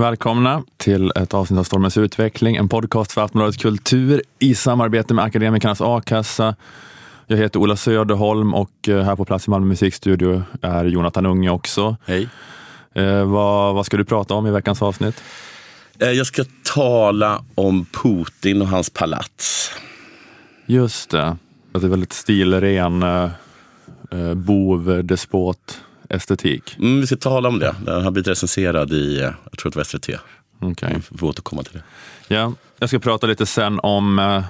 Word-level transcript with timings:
Välkomna. 0.00 0.62
Till 0.76 1.12
ett 1.16 1.34
avsnitt 1.34 1.58
av 1.58 1.64
Stormens 1.64 1.96
utveckling, 1.96 2.56
en 2.56 2.68
podcast 2.68 3.12
för 3.12 3.24
Aftonbladet 3.24 3.58
Kultur 3.58 4.22
i 4.38 4.54
samarbete 4.54 5.14
med 5.14 5.24
Akademikernas 5.24 5.80
a-kassa. 5.80 6.54
Jag 7.26 7.36
heter 7.36 7.60
Ola 7.60 7.76
Söderholm 7.76 8.54
och 8.54 8.88
eh, 8.88 9.02
här 9.02 9.16
på 9.16 9.24
plats 9.24 9.46
i 9.46 9.50
Malmö 9.50 9.66
musikstudio 9.66 10.42
är 10.62 10.84
Jonathan 10.84 11.26
Unge 11.26 11.50
också. 11.50 11.96
Hej. 12.06 12.28
Eh, 12.94 13.24
vad, 13.24 13.74
vad 13.74 13.86
ska 13.86 13.96
du 13.96 14.04
prata 14.04 14.34
om 14.34 14.46
i 14.46 14.50
veckans 14.50 14.82
avsnitt? 14.82 15.22
Eh, 15.98 16.10
Jag 16.10 16.26
ska 16.26 16.44
tala 16.74 17.44
om 17.54 17.84
Putin 17.84 18.62
och 18.62 18.68
hans 18.68 18.90
palats. 18.90 19.70
Just 20.66 21.10
det, 21.10 21.36
att 21.72 21.80
det 21.80 21.84
är 21.86 21.88
väldigt 21.88 22.12
stilren 22.12 23.02
eh, 23.02 23.30
eh, 24.10 24.34
bov-despot-estetik. 26.10 26.76
Mm, 26.78 27.00
vi 27.00 27.06
ska 27.06 27.16
tala 27.16 27.48
om 27.48 27.58
det. 27.58 27.74
Den 27.86 28.04
har 28.04 28.10
blivit 28.10 28.28
recenserad 28.28 28.92
i, 28.92 29.18
jag 29.50 29.58
tror 29.58 29.70
det 29.72 29.76
var 29.76 29.84
SVT. 29.84 30.08
Okej. 30.60 30.96
Vi 31.10 31.18
får 31.18 31.26
återkomma 31.26 31.62
till 31.62 31.72
det. 31.72 32.34
Ja, 32.34 32.52
jag 32.78 32.88
ska 32.88 32.98
prata 32.98 33.26
lite 33.26 33.46
sen 33.46 33.80
om 33.82 34.18
eh, 34.18 34.44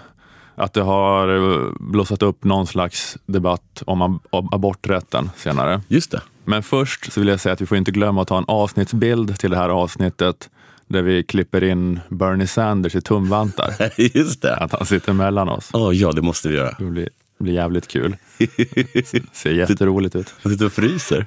att 0.55 0.72
det 0.72 0.83
har 0.83 1.28
eh, 1.28 1.72
blossat 1.80 2.22
upp 2.22 2.44
någon 2.44 2.67
slags 2.67 3.17
debatt 3.27 3.83
om, 3.86 4.02
ab- 4.02 4.20
om 4.30 4.48
aborträtten 4.52 5.30
senare. 5.36 5.80
Just 5.89 6.11
det. 6.11 6.20
Men 6.44 6.62
först 6.62 7.12
så 7.12 7.20
vill 7.20 7.28
jag 7.28 7.41
säga 7.41 7.52
att 7.52 7.61
vi 7.61 7.67
får 7.67 7.77
inte 7.78 7.91
glömma 7.91 8.22
att 8.22 8.28
ta 8.28 8.39
en 8.39 8.45
avsnittsbild 8.48 9.39
till 9.39 9.50
det 9.50 9.56
här 9.56 9.69
avsnittet 9.69 10.50
där 10.89 11.02
vi 11.02 11.22
klipper 11.22 11.64
in 11.64 12.00
Bernie 12.08 12.47
Sanders 12.47 12.95
i 12.95 13.00
tumvantar. 13.00 13.74
Just 14.17 14.42
det. 14.42 14.56
Att 14.56 14.72
han 14.72 14.86
sitter 14.86 15.12
mellan 15.12 15.48
oss. 15.48 15.70
Åh, 15.72 15.97
ja, 15.97 16.12
det 16.12 16.22
måste 16.22 16.48
vi 16.48 16.55
göra. 16.56 16.74
Det 16.78 16.84
blir, 16.84 17.08
det 17.39 17.45
blir 17.45 17.55
jävligt 17.55 17.89
kul. 17.89 18.17
Ser 19.33 19.50
jätteroligt 19.52 20.17
ut. 20.17 20.34
Han 20.42 20.52
sitter 20.52 20.67
och 20.67 20.72
fryser. 20.72 21.27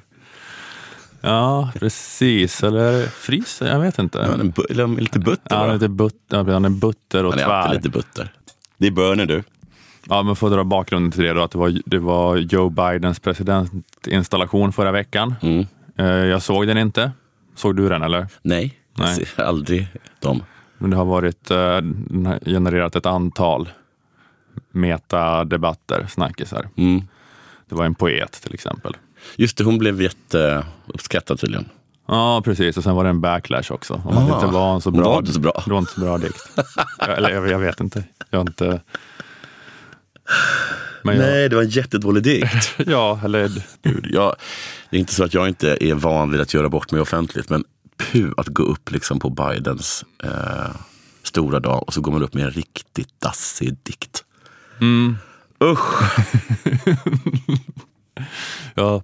Ja, 1.24 1.70
precis. 1.80 2.62
Eller 2.62 3.06
fryser? 3.06 3.66
Jag 3.66 3.80
vet 3.80 3.98
inte. 3.98 4.22
Han 4.22 4.40
är, 4.70 4.80
han 4.80 4.94
lite 4.96 5.18
butter 5.18 5.42
Ja, 5.50 5.56
han 5.56 5.68
är 5.70 5.72
lite 5.74 5.88
butter, 5.88 6.44
han 6.52 6.64
är 6.64 6.68
butter 6.70 7.24
och 7.24 7.32
Han 7.32 7.40
är 7.40 7.44
alltid 7.44 7.70
tvär. 7.70 7.74
lite 7.76 7.88
butter. 7.88 8.32
Det 8.78 8.86
är 8.86 8.90
Bernie 8.90 9.26
du. 9.26 9.42
Ja, 10.08 10.22
men 10.22 10.36
får 10.36 10.50
dra 10.50 10.64
bakgrunden 10.64 11.12
till 11.12 11.22
det 11.22 11.32
då, 11.32 11.42
att 11.42 11.50
det 11.50 11.58
var, 11.58 11.78
det 11.86 11.98
var 11.98 12.36
Joe 12.36 12.68
Bidens 12.70 13.20
presidentinstallation 13.20 14.72
förra 14.72 14.92
veckan. 14.92 15.34
Mm. 15.42 15.66
Eh, 15.96 16.06
Jag 16.06 16.42
såg 16.42 16.66
den 16.66 16.78
inte. 16.78 17.12
Såg 17.54 17.76
du 17.76 17.88
den 17.88 18.02
eller? 18.02 18.26
Nej, 18.42 18.78
jag 18.96 19.04
Nej. 19.06 19.26
ser 19.26 19.42
aldrig 19.42 19.88
dem. 20.20 20.42
Men 20.78 20.90
det 20.90 20.96
har 20.96 21.04
varit, 21.04 21.50
eh, 21.50 21.76
den 21.76 22.26
har 22.26 22.38
genererat 22.44 22.96
ett 22.96 23.06
antal 23.06 23.68
metadebatter, 24.70 26.06
snackisar. 26.08 26.68
Mm. 26.76 27.02
Det 27.68 27.74
var 27.74 27.84
en 27.84 27.94
poet 27.94 28.32
till 28.42 28.54
exempel. 28.54 28.96
Just 29.36 29.56
det, 29.56 29.64
hon 29.64 29.78
blev 29.78 30.02
jätteuppskattad 30.02 31.40
tydligen. 31.40 31.68
Ja, 32.06 32.42
precis. 32.44 32.76
Och 32.76 32.82
sen 32.84 32.94
var 32.94 33.04
det 33.04 33.10
en 33.10 33.20
backlash 33.20 33.72
också. 33.72 34.02
Om 34.04 34.16
Ah, 34.18 34.34
inte 34.34 34.46
var 34.46 34.74
en 34.74 34.80
så 34.80 34.90
bra, 34.90 35.04
var 35.10 35.18
inte 35.18 35.32
så 35.32 35.40
bra. 35.40 35.62
Det 35.64 35.70
var 35.70 35.78
inte 35.78 35.92
så 35.92 36.00
bra 36.00 36.18
dikt. 36.18 36.48
Eller 37.00 37.30
jag, 37.30 37.48
jag 37.50 37.58
vet 37.58 37.80
inte. 37.80 38.04
Jag 38.30 38.40
inte... 38.40 38.80
Men 41.02 41.16
jag, 41.16 41.22
Nej, 41.26 41.48
det 41.48 41.56
var 41.56 41.62
en 41.62 41.68
jättedålig 41.68 42.22
dikt. 42.22 42.74
ja, 42.86 43.20
eller 43.24 43.50
Gud, 43.82 44.06
jag, 44.10 44.36
det 44.90 44.96
är 44.96 45.00
inte 45.00 45.14
så 45.14 45.24
att 45.24 45.34
jag 45.34 45.48
inte 45.48 45.76
är 45.80 45.94
van 45.94 46.30
vid 46.30 46.40
att 46.40 46.54
göra 46.54 46.68
bort 46.68 46.92
mig 46.92 47.00
offentligt, 47.00 47.50
men 47.50 47.64
puh, 47.96 48.30
att 48.36 48.48
gå 48.48 48.62
upp 48.62 48.90
liksom 48.90 49.18
på 49.18 49.30
Bidens 49.30 50.04
eh, 50.24 50.76
stora 51.22 51.60
dag 51.60 51.82
och 51.86 51.94
så 51.94 52.00
går 52.00 52.12
man 52.12 52.22
upp 52.22 52.34
med 52.34 52.44
en 52.44 52.50
riktigt 52.50 53.20
dassig 53.20 53.76
dikt. 53.82 54.24
Mm. 54.80 55.16
Usch! 55.64 56.02
Ja. 58.74 59.02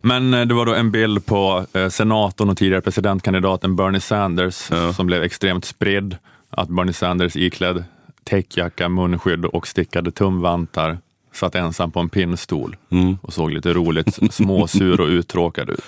Men 0.00 0.34
eh, 0.34 0.46
det 0.46 0.54
var 0.54 0.66
då 0.66 0.74
en 0.74 0.90
bild 0.90 1.26
på 1.26 1.66
eh, 1.72 1.88
senatorn 1.88 2.50
och 2.50 2.56
tidigare 2.56 2.80
presidentkandidaten 2.80 3.76
Bernie 3.76 4.00
Sanders 4.00 4.70
Ja. 4.70 4.92
som 4.92 5.06
blev 5.06 5.22
extremt 5.22 5.64
spridd. 5.64 6.16
Att 6.50 6.68
Bernie 6.68 6.92
Sanders 6.92 7.36
iklädd 7.36 7.84
täckjacka, 8.24 8.88
munskydd 8.88 9.44
och 9.44 9.66
stickade 9.68 10.10
tumvantar 10.10 10.98
satt 11.32 11.54
ensam 11.54 11.90
på 11.92 12.00
en 12.00 12.08
pinnstol 12.08 12.76
Mm. 12.90 13.16
och 13.22 13.32
såg 13.32 13.50
lite 13.52 13.72
roligt 13.72 14.34
småsur 14.34 15.00
och 15.00 15.08
uttråkad 15.08 15.70
ut. 15.70 15.84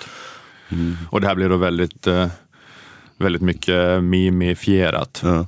Och 1.09 1.21
det 1.21 1.27
här 1.27 1.35
blev 1.35 1.49
då 1.49 1.57
väldigt, 1.57 2.07
eh, 2.07 2.27
väldigt 3.17 3.41
mycket 3.41 4.03
mimifierat. 4.03 5.21
Ja. 5.23 5.47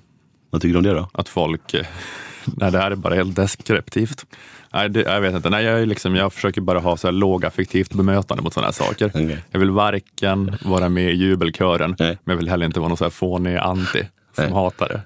Vad 0.49 0.61
tycker 0.61 0.73
du 0.73 0.77
om 0.77 0.83
det 0.83 0.93
då? 0.93 1.09
Att 1.13 1.29
folk, 1.29 1.73
nej 2.45 2.71
det 2.71 2.77
här 2.79 2.91
är 2.91 2.95
bara 2.95 3.15
helt 3.15 3.35
deskriptivt. 3.35 4.25
Nej, 4.73 4.89
det, 4.89 5.01
jag 5.01 5.21
vet 5.21 5.35
inte, 5.35 5.49
nej, 5.49 5.65
jag, 5.65 5.81
är 5.81 5.85
liksom, 5.85 6.15
jag 6.15 6.33
försöker 6.33 6.61
bara 6.61 6.79
ha 6.79 6.97
så 6.97 7.07
här 7.07 7.11
lågaffektivt 7.11 7.93
bemötande 7.93 8.43
mot 8.43 8.53
sådana 8.53 8.67
här 8.67 8.73
saker. 8.73 9.11
Okej. 9.13 9.43
Jag 9.51 9.59
vill 9.59 9.71
varken 9.71 10.57
vara 10.61 10.89
med 10.89 11.13
i 11.13 11.15
jubelkören, 11.15 11.95
Nej. 11.99 12.17
men 12.23 12.33
jag 12.33 12.37
vill 12.37 12.49
heller 12.49 12.65
inte 12.65 12.79
vara 12.79 12.87
någon 12.87 12.97
så 12.97 13.05
här 13.05 13.11
fånig 13.11 13.57
anti 13.57 14.07
som 14.35 14.43
Nej. 14.43 14.53
hatar 14.53 14.87
det. 14.87 15.01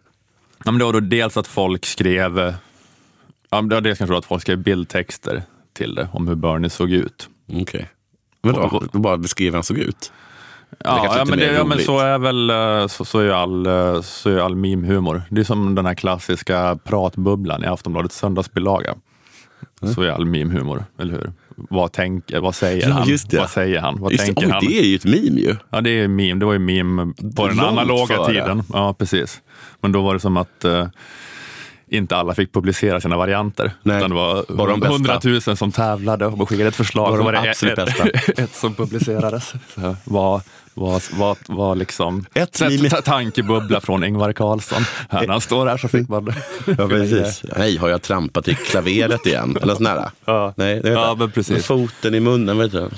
Ja, 0.66 0.72
men 0.72 0.79
det 0.79 0.85
var 0.85 0.94
då 0.94 0.99
dels 0.99 1.38
att 1.38 1.47
folk 1.47 1.85
skrev, 1.85 2.53
ja, 3.49 3.61
det 3.61 3.75
var 3.75 3.81
dels 3.81 3.97
kanske 3.97 4.17
att 4.17 4.25
folk 4.25 4.41
skrev 4.41 4.57
bildtexter 4.57 5.44
till 5.73 5.95
det, 5.95 6.09
om 6.13 6.28
hur 6.28 6.35
Bernie 6.35 6.69
såg 6.69 6.91
ut. 6.91 7.29
Okej. 7.53 7.89
Men 8.43 8.53
då, 8.53 8.81
bara 8.93 9.17
beskriver 9.17 9.51
hur 9.51 9.57
han 9.57 9.63
såg 9.63 9.78
ut? 9.78 10.11
Ja, 10.79 11.17
ja, 11.17 11.25
men, 11.25 11.39
det, 11.39 11.53
ja 11.53 11.63
men 11.63 11.79
så 11.79 11.99
är 11.99 12.17
väl 12.17 12.49
eh, 12.49 12.88
så, 12.88 13.05
så 13.05 13.19
är 13.19 13.29
all, 13.29 13.66
eh, 13.66 14.01
så 14.01 14.29
är 14.29 14.38
all 14.38 14.55
meme-humor. 14.55 15.22
Det 15.29 15.41
är 15.41 15.45
som 15.45 15.75
den 15.75 15.85
här 15.85 15.93
klassiska 15.93 16.79
pratbubblan 16.83 17.63
i 17.63 17.67
Aftonbladets 17.67 18.17
söndagsbilaga. 18.17 18.95
Så 19.95 20.01
är 20.01 20.09
all 20.09 20.25
meme-humor, 20.25 20.85
eller 20.99 21.13
hur? 21.13 21.31
Vad, 21.55 21.91
tänker, 21.91 22.39
vad 22.39 22.55
säger 22.55 22.89
han? 22.89 23.07
just 23.07 23.29
det. 23.29 23.38
Vad 23.38 23.49
säger 23.49 23.79
han? 23.79 23.99
Vad 23.99 24.11
Just, 24.11 24.25
det, 24.25 24.33
tänker 24.33 24.47
oj, 24.47 24.51
han? 24.51 24.66
det 24.66 24.79
är 24.79 24.83
ju 24.83 24.95
ett 24.95 25.05
meme 25.05 25.39
ju. 25.39 25.55
Ja, 25.69 25.81
det 25.81 25.89
är 25.89 26.07
meme. 26.07 26.39
Det 26.39 26.45
var 26.45 26.53
ju 26.53 26.59
meme 26.59 27.13
på 27.35 27.47
den 27.47 27.57
Långt 27.57 27.69
analoga 27.69 28.16
före. 28.16 28.27
tiden. 28.27 28.63
Ja, 28.73 28.94
precis. 28.94 29.41
Men 29.81 29.91
då 29.91 30.01
var 30.01 30.13
det 30.13 30.19
som 30.19 30.38
att 30.38 30.66
eh, 30.66 30.88
inte 31.89 32.16
alla 32.16 32.33
fick 32.33 32.53
publicera 32.53 33.01
sina 33.01 33.17
varianter. 33.17 33.72
Nej, 33.83 33.97
utan 33.97 34.09
det 34.09 34.16
var 34.16 34.45
bara 34.49 34.77
de 34.77 34.88
hundratusen 34.88 35.57
som 35.57 35.72
tävlade 35.72 36.25
och 36.25 36.49
skickade 36.49 36.69
ett 36.69 36.75
förslag. 36.75 37.09
Så 37.09 37.16
de 37.17 37.25
var 37.25 37.31
det 37.31 37.49
absolut 37.49 37.79
ett, 37.79 37.85
bästa. 37.85 38.09
ett, 38.41 38.55
som 38.55 38.73
publicerades. 38.73 39.53
Så 39.75 39.95
var, 40.03 40.41
var, 40.74 41.18
var, 41.20 41.38
var 41.48 41.76
liksom 41.76 42.26
Ett 42.34 42.62
tankebubbla 43.06 43.82
från 43.82 44.04
Ingvar 44.04 44.34
Carlsson. 44.34 44.84
När 45.12 45.28
han 45.28 45.42
står 45.42 45.66
här 45.68 45.78
så 45.78 45.88
fick 45.88 46.09
man... 46.09 46.34
Ja, 46.66 46.88
precis. 46.88 47.44
Nej, 47.58 47.78
har 47.78 47.90
jag 47.90 48.02
trampat 48.02 48.48
i 48.48 48.56
klaveret 48.56 49.26
igen? 49.26 49.58
Eller 49.62 49.76
sån 49.76 49.86
här. 49.86 50.09
Ja. 50.26 50.54
Nej, 50.58 50.82
Ja, 50.84 51.16
men 51.20 51.32
precis. 51.32 51.54
Med 51.56 51.66
foten 51.66 52.16
i 52.16 52.20
munnen, 52.20 52.58
vet 52.58 52.72
du. 52.72 52.90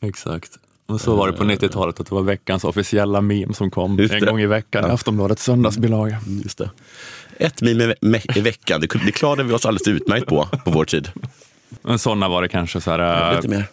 Exakt. 0.00 0.50
Och 0.86 1.00
så 1.00 1.16
var 1.16 1.26
det 1.26 1.32
på 1.32 1.44
90-talet, 1.44 2.00
att 2.00 2.06
det 2.08 2.14
var 2.14 2.22
veckans 2.22 2.64
officiella 2.64 3.20
meme 3.20 3.54
som 3.54 3.70
kom 3.70 3.98
en 4.10 4.24
gång 4.24 4.40
i 4.40 4.46
veckan 4.46 4.84
i 4.84 4.88
Ja. 4.88 4.94
Aftonbladets 4.94 5.44
söndagsbilaga. 5.44 6.16
Mm, 6.26 6.40
Just 6.42 6.58
det. 6.58 6.70
Ett 7.36 7.62
meme 7.62 7.84
i, 7.84 7.86
ve- 7.86 8.20
i 8.36 8.40
veckan, 8.40 8.80
det, 8.80 8.86
klarade 9.12 9.42
vi 9.42 9.52
oss 9.54 9.66
alldeles 9.66 9.88
utmärkt 9.88 10.26
på, 10.26 10.48
på 10.64 10.70
vår 10.70 10.84
tid. 10.84 11.10
Men 11.82 11.98
sådana 11.98 12.28
var 12.28 12.42
det 12.42 12.48
kanske 12.48 12.80
så 12.80 12.90
här, 12.90 13.34
Lite 13.36 13.48
mer. 13.48 13.64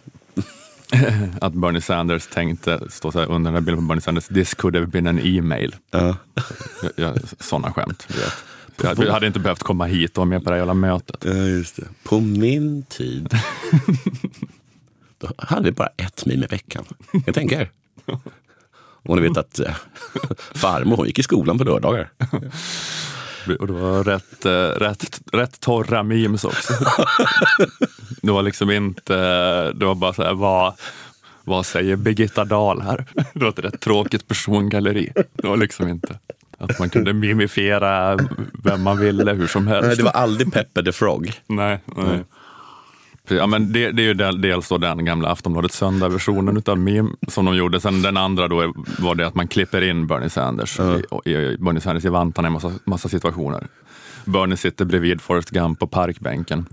att 1.41 1.53
Bernie 1.53 1.81
Sanders 1.81 2.27
tänkte, 2.27 2.79
stå 2.89 3.11
så 3.11 3.19
här 3.19 3.31
under 3.31 3.51
den 3.51 3.53
här 3.53 3.61
bilden 3.61 3.83
på 3.83 3.87
Bernie 3.87 4.01
Sanders, 4.01 4.27
this 4.27 4.53
could 4.53 4.75
have 4.75 4.87
been 4.87 5.07
an 5.07 5.19
e-mail. 5.23 5.75
Ja. 5.91 6.15
Jag- 6.81 6.91
jag- 6.95 7.17
Sådana 7.39 7.73
skämt. 7.73 8.07
vet. 8.09 8.97
Jag 8.99 9.11
hade 9.13 9.27
inte 9.27 9.39
behövt 9.39 9.63
komma 9.63 9.85
hit 9.85 10.11
och 10.11 10.17
vara 10.17 10.25
med 10.29 10.43
på 10.43 10.49
det 10.49 10.53
här 10.53 10.57
jävla 10.57 10.73
mötet. 10.73 11.25
Ja, 11.25 11.33
just 11.33 11.75
det. 11.75 11.83
På 12.03 12.19
min 12.19 12.83
tid, 12.83 13.33
då 15.17 15.29
hade 15.37 15.63
vi 15.63 15.71
bara 15.71 15.89
ett 15.97 16.25
meme 16.25 16.45
i 16.45 16.47
veckan. 16.47 16.85
Jag 17.25 17.35
tänker. 17.35 17.69
Och 19.07 19.15
ni 19.15 19.21
vet 19.27 19.37
att 19.37 19.59
eh, 19.59 19.75
farmor 20.55 20.97
hon 20.97 21.05
gick 21.07 21.19
i 21.19 21.23
skolan 21.23 21.57
på 21.57 21.63
lördagar. 21.63 22.09
Och 23.59 23.67
det 23.67 23.73
var 23.73 24.03
rätt, 24.03 24.45
eh, 24.45 24.51
rätt, 24.51 25.21
rätt 25.31 25.59
torra 25.59 26.03
memes 26.03 26.43
också. 26.45 26.73
Det 28.21 28.31
var 28.31 28.43
liksom 28.43 28.71
inte, 28.71 29.15
det 29.73 29.85
var 29.85 29.95
bara 29.95 30.13
så 30.13 30.23
här, 30.23 30.33
vad, 30.33 30.73
vad 31.43 31.65
säger 31.65 31.95
Birgitta 31.95 32.45
Dahl 32.45 32.81
här? 32.81 33.05
Det 33.33 33.39
var 33.39 33.49
ett 33.49 33.59
rätt 33.59 33.79
tråkigt 33.81 34.27
persongalleri. 34.27 35.11
Det 35.33 35.47
var 35.47 35.57
liksom 35.57 35.87
inte 35.87 36.19
att 36.57 36.79
man 36.79 36.89
kunde 36.89 37.13
mimifiera 37.13 38.17
vem 38.63 38.81
man 38.81 38.99
ville 38.99 39.31
hur 39.31 39.47
som 39.47 39.67
helst. 39.67 39.87
Nej, 39.87 39.97
det 39.97 40.03
var 40.03 40.11
aldrig 40.11 40.53
Pepper 40.53 40.83
the 40.83 40.91
Frog. 40.91 41.31
Nej, 41.47 41.79
nej. 41.85 42.23
Ja, 43.27 43.47
men 43.47 43.71
det, 43.73 43.91
det 43.91 44.01
är 44.01 44.05
ju 44.05 44.13
del- 44.13 44.41
dels 44.41 44.69
då 44.69 44.77
den 44.77 45.05
gamla 45.05 45.29
Aftonbladet 45.29 45.71
söndag-versionen 45.71 46.57
utav 46.57 46.77
meme 46.79 47.09
som 47.27 47.45
de 47.45 47.55
gjorde. 47.55 47.79
Sen 47.79 48.01
den 48.01 48.17
andra 48.17 48.47
då 48.47 48.73
var 48.99 49.15
det 49.15 49.27
att 49.27 49.35
man 49.35 49.47
klipper 49.47 49.81
in 49.81 50.07
Bernie 50.07 50.29
Sanders, 50.29 50.79
i, 51.25 51.29
i, 51.31 51.57
Bernie 51.59 51.81
Sanders 51.81 52.05
i 52.05 52.09
vantarna 52.09 52.47
i 52.47 52.51
massa, 52.51 52.71
massa 52.85 53.09
situationer. 53.09 53.67
Bernie 54.25 54.57
sitter 54.57 54.85
bredvid 54.85 55.21
Forrest 55.21 55.49
Gump 55.49 55.79
på 55.79 55.87
parkbänken. 55.87 56.65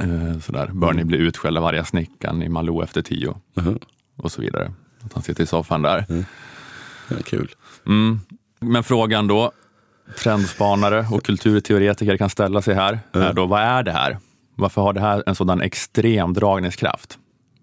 Eh, 0.00 0.40
sådär. 0.40 0.70
Bernie 0.72 1.04
blir 1.04 1.18
utskälld 1.18 1.58
av 1.58 1.64
arga 1.64 1.84
snickaren 1.84 2.42
i 2.42 2.48
Malou 2.48 2.82
efter 2.82 3.02
tio 3.02 3.34
Mhm. 3.54 3.78
och 4.16 4.32
så 4.32 4.40
vidare. 4.40 4.72
Att 5.04 5.12
han 5.12 5.22
sitter 5.22 5.42
i 5.42 5.46
soffan 5.46 5.82
där. 5.82 6.04
Ja, 7.08 7.16
kul. 7.24 7.50
Mm. 7.86 8.20
Men 8.60 8.84
frågan 8.84 9.26
då, 9.26 9.52
trendspanare 10.22 11.06
och 11.10 11.22
kulturteoretiker 11.24 12.16
kan 12.16 12.30
ställa 12.30 12.62
sig 12.62 12.74
här, 12.74 12.98
är 13.12 13.32
då 13.32 13.46
vad 13.46 13.60
är 13.62 13.82
det 13.82 13.92
här? 13.92 14.18
Varför 14.56 14.82
har 14.82 14.92
det 14.92 15.00
här 15.00 15.22
en 15.26 15.34
sådan 15.34 15.60
extrem 15.60 16.32
dragningskraft 16.34 17.18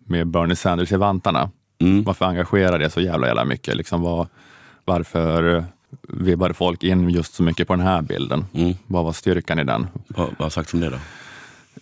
med 0.06 0.28
Bernie 0.28 0.56
Sanders 0.56 0.92
i 0.92 0.96
vantarna? 0.98 1.50
Mm. 1.82 2.04
Varför 2.04 2.26
engagerar 2.26 2.80
det 2.80 2.90
så 2.90 3.02
jävla, 3.02 3.28
jävla 3.28 3.46
mycket? 3.46 3.76
Liksom 3.76 4.02
vad, 4.02 4.28
varför 4.86 5.66
vibbade 6.08 6.54
folk 6.54 6.84
in 6.84 7.10
just 7.10 7.34
så 7.34 7.44
mycket 7.44 7.68
på 7.68 7.76
den 7.76 7.86
här 7.86 8.02
bilden? 8.02 8.46
Mm. 8.54 8.74
Vad 8.88 9.04
var 9.06 9.14
styrkan 9.14 9.60
i 9.60 9.64
den? 9.64 9.88
Vad, 10.08 10.28
vad 10.28 10.40
har 10.46 10.50
sagts 10.50 10.74
om 10.74 10.80
det 10.80 10.90
då? 10.90 10.98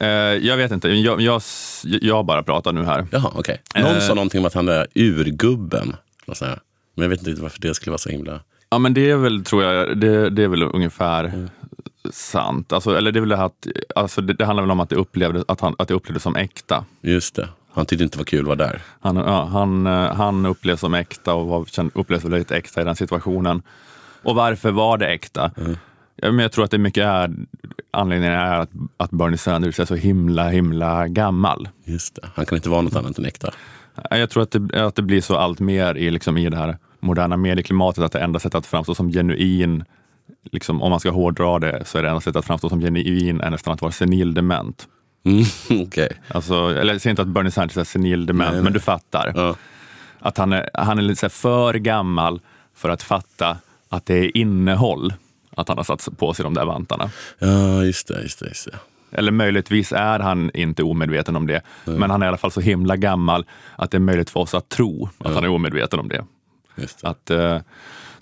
Eh, 0.05 0.09
jag 0.47 0.57
vet 0.57 0.71
inte, 0.71 0.89
jag, 0.89 1.21
jag, 1.21 1.41
jag 1.83 2.25
bara 2.25 2.43
pratar 2.43 2.71
nu 2.73 2.83
här. 2.83 3.07
Jaha, 3.11 3.31
okej. 3.35 3.61
Någon 3.75 3.85
Eh. 3.95 3.99
sa 3.99 4.13
någonting 4.13 4.39
om 4.39 4.45
att 4.45 4.53
han 4.53 4.67
är 4.69 4.87
urgubben. 4.95 5.95
Men 6.95 7.03
jag 7.03 7.09
vet 7.09 7.27
inte 7.27 7.41
varför 7.41 7.61
det 7.61 7.73
skulle 7.73 7.91
vara 7.91 7.97
så 7.97 8.09
himla... 8.09 8.39
Ja 8.69 8.77
men 8.77 8.93
det 8.93 9.09
är 9.11 9.15
väl, 9.15 9.43
tror 9.43 9.63
jag, 9.63 9.97
det, 9.97 10.29
det 10.29 10.43
är 10.43 10.47
väl 10.47 10.63
ungefär 10.63 11.49
sant. 12.09 12.73
Alltså, 12.73 12.97
eller 12.97 13.11
det, 13.11 13.19
är 13.19 13.21
väl 13.21 13.29
det, 13.29 13.43
att, 13.43 13.67
alltså, 13.95 14.21
det, 14.21 14.33
det 14.33 14.45
handlar 14.45 14.63
väl 14.63 14.71
om 14.71 14.79
att 14.79 14.89
det, 14.89 14.95
upplevde, 14.95 15.43
att, 15.47 15.61
han, 15.61 15.75
att 15.77 15.87
det 15.87 15.93
upplevdes 15.93 16.23
som 16.23 16.35
äkta. 16.35 16.85
Just 17.01 17.35
det. 17.35 17.49
Han 17.73 17.85
tyckte 17.85 18.03
inte 18.03 18.17
det 18.17 18.19
var 18.19 18.25
kul 18.25 18.39
att 18.39 18.45
vara 18.45 18.55
där. 18.55 18.81
Han, 18.99 19.15
ja, 19.15 19.45
han, 19.45 19.87
eh, 19.87 20.13
han 20.13 20.45
upplevs 20.45 20.79
som 20.79 20.93
äkta 20.93 21.33
och 21.33 21.47
var, 21.47 21.65
upplevs 21.93 22.23
väldigt 22.25 22.51
äkta 22.51 22.81
i 22.81 22.83
den 22.83 22.95
situationen. 22.95 23.61
Och 24.23 24.35
varför 24.35 24.71
var 24.71 24.97
det 24.97 25.07
äkta? 25.07 25.51
Ja, 26.15 26.31
men 26.31 26.39
jag 26.39 26.51
tror 26.51 26.65
att 26.65 26.71
det 26.71 26.77
mycket 26.77 27.05
är, 27.05 27.31
anledningen 27.91 28.33
är 28.33 28.59
att, 28.59 28.69
att 28.97 29.11
Bernie 29.11 29.37
Sanders 29.37 29.79
är 29.79 29.85
så 29.85 29.95
himla, 29.95 30.49
himla 30.49 31.07
gammal. 31.07 31.69
Just 31.85 32.15
det. 32.15 32.29
Han 32.35 32.45
kan 32.45 32.55
inte 32.55 32.69
vara 32.69 32.81
något 32.81 32.95
annat 32.95 33.17
än 33.17 33.25
äkta. 33.25 33.51
Ja, 34.09 34.17
Jag 34.17 34.29
tror 34.29 34.43
att 34.43 34.51
det, 34.51 34.87
att 34.87 34.95
det 34.95 35.01
blir 35.01 35.21
så 35.21 35.35
allt 35.35 35.59
mer 35.59 35.95
i, 35.97 36.11
liksom, 36.11 36.37
i 36.37 36.49
det 36.49 36.57
här 36.57 36.77
moderna 36.99 37.37
medieklimatet, 37.37 38.03
att 38.03 38.11
det 38.11 38.19
enda 38.19 38.39
sättet 38.39 38.55
att 38.55 38.65
framstå 38.65 38.95
som 38.95 39.11
genuin, 39.11 39.83
liksom, 40.51 40.81
om 40.81 40.89
man 40.89 40.99
ska 40.99 41.09
hårdra 41.09 41.59
det, 41.59 41.85
så 41.85 41.97
är 41.97 42.03
det 42.03 42.09
enda 42.09 42.21
sättet 42.21 42.35
att 42.35 42.45
framstå 42.45 42.69
som 42.69 42.81
genuin 42.81 43.41
är 43.41 43.49
nästan 43.49 43.73
att 43.73 43.81
vara 43.81 43.91
senildement. 43.91 44.87
Mm, 45.25 45.43
okej. 45.87 46.09
Alltså, 46.27 46.53
eller 46.53 46.93
jag 46.93 47.01
säger 47.01 47.11
inte 47.11 47.21
att 47.21 47.27
Bernie 47.27 47.51
Sanders 47.51 47.77
är 47.77 47.83
senildement, 47.83 48.53
Nej, 48.53 48.63
men 48.63 48.73
du 48.73 48.79
fattar. 48.79 49.31
Ja. 49.35 49.55
Att 50.19 50.37
han 50.37 50.53
är, 50.53 50.69
han 50.73 50.97
är 50.97 51.01
lite 51.01 51.29
för 51.29 51.73
gammal 51.73 52.41
för 52.75 52.89
att 52.89 53.03
fatta 53.03 53.57
att 53.89 54.05
det 54.05 54.15
är 54.15 54.37
innehåll 54.37 55.13
att 55.55 55.67
han 55.67 55.77
har 55.77 55.83
satt 55.83 56.17
på 56.17 56.33
sig 56.33 56.43
de 56.43 56.53
där 56.53 56.65
vantarna. 56.65 57.09
ja, 57.39 57.83
just 57.83 58.07
det. 58.07 58.21
Just 58.21 58.39
det, 58.39 58.47
just 58.47 58.65
det. 58.65 58.77
Eller 59.17 59.31
möjligtvis 59.31 59.91
är 59.91 60.19
han 60.19 60.51
inte 60.53 60.83
omedveten 60.83 61.35
om 61.35 61.47
det, 61.47 61.61
men 61.85 62.09
han 62.09 62.21
är 62.21 62.25
i 62.25 62.27
alla 62.27 62.37
fall 62.37 62.51
så 62.51 62.61
himla 62.61 62.95
gammal 62.95 63.45
att 63.75 63.91
det 63.91 63.97
är 63.97 63.99
möjligt 63.99 64.29
för 64.29 64.39
oss 64.39 64.53
att 64.53 64.69
tro 64.69 65.09
att 65.17 65.33
han 65.33 65.43
är 65.43 65.49
omedveten 65.49 65.99
om 65.99 66.07
det. 66.09 66.25
Det. 66.81 67.03
Att 67.03 67.29
eh, 67.29 67.59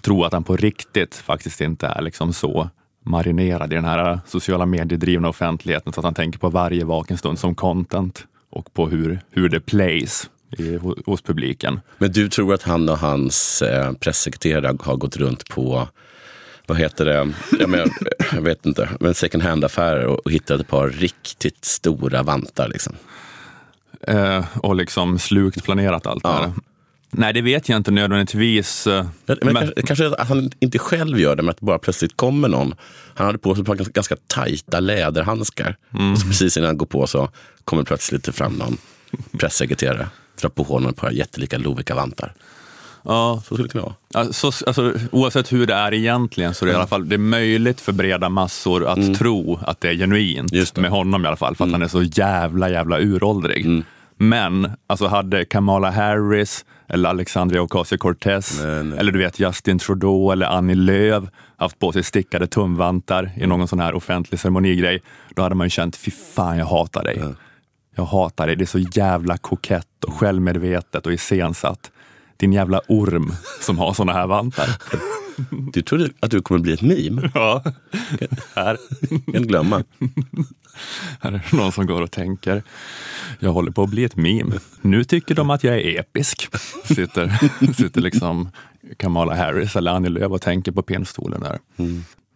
tro 0.02 0.24
att 0.24 0.34
han 0.34 0.44
på 0.44 0.56
riktigt 0.56 1.16
faktiskt 1.16 1.62
inte 1.62 1.88
är 1.88 2.02
liksom 2.02 2.34
så 2.34 2.70
marinerad 3.04 3.72
i 3.74 3.76
den 3.76 3.86
här 3.86 4.20
sociala 4.28 4.66
mediedrivna 4.66 5.30
offentligheten 5.30 5.94
så 5.94 6.00
att 6.00 6.04
han 6.06 6.14
tänker 6.14 6.40
på 6.40 6.50
varje 6.50 6.86
vaken 6.86 7.18
stund 7.18 7.40
som 7.40 7.56
content 7.56 8.26
och 8.50 8.74
på 8.74 8.88
hur, 8.90 9.20
hur 9.32 9.50
det 9.50 9.60
plays 9.60 10.30
i, 10.58 10.78
ho- 10.78 11.04
hos 11.06 11.22
publiken. 11.22 11.80
Men 11.98 12.12
du 12.12 12.30
tror 12.30 12.54
att 12.54 12.64
han 12.64 12.90
och 12.90 12.98
hans 12.98 13.62
eh, 13.62 13.94
pressekreterare 13.94 14.78
har 14.82 14.96
gått 14.96 15.18
runt 15.18 15.50
på 15.50 15.88
vad 16.68 16.78
heter 16.78 17.06
det? 17.06 17.32
Ja, 17.60 17.68
men, 17.68 17.80
jag, 17.80 17.90
jag 18.34 18.42
vet 18.42 18.66
inte. 18.66 18.90
Men 19.00 19.14
second 19.14 19.44
hand-affärer 19.44 20.06
och, 20.06 20.32
hittat 20.32 20.60
ett 20.62 20.68
par 20.68 20.90
riktigt 20.90 21.66
stora 21.66 22.24
vantar. 22.24 22.68
Liksom. 22.70 22.96
Eh, 24.02 24.46
och 24.58 24.76
liksom 24.76 25.20
slukt 25.20 25.64
planerat 25.64 26.08
allt 26.08 26.24
det 26.24 26.30
Ja. 26.30 26.36
här. 26.42 26.52
Nej, 27.12 27.34
det 27.34 27.42
vet 27.42 27.70
jag 27.70 27.78
inte 27.78 27.92
nödvändigtvis. 27.92 28.88
eh, 28.88 29.06
Men, 29.26 29.38
men, 29.42 29.56
Kanske, 29.56 29.82
kanske 29.82 30.08
att 30.08 30.28
han 30.28 30.52
inte 30.60 30.80
själv 30.80 31.20
gör 31.20 31.36
det, 31.36 31.44
men 31.44 31.50
att 31.50 31.60
det 31.60 31.66
bara 31.66 31.80
plötsligt 31.80 32.18
kommer 32.18 32.48
någon. 32.50 32.76
Han 33.16 33.26
hade 33.26 33.38
på 33.38 33.56
sig 33.56 33.62
ett 33.62 33.68
par 33.68 33.76
ganska, 33.76 33.92
ganska 33.94 34.16
tajta 34.28 34.80
läderhandskar. 34.80 35.78
Mm. 35.94 36.14
Och 36.14 36.20
så 36.20 36.28
precis 36.28 36.58
innan 36.58 36.68
han 36.68 36.78
går 36.78 36.86
på 36.86 37.08
så 37.08 37.30
kommer 37.66 37.84
plötsligt 37.84 38.36
fram 38.36 38.54
någon 38.54 38.78
pressekreterare. 39.40 40.08
Drar 40.42 40.50
på 40.50 40.64
honom 40.64 40.90
ett 40.90 40.96
par 40.98 41.12
jättelika 41.12 41.58
Lovikka-vantar. 41.58 42.34
Ja, 43.04 43.42
Så 43.46 43.56
skulle 43.56 43.68
det 43.68 43.72
kunna 43.72 43.84
vara. 43.84 43.96
Alltså, 44.14 44.52
alltså, 44.68 44.94
oavsett 45.12 45.52
hur 45.54 45.66
det 45.68 45.74
är 45.74 45.94
egentligen 45.94 46.54
så 46.54 46.66
är 46.66 46.68
det 46.68 46.74
i 46.74 46.76
alla 46.76 46.88
fall 46.88 47.10
det 47.10 47.16
är 47.16 47.18
möjligt 47.18 47.82
för 47.82 47.92
breda 47.92 48.30
massor 48.30 48.86
att 48.88 49.16
tro 49.18 49.60
att 49.64 49.82
det 49.82 49.90
är 49.90 49.94
genuint. 49.94 50.52
Det. 50.52 50.78
Med 50.78 50.92
honom 50.92 51.26
i 51.26 51.28
alla 51.28 51.38
fall, 51.38 51.56
för 51.56 51.66
att 51.66 51.72
han 51.72 51.82
är 51.82 51.88
så 51.88 52.04
jävla, 52.04 52.70
jävla 52.70 53.00
uråldrig. 53.00 53.84
Men 54.18 54.72
alltså 54.88 55.08
hade 55.08 55.46
Kamala 55.46 55.92
Harris 55.92 56.66
eller 56.90 57.10
Alexandria 57.10 57.62
Ocasio-Cortez. 57.62 58.62
Eller 58.98 59.12
du 59.12 59.20
vet 59.20 59.40
Justin 59.40 59.80
Trudeau 59.80 60.32
eller 60.32 60.46
Annie 60.46 60.76
Lööf 60.76 61.24
haft 61.58 61.80
på 61.80 61.92
sig 61.92 62.04
stickade 62.04 62.48
tumvantar 62.48 63.32
i 63.38 63.48
någon 63.48 63.68
sån 63.68 63.80
här 63.80 63.94
offentlig 63.94 64.40
ceremonigrej, 64.40 65.02
då 65.36 65.42
hade 65.42 65.56
man 65.56 65.66
ju 65.66 65.70
känt, 65.70 65.96
fy 65.96 66.12
fan 66.12 66.58
jag 66.58 66.66
hatar 66.66 67.04
dig. 67.04 67.24
Jag 67.96 68.06
hatar 68.06 68.48
dig, 68.48 68.56
det 68.56 68.64
är 68.64 68.66
så 68.66 68.80
jävla 68.80 69.38
kokett 69.38 70.04
och 70.08 70.14
självmedvetet 70.14 71.06
och 71.06 71.14
iscensatt. 71.14 71.92
Din 72.40 72.54
jävla 72.54 72.82
orm 72.88 73.32
som 73.62 73.78
har 73.78 73.94
såna 73.94 74.14
här 74.14 74.28
vantar. 74.28 74.70
Du 75.74 75.82
trodde 75.82 76.10
att 76.20 76.32
du 76.32 76.42
kommer 76.42 76.60
bli 76.60 76.74
ett 76.74 76.82
meme? 76.82 77.32
Ja, 77.34 77.64
här, 78.56 78.78
Kan 79.34 79.44
glömma. 79.48 79.84
här 81.22 81.32
är 81.32 81.44
det 81.52 81.58
någon 81.58 81.72
som 81.72 81.86
går 81.88 82.02
och 82.02 82.12
tänker, 82.12 82.64
jag 83.40 83.52
håller 83.54 83.72
på 83.72 83.84
att 83.84 83.90
bli 83.90 84.04
ett 84.04 84.16
meme. 84.16 84.60
Nu 84.82 85.04
tycker 85.04 85.36
de 85.36 85.50
att 85.50 85.64
jag 85.64 85.76
är 85.76 86.00
episk. 86.00 86.48
Sitter, 86.86 87.40
sitter 87.74 88.02
liksom 88.02 88.50
Kamala 88.98 89.36
Harris 89.36 89.76
eller 89.76 89.92
Annie 89.92 90.10
Lööf 90.10 90.32
och 90.32 90.42
tänker 90.42 90.72
på 90.72 90.82
pinnstolen 90.82 91.42
där. 91.42 91.60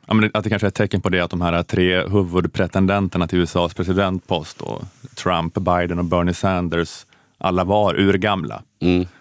Ja, 0.07 0.13
men 0.13 0.31
att 0.33 0.43
det 0.43 0.49
kanske 0.49 0.65
är 0.65 0.69
ett 0.69 0.75
tecken 0.75 1.01
på 1.01 1.09
det 1.09 1.19
att 1.19 1.31
de 1.31 1.41
här 1.41 1.63
tre 1.63 2.07
huvudpretendenterna 2.07 3.27
till 3.27 3.39
USAs 3.39 3.73
presidentpost, 3.73 4.59
då, 4.59 4.81
Trump, 5.15 5.53
Biden 5.53 5.99
och 5.99 6.05
Bernie 6.05 6.33
Sanders, 6.33 7.05
alla 7.37 7.63
var 7.63 7.99
urgamla. 7.99 8.61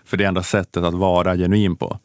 För 0.04 0.16
det 0.16 0.24
enda 0.24 0.42
sättet 0.42 0.84
att 0.84 0.94
vara 0.94 1.36
genuin 1.36 1.76
på. 1.76 1.98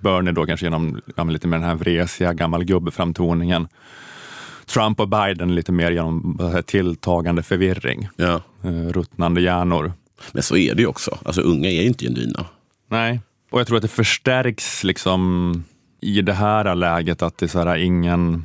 Bernie 0.00 0.32
då 0.32 0.46
kanske 0.46 0.66
genom 0.66 1.00
ja, 1.16 1.24
lite 1.24 1.48
mer 1.48 1.56
den 1.58 1.66
här 1.68 1.74
vresiga 1.74 2.32
gammal 2.32 2.64
gubbe-framtoningen. 2.64 3.68
Trump 4.66 5.00
och 5.00 5.08
Biden 5.08 5.54
lite 5.54 5.72
mer 5.72 5.90
genom 5.90 6.38
säger, 6.40 6.62
tilltagande 6.62 7.42
förvirring, 7.42 8.08
Ja. 8.16 8.40
eh, 8.64 8.70
ruttnande 8.92 9.40
hjärnor. 9.40 9.92
Men 10.32 10.42
så 10.42 10.56
är 10.56 10.74
det 10.74 10.82
ju 10.82 10.86
också. 10.88 11.18
Alltså 11.24 11.40
unga 11.40 11.68
är 11.68 11.82
ju 11.82 11.86
inte 11.88 12.04
genuina. 12.04 12.44
Nej, 12.90 13.20
och 13.50 13.60
jag 13.60 13.66
tror 13.66 13.76
att 13.76 13.82
det 13.82 13.88
förstärks 13.88 14.84
liksom 14.84 15.64
i 16.00 16.22
det 16.22 16.32
här 16.32 16.74
läget 16.74 17.22
att 17.22 17.38
det 17.38 17.46
är 17.46 17.48
så 17.48 17.58
här 17.58 17.76
ingen... 17.76 18.44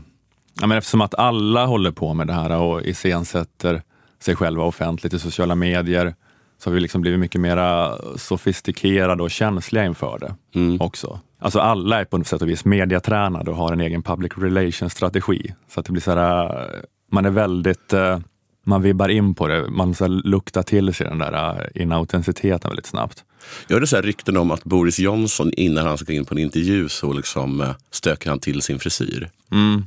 Ja, 0.62 0.68
men 0.68 0.78
eftersom 0.78 1.02
att 1.02 1.16
alla 1.16 1.66
håller 1.66 1.92
på 1.92 2.14
med 2.14 2.28
det 2.28 2.34
här 2.34 2.52
och 2.62 2.82
iscensätter 2.82 3.82
sig 4.20 4.36
själva 4.36 4.64
offentligt 4.64 5.14
i 5.14 5.20
sociala 5.20 5.56
medier 5.56 6.16
så 6.64 6.70
har 6.70 6.74
vi 6.74 6.80
liksom 6.80 7.02
blivit 7.02 7.20
mycket 7.20 7.42
mer 7.42 8.18
sofistikerade 8.18 9.24
och 9.24 9.32
känsliga 9.32 9.86
inför 9.86 10.20
det 10.20 10.36
också. 10.80 11.20
Alltså 11.40 11.60
alla 11.60 12.00
är 12.00 12.06
på 12.06 12.18
något 12.18 12.28
sätt 12.28 12.42
och 12.42 12.50
vis 12.50 12.66
mediatränade 12.66 13.52
och 13.52 13.58
har 13.58 13.74
en 13.74 13.82
egen 13.82 14.04
public 14.04 14.32
relations 14.38 14.94
strategi. 14.94 15.54
Så 15.70 15.80
att 15.80 15.86
det 15.86 15.92
blir 15.92 16.02
så 16.02 16.12
här, 16.12 16.68
man 17.12 17.26
är 17.26 17.30
väldigt, 17.30 17.94
eh, 17.94 18.20
man 18.66 18.82
vibbar 18.82 19.10
in 19.10 19.36
på 19.36 19.48
det, 19.48 19.70
man 19.70 19.96
så 19.96 20.08
luktar 20.08 20.64
till 20.64 20.94
sig 20.94 21.08
den 21.08 21.18
där 21.18 21.70
eh, 21.76 21.82
inautenticiteten 21.82 22.70
väldigt 22.70 22.86
snabbt. 22.86 23.24
Jag 23.68 23.76
hörde 23.76 23.88
så 23.88 23.96
här 23.96 24.04
rykten 24.04 24.38
om 24.38 24.52
att 24.52 24.64
Boris 24.64 25.00
Johnson 25.00 25.52
innan 25.54 25.88
han 25.88 25.98
ska 25.98 26.14
in 26.14 26.26
på 26.26 26.34
en 26.34 26.40
intervju 26.40 26.90
så 26.90 27.14
liksom 27.14 27.62
eh, 27.62 27.76
stökar 27.92 28.30
han 28.30 28.40
till 28.40 28.62
sin 28.62 28.80
frisyr. 28.80 29.30
Mm. 29.52 29.86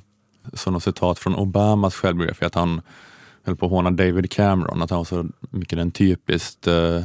Så 0.52 0.70
något 0.70 0.82
citat 0.82 1.18
från 1.18 1.34
Obamas 1.34 1.94
självbiografi 1.94 2.44
att 2.44 2.54
han 2.54 2.80
höll 3.44 3.56
på 3.56 3.66
att 3.66 3.72
håna 3.72 3.90
David 3.90 4.30
Cameron, 4.30 4.82
att 4.82 4.90
han 4.90 4.96
var 4.96 5.04
så 5.04 5.26
mycket 5.50 5.78
den 5.78 5.90
typiskt 5.90 6.66
eh, 6.66 7.00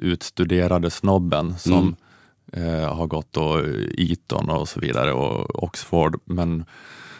utstuderade 0.00 0.90
snobben 0.90 1.58
som 1.58 1.96
eh, 2.52 2.94
har 2.94 3.06
gått 3.06 3.28
då 3.32 3.60
Eton 3.98 4.50
och 4.50 4.68
så 4.68 4.80
vidare 4.80 5.12
och 5.12 5.62
Oxford, 5.64 6.20
men 6.24 6.64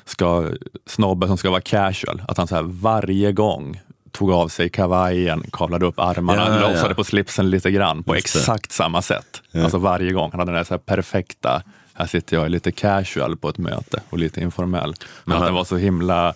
ska, 0.04 0.48
snobben 0.86 1.28
som 1.28 1.38
ska 1.38 1.50
vara 1.50 1.60
casual, 1.60 2.22
att 2.28 2.38
han 2.38 2.46
så 2.48 2.54
här 2.54 2.62
varje 2.62 3.32
gång 3.32 3.80
tog 4.10 4.30
av 4.32 4.48
sig 4.48 4.68
kavajen, 4.68 5.44
kavlade 5.52 5.86
upp 5.86 5.98
armarna, 5.98 6.46
Ja, 6.48 6.72
ja, 6.74 6.88
ja. 6.88 6.94
på 6.94 7.04
slipsen 7.04 7.50
lite 7.50 7.70
grann 7.70 8.02
på 8.02 8.14
Just 8.16 8.32
det. 8.32 8.38
exakt 8.38 8.72
samma 8.72 9.02
sätt. 9.02 9.42
Alltså 9.54 9.78
varje 9.78 10.12
gång. 10.12 10.30
Han 10.30 10.40
hade 10.40 10.52
den 10.52 10.56
där 10.56 10.64
så 10.64 10.74
här 10.74 10.78
perfekta, 10.78 11.62
här 11.94 12.06
sitter 12.06 12.36
jag 12.36 12.50
lite 12.50 12.72
casual 12.72 13.36
på 13.36 13.48
ett 13.48 13.58
möte 13.58 14.02
och 14.10 14.18
lite 14.18 14.40
informell. 14.40 14.94
Men 15.24 15.36
Aha. 15.36 15.44
att 15.44 15.50
det 15.50 15.54
var 15.54 15.64
så 15.64 15.76
himla 15.76 16.34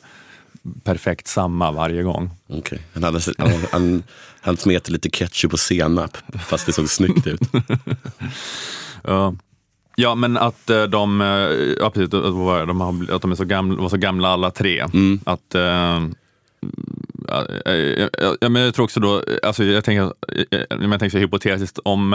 perfekt 0.85 1.27
samma 1.27 1.71
varje 1.73 2.03
gång. 2.03 2.31
Okej. 2.49 2.79
Han, 2.95 3.03
hade, 3.03 3.21
han, 3.39 3.51
han, 3.73 4.03
han 4.41 4.57
smet 4.57 4.89
lite 4.89 5.11
ketchup 5.11 5.53
och 5.53 5.61
senap 5.61 6.17
fast 6.47 6.67
det 6.67 6.73
såg 6.73 6.91
snyggt 6.91 7.27
ut. 7.27 7.41
Ja. 9.03 9.35
Ja, 9.99 10.15
men 10.15 10.37
att 10.37 10.71
eh, 10.71 10.83
de, 10.83 11.21
eh, 11.21 11.27
ja, 11.81 11.91
precis, 11.91 12.15
att 12.15 12.67
de, 12.69 12.81
har, 12.81 13.15
att 13.15 13.23
de 13.23 13.33
är 13.33 13.35
så 13.37 13.45
gamla, 13.45 13.83
var 13.83 13.89
så 13.89 13.97
gamla 13.97 14.29
alla 14.29 14.51
tre. 14.51 14.87
Att, 15.25 15.55
eh, 15.55 16.03
ja, 18.41 18.49
men 18.49 18.63
jag 18.63 18.75
tror 18.75 18.85
också 18.85 19.01
då, 19.01 19.23
alltså 19.43 19.65
jag 19.65 19.85
tänker, 19.85 20.13
jag 20.69 20.81
tänker 21.01 21.11
så 21.11 21.19
hypotetiskt 21.19 21.79
om 21.85 22.13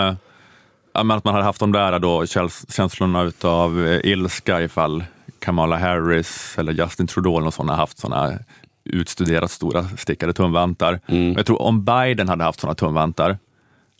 att 0.94 1.24
man 1.24 1.34
hade 1.34 1.44
haft 1.44 1.60
de 1.60 1.72
där 1.72 2.00
då, 2.00 2.26
käns- 2.26 2.66
känslorna 2.76 3.24
utav 3.24 4.00
ilska 4.04 4.62
ifall 4.62 5.04
Kamala 5.42 5.78
Harris 5.78 6.56
eller 6.58 6.74
Justin 6.74 7.08
Trudeau 7.08 7.52
sån 7.52 7.70
har 7.70 7.76
haft 7.76 7.98
såna 8.00 8.34
utstuderat 8.84 9.52
stora 9.52 9.84
stickade 9.98 10.34
tumvantar. 10.34 11.00
Och 11.08 11.14
Jag 11.40 11.46
tror 11.46 11.62
om 11.62 11.86
Biden 11.86 12.30
hade 12.30 12.44
haft 12.44 12.60
såna 12.60 12.76
tumvantar, 12.76 13.38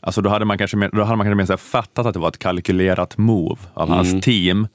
Alltså 0.04 0.22
då 0.22 0.30
hade 0.30 0.44
man 0.44 0.58
kanske 0.58 0.76
mer, 0.76 0.90
då 0.92 1.02
hade 1.02 1.16
man 1.16 1.26
kanske 1.26 1.36
mer 1.36 1.46
så 1.46 1.56
fattat 1.56 2.06
att 2.06 2.14
det 2.14 2.20
var 2.20 2.28
ett 2.28 2.38
kalkylerat 2.38 3.18
move 3.18 3.60
av 3.74 3.88
hans 3.88 4.24
team. 4.24 4.68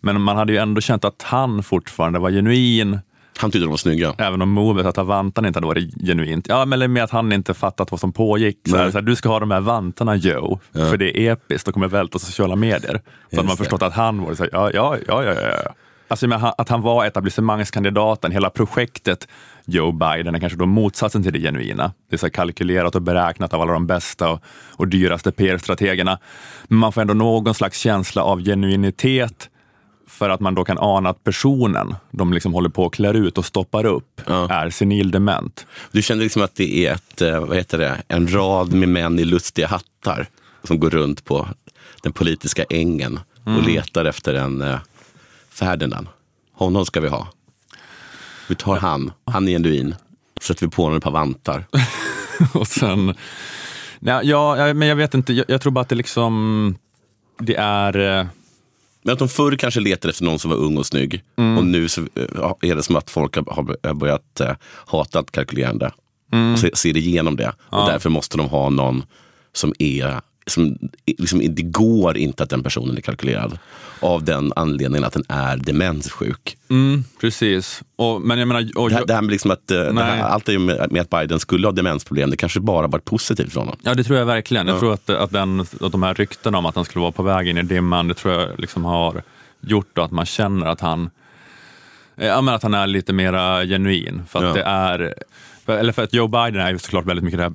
Men 0.00 0.20
man 0.20 0.36
hade 0.36 0.52
ju 0.52 0.58
ändå 0.58 0.80
känt 0.80 1.04
att 1.04 1.22
han 1.22 1.62
fortfarande 1.62 2.18
var 2.18 2.30
genuin, 2.30 2.98
Han 3.38 3.50
tyckte 3.50 3.64
de 3.64 3.70
var 3.70 3.76
snygga. 3.76 4.14
även 4.18 4.42
om 4.42 4.48
movet 4.50 4.86
att 4.86 4.96
ha 4.96 5.04
vantarna 5.04 5.48
inte 5.48 5.56
hade 5.56 5.66
varit 5.66 5.94
genuint. 6.06 6.46
Ja, 6.48 6.64
men 6.64 6.92
med 6.92 7.04
att 7.04 7.10
han 7.10 7.32
inte 7.32 7.54
fattat 7.54 7.90
vad 7.90 8.00
som 8.00 8.12
pågick. 8.12 8.58
Så 8.68 8.76
här, 8.76 8.90
så 8.90 8.98
här, 8.98 9.02
du 9.02 9.16
ska 9.16 9.28
ha 9.28 9.40
de 9.40 9.50
här 9.50 9.60
vantarna 9.60 10.16
Joe, 10.16 10.60
för 10.72 10.96
det 10.96 11.18
är 11.20 11.32
episkt 11.32 11.68
och 11.68 11.74
kommer 11.74 11.88
välta 11.88 12.18
sociala 12.18 12.56
medier. 12.56 13.00
Så 13.30 13.36
hade 13.36 13.46
man 13.46 13.56
det. 13.56 13.56
förstått 13.56 13.82
att 13.82 13.94
han 13.94 14.22
var 14.22 14.34
så 14.34 14.42
här, 14.42 14.50
ja, 14.52 14.70
ja, 14.74 14.96
ja, 15.06 15.24
ja, 15.24 15.34
ja. 15.34 15.72
Alltså 16.08 16.26
att 16.58 16.68
han 16.68 16.82
var 16.82 17.04
etablissemangskandidaten, 17.04 18.32
hela 18.32 18.50
projektet 18.50 19.28
Joe 19.64 19.92
Biden 19.92 20.34
är 20.34 20.38
kanske 20.40 20.58
då 20.58 20.66
motsatsen 20.66 21.22
till 21.22 21.32
det 21.32 21.40
genuina. 21.40 21.92
Det 22.10 22.16
är 22.16 22.18
så 22.18 22.30
kalkylerat 22.30 22.94
och 22.94 23.02
beräknat 23.02 23.54
av 23.54 23.60
alla 23.60 23.72
de 23.72 23.86
bästa 23.86 24.30
och, 24.30 24.40
och 24.70 24.88
dyraste 24.88 25.32
PR-strategerna. 25.32 26.18
Men 26.68 26.78
man 26.78 26.92
får 26.92 27.00
ändå 27.00 27.14
någon 27.14 27.54
slags 27.54 27.78
känsla 27.78 28.22
av 28.22 28.42
genuinitet 28.44 29.50
för 30.08 30.30
att 30.30 30.40
man 30.40 30.54
då 30.54 30.64
kan 30.64 30.78
ana 30.78 31.08
att 31.10 31.24
personen 31.24 31.94
de 32.10 32.32
liksom 32.32 32.54
håller 32.54 32.68
på 32.68 32.86
att 32.86 32.92
klär 32.92 33.14
ut 33.14 33.38
och 33.38 33.44
stoppar 33.46 33.86
upp 33.86 34.20
Ja. 34.26 34.48
är 34.50 34.70
senildement. 34.70 35.66
Du 35.92 36.02
känner 36.02 36.22
liksom 36.22 36.42
att 36.42 36.54
det 36.54 36.86
är 36.86 36.94
ett, 36.94 37.22
eh, 37.22 37.40
vad 37.40 37.56
heter 37.56 37.78
det, 37.78 37.96
en 38.08 38.34
rad 38.34 38.72
med 38.72 38.88
män 38.88 39.18
i 39.18 39.24
lustiga 39.24 39.66
hattar 39.66 40.26
som 40.64 40.80
går 40.80 40.90
runt 40.90 41.24
på 41.24 41.48
den 42.02 42.12
politiska 42.12 42.64
ängen 42.70 43.20
och 43.44 43.62
letar 43.62 44.04
efter 44.04 44.34
en 44.34 44.62
eh, 44.62 44.78
Ferdinand. 45.58 46.06
Honom 46.52 46.86
ska 46.86 47.00
vi 47.00 47.08
ha. 47.08 47.28
Vi 48.48 48.54
tar 48.54 48.76
han, 48.76 49.12
han 49.24 49.48
är 49.48 49.52
genuin. 49.52 49.94
Sätter 50.40 50.66
vi 50.66 50.70
på 50.70 50.82
honom 50.82 50.96
ett 50.98 51.04
par 51.04 51.10
vantar. 51.10 51.64
och 52.54 52.66
sen, 52.66 53.14
ja, 54.00 54.22
ja, 54.22 54.74
men 54.74 54.88
jag 54.88 54.96
vet 54.96 55.14
inte, 55.14 55.32
jag, 55.32 55.44
jag 55.48 55.60
tror 55.60 55.72
bara 55.72 55.80
att 55.80 55.88
det 55.88 55.94
liksom, 55.94 56.74
det 57.38 57.54
är, 57.56 58.18
eh, 58.20 58.26
Men 59.02 59.12
att 59.12 59.18
de 59.18 59.28
förr 59.28 59.56
kanske 59.56 59.80
letade 59.80 60.10
efter 60.10 60.24
någon 60.24 60.38
som 60.38 60.50
var 60.50 60.58
ung 60.58 60.76
och 60.78 60.86
snygg. 60.86 61.22
Och 61.58 61.64
nu 61.64 61.88
så 61.88 62.00
eh, 62.00 62.52
är 62.60 62.74
det 62.74 62.82
som 62.82 62.96
att 62.96 63.10
folk 63.10 63.36
har- 63.36 63.94
börjat 63.94 64.40
eh, 64.40 64.52
hata 64.86 65.22
kalkylerande. 65.24 65.92
Och 66.52 66.58
se- 66.58 66.76
ser 66.76 66.96
igenom 66.96 67.36
det. 67.36 67.52
Och 67.58 67.86
därför 67.86 68.10
måste 68.10 68.36
de 68.36 68.48
ha 68.48 68.70
någon 68.70 69.04
som 69.52 69.72
är 69.78 70.20
som, 70.48 70.78
liksom, 71.06 71.54
det 71.54 71.62
går 71.62 72.16
inte 72.16 72.42
att 72.42 72.50
den 72.50 72.62
personen 72.62 72.96
är 72.96 73.00
kalkylerad. 73.00 73.58
Av 74.00 74.24
den 74.24 74.52
anledningen 74.56 75.04
att 75.04 75.12
den 75.12 75.24
är 75.28 75.56
demenssjuk. 75.56 76.56
mm, 76.70 77.04
precis. 77.20 77.82
Och, 77.96 78.22
men 78.22 78.38
jag 78.38 78.48
menar, 78.48 78.70
och, 78.78 78.88
Det 78.88 78.94
här, 78.94 79.06
det 79.06 79.14
här 79.14 79.22
med 79.22 79.30
liksom 79.30 79.50
att, 79.50 79.70
eh, 79.70 79.94
här, 79.94 80.22
allt 80.22 80.44
det 80.44 80.58
med, 80.58 80.92
med 80.92 81.02
att 81.02 81.10
Biden 81.10 81.40
skulle 81.40 81.66
ha 81.66 81.72
demensproblem, 81.72 82.30
det 82.30 82.36
kanske 82.36 82.60
bara 82.60 82.86
varit 82.86 83.04
positivt 83.04 83.52
för 83.52 83.60
honom. 83.60 83.76
Ja, 83.82 83.94
det 83.94 84.04
tror 84.04 84.18
jag 84.18 84.26
verkligen. 84.26 84.66
Jag 84.68 84.80
tror 84.80 84.92
att, 84.92 85.10
att, 85.10 85.30
den, 85.30 85.60
att 85.60 85.92
de 85.92 86.02
här 86.02 86.14
ryktena 86.14 86.58
om 86.58 86.66
att 86.66 86.74
han 86.74 86.84
skulle 86.84 87.00
vara 87.02 87.12
på 87.12 87.22
väg 87.22 87.48
in 87.48 87.58
i 87.58 87.62
dimman, 87.62 88.08
det 88.08 88.14
tror 88.14 88.34
jag 88.34 88.60
liksom 88.60 88.84
har 88.84 89.22
gjort 89.60 89.98
att 89.98 90.10
man 90.10 90.26
känner 90.26 90.66
att 90.66 90.80
han, 90.80 91.10
ja, 92.16 92.40
men 92.40 92.54
att 92.54 92.62
han 92.62 92.74
är 92.74 92.86
lite 92.86 93.12
mera 93.12 93.64
genuin. 93.66 94.22
För 94.28 94.38
att 94.38 94.44
Ja. 94.44 94.52
det 94.52 94.62
är, 94.62 95.14
för, 95.66 95.78
eller 95.78 95.92
för 95.92 96.02
att 96.02 96.12
Joe 96.12 96.28
Biden 96.28 96.60
är 96.60 96.70
ju 96.72 96.78
såklart 96.78 97.06
väldigt 97.06 97.24
mycket 97.24 97.38
det 97.38 97.44
här 97.44 97.52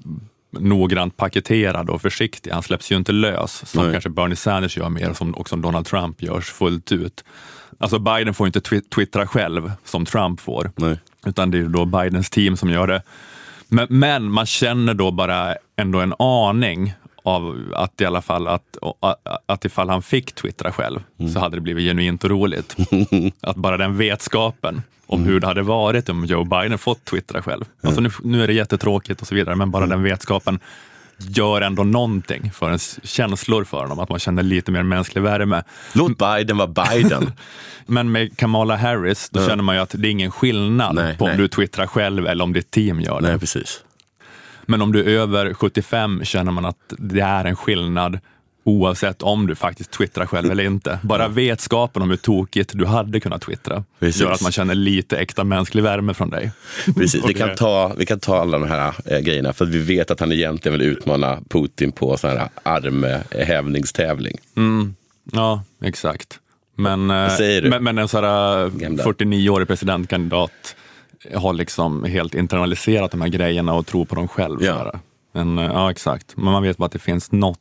noggrant 0.60 1.18
paketerad 1.18 1.90
och 1.90 2.02
försiktig. 2.02 2.52
Han 2.52 2.64
släpps 2.64 2.92
ju 2.92 2.96
inte 2.96 3.12
lös 3.12 3.70
som 3.70 3.84
Nej. 3.84 3.92
kanske 3.92 4.10
Bernie 4.10 4.36
Sanders 4.36 4.78
gör 4.78 4.90
mer, 4.90 5.14
som 5.14 5.36
också 5.36 5.56
Donald 5.56 5.86
Trump 5.86 6.22
görs 6.22 6.46
fullt 6.52 6.92
ut. 6.92 7.24
Alltså 7.78 8.00
Biden 8.00 8.34
får 8.34 8.48
inte 8.48 8.60
twi- 8.60 8.90
twittra 8.96 9.28
själv 9.28 9.72
som 9.86 10.06
Trump 10.06 10.40
får, 10.40 10.72
Nej. 10.76 11.00
utan 11.26 11.52
det 11.52 11.58
är 11.58 11.64
då 11.64 11.86
Bidens 11.86 12.30
team 12.30 12.58
som 12.58 12.70
gör 12.70 12.88
det. 12.88 13.02
Men, 13.68 13.88
men 13.90 14.32
man 14.32 14.46
känner 14.46 14.94
då 14.94 15.12
bara 15.12 15.56
ändå 15.76 16.00
en 16.00 16.14
aning 16.20 16.94
av 17.24 17.74
att 17.76 18.02
i 18.02 18.06
alla 18.06 18.22
fall 18.22 18.48
att, 18.48 18.78
att 19.46 19.66
ifall 19.66 19.90
han 19.90 20.02
fick 20.02 20.36
twittra 20.36 20.72
själv 20.72 21.00
så 21.34 21.40
hade 21.40 21.58
det 21.58 21.62
blivit 21.62 21.84
genuint 21.84 22.24
och 22.24 22.30
roligt. 22.30 22.76
att 23.42 23.56
bara 23.56 23.78
den 23.78 23.98
vetskapen 23.98 24.82
om 25.06 25.24
hur 25.24 25.40
det 25.40 25.48
hade 25.48 25.62
varit 25.62 26.10
om 26.10 26.26
Joe 26.26 26.44
Biden 26.44 26.78
fått 26.78 27.06
twittra 27.06 27.42
själv. 27.42 27.66
Alltså 27.84 28.02
nu, 28.02 28.10
nu 28.24 28.44
är 28.44 28.48
det 28.48 28.54
jättetråkigt 28.54 29.22
och 29.22 29.28
så 29.28 29.36
vidare, 29.36 29.56
men 29.56 29.72
bara 29.72 29.86
den 29.86 30.04
vetskapen 30.04 30.60
gör 31.18 31.62
ändå 31.62 31.84
någonting 31.84 32.52
för 32.52 32.66
ens 32.66 33.06
känslor 33.06 33.64
för 33.64 33.78
honom, 33.78 34.00
att 34.00 34.10
man 34.10 34.20
känner 34.20 34.44
lite 34.44 34.72
mer 34.72 34.84
mänsklig 34.84 35.22
värme. 35.22 35.64
Låt 35.94 36.18
Biden 36.18 36.58
vara 36.58 36.68
Biden. 36.68 37.32
Men 37.86 38.12
med 38.12 38.38
Kamala 38.38 38.76
Harris, 38.76 39.30
då 39.30 39.48
känner 39.48 39.64
man 39.64 39.76
ju 39.76 39.82
att 39.82 39.96
det 39.98 40.08
är 40.08 40.12
ingen 40.12 40.32
skillnad 40.32 40.96
Nej, 40.96 41.18
på 41.18 41.24
om 41.24 41.30
nej. 41.30 41.38
du 41.38 41.48
twittrar 41.48 41.88
själv 41.88 42.28
eller 42.28 42.44
om 42.44 42.54
ditt 42.54 42.72
team 42.72 43.02
gör 43.02 43.22
det. 43.22 43.28
Nej, 43.28 43.40
precis. 43.40 43.84
Men 44.66 44.82
om 44.82 44.92
du 44.92 45.00
är 45.00 45.20
över 45.20 45.54
75 45.54 46.22
känner 46.24 46.52
man 46.52 46.66
att 46.66 46.94
det 46.98 47.22
är 47.22 47.46
en 47.46 47.56
skillnad 47.56 48.20
oavsett 48.64 49.22
om 49.22 49.48
du 49.48 49.56
faktiskt 49.56 49.92
twittrar 49.92 50.26
själv 50.26 50.52
eller 50.52 50.64
inte. 50.64 51.00
Bara 51.04 51.28
vetskapen 51.28 52.02
om 52.02 52.10
hur 52.10 52.18
tokigt 52.18 52.72
du 52.74 52.86
hade 52.86 53.20
kunnat 53.20 53.42
twittra 53.42 53.84
Precis. 54.00 54.22
gör 54.22 54.32
att 54.32 54.42
man 54.42 54.52
känner 54.52 54.76
lite 54.76 55.18
äkta 55.18 55.44
mänsklig 55.44 55.84
värme 55.84 56.14
från 56.14 56.30
dig. 56.30 56.52
Precis, 56.96 57.26
vi 57.28 57.34
kan, 57.34 57.56
ta, 57.56 57.94
vi 57.98 58.06
kan 58.06 58.20
ta 58.20 58.42
alla 58.42 58.60
de 58.60 58.70
här 58.70 58.94
eh, 59.06 59.20
grejerna 59.20 59.54
för 59.54 59.66
vi 59.66 59.80
vet 59.80 60.12
att 60.12 60.20
han 60.20 60.32
egentligen 60.32 60.80
vill 60.80 60.88
utmana 60.88 61.40
Putin 61.50 61.92
på 61.92 62.18
sån 62.18 62.30
här 62.30 62.50
armhävningstävling. 62.64 64.38
Ja, 65.32 65.64
exakt. 65.82 66.40
Men, 66.76 67.12
eh, 67.12 67.38
du? 67.38 67.70
men, 67.70 67.84
men 67.84 67.98
en 67.98 68.08
sån 68.08 68.24
här 68.24 68.70
Gamla. 68.70 69.04
49-årig 69.04 69.68
presidentkandidat 69.68 70.76
har 71.36 71.54
liksom 71.54 72.04
helt 72.04 72.36
internaliserat 72.36 73.12
de 73.12 73.22
här 73.22 73.28
grejerna 73.28 73.74
och 73.74 73.86
tror 73.86 74.06
på 74.06 74.16
dem 74.16 74.28
själv. 74.28 74.64
Ja. 74.64 74.94
Men, 75.32 75.58
eh, 75.58 75.66
ja, 75.66 75.92
exakt. 75.92 76.38
Men 76.38 76.46
man 76.52 76.64
vet 76.64 76.78
bara 76.78 76.86
att 76.86 76.92
det 76.92 77.00
finns 77.00 77.32
något 77.32 77.60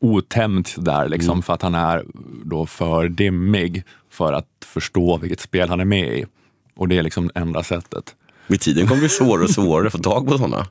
otämt 0.00 0.74
där, 0.78 1.08
liksom, 1.08 1.32
Mm. 1.32 1.42
för 1.42 1.52
att 1.52 1.62
han 1.62 1.74
är 1.74 2.04
då 2.44 2.66
för 2.66 3.08
dimmig 3.08 3.84
för 4.10 4.32
att 4.32 4.46
förstå 4.64 5.16
vilket 5.16 5.40
spel 5.40 5.68
han 5.68 5.80
är 5.80 5.84
med 5.84 6.18
i. 6.18 6.24
Och 6.76 6.88
det 6.88 6.98
är 6.98 7.02
liksom 7.02 7.30
enda 7.34 7.62
sättet. 7.62 8.14
Med 8.46 8.60
tiden 8.60 8.86
kommer 8.86 8.96
det 8.96 9.00
bli 9.00 9.08
svårare 9.08 9.44
och 9.44 9.50
svårare 9.50 9.86
att 9.86 9.92
få 9.92 9.98
tag 9.98 10.26
på 10.28 10.38
sådana. 10.38 10.66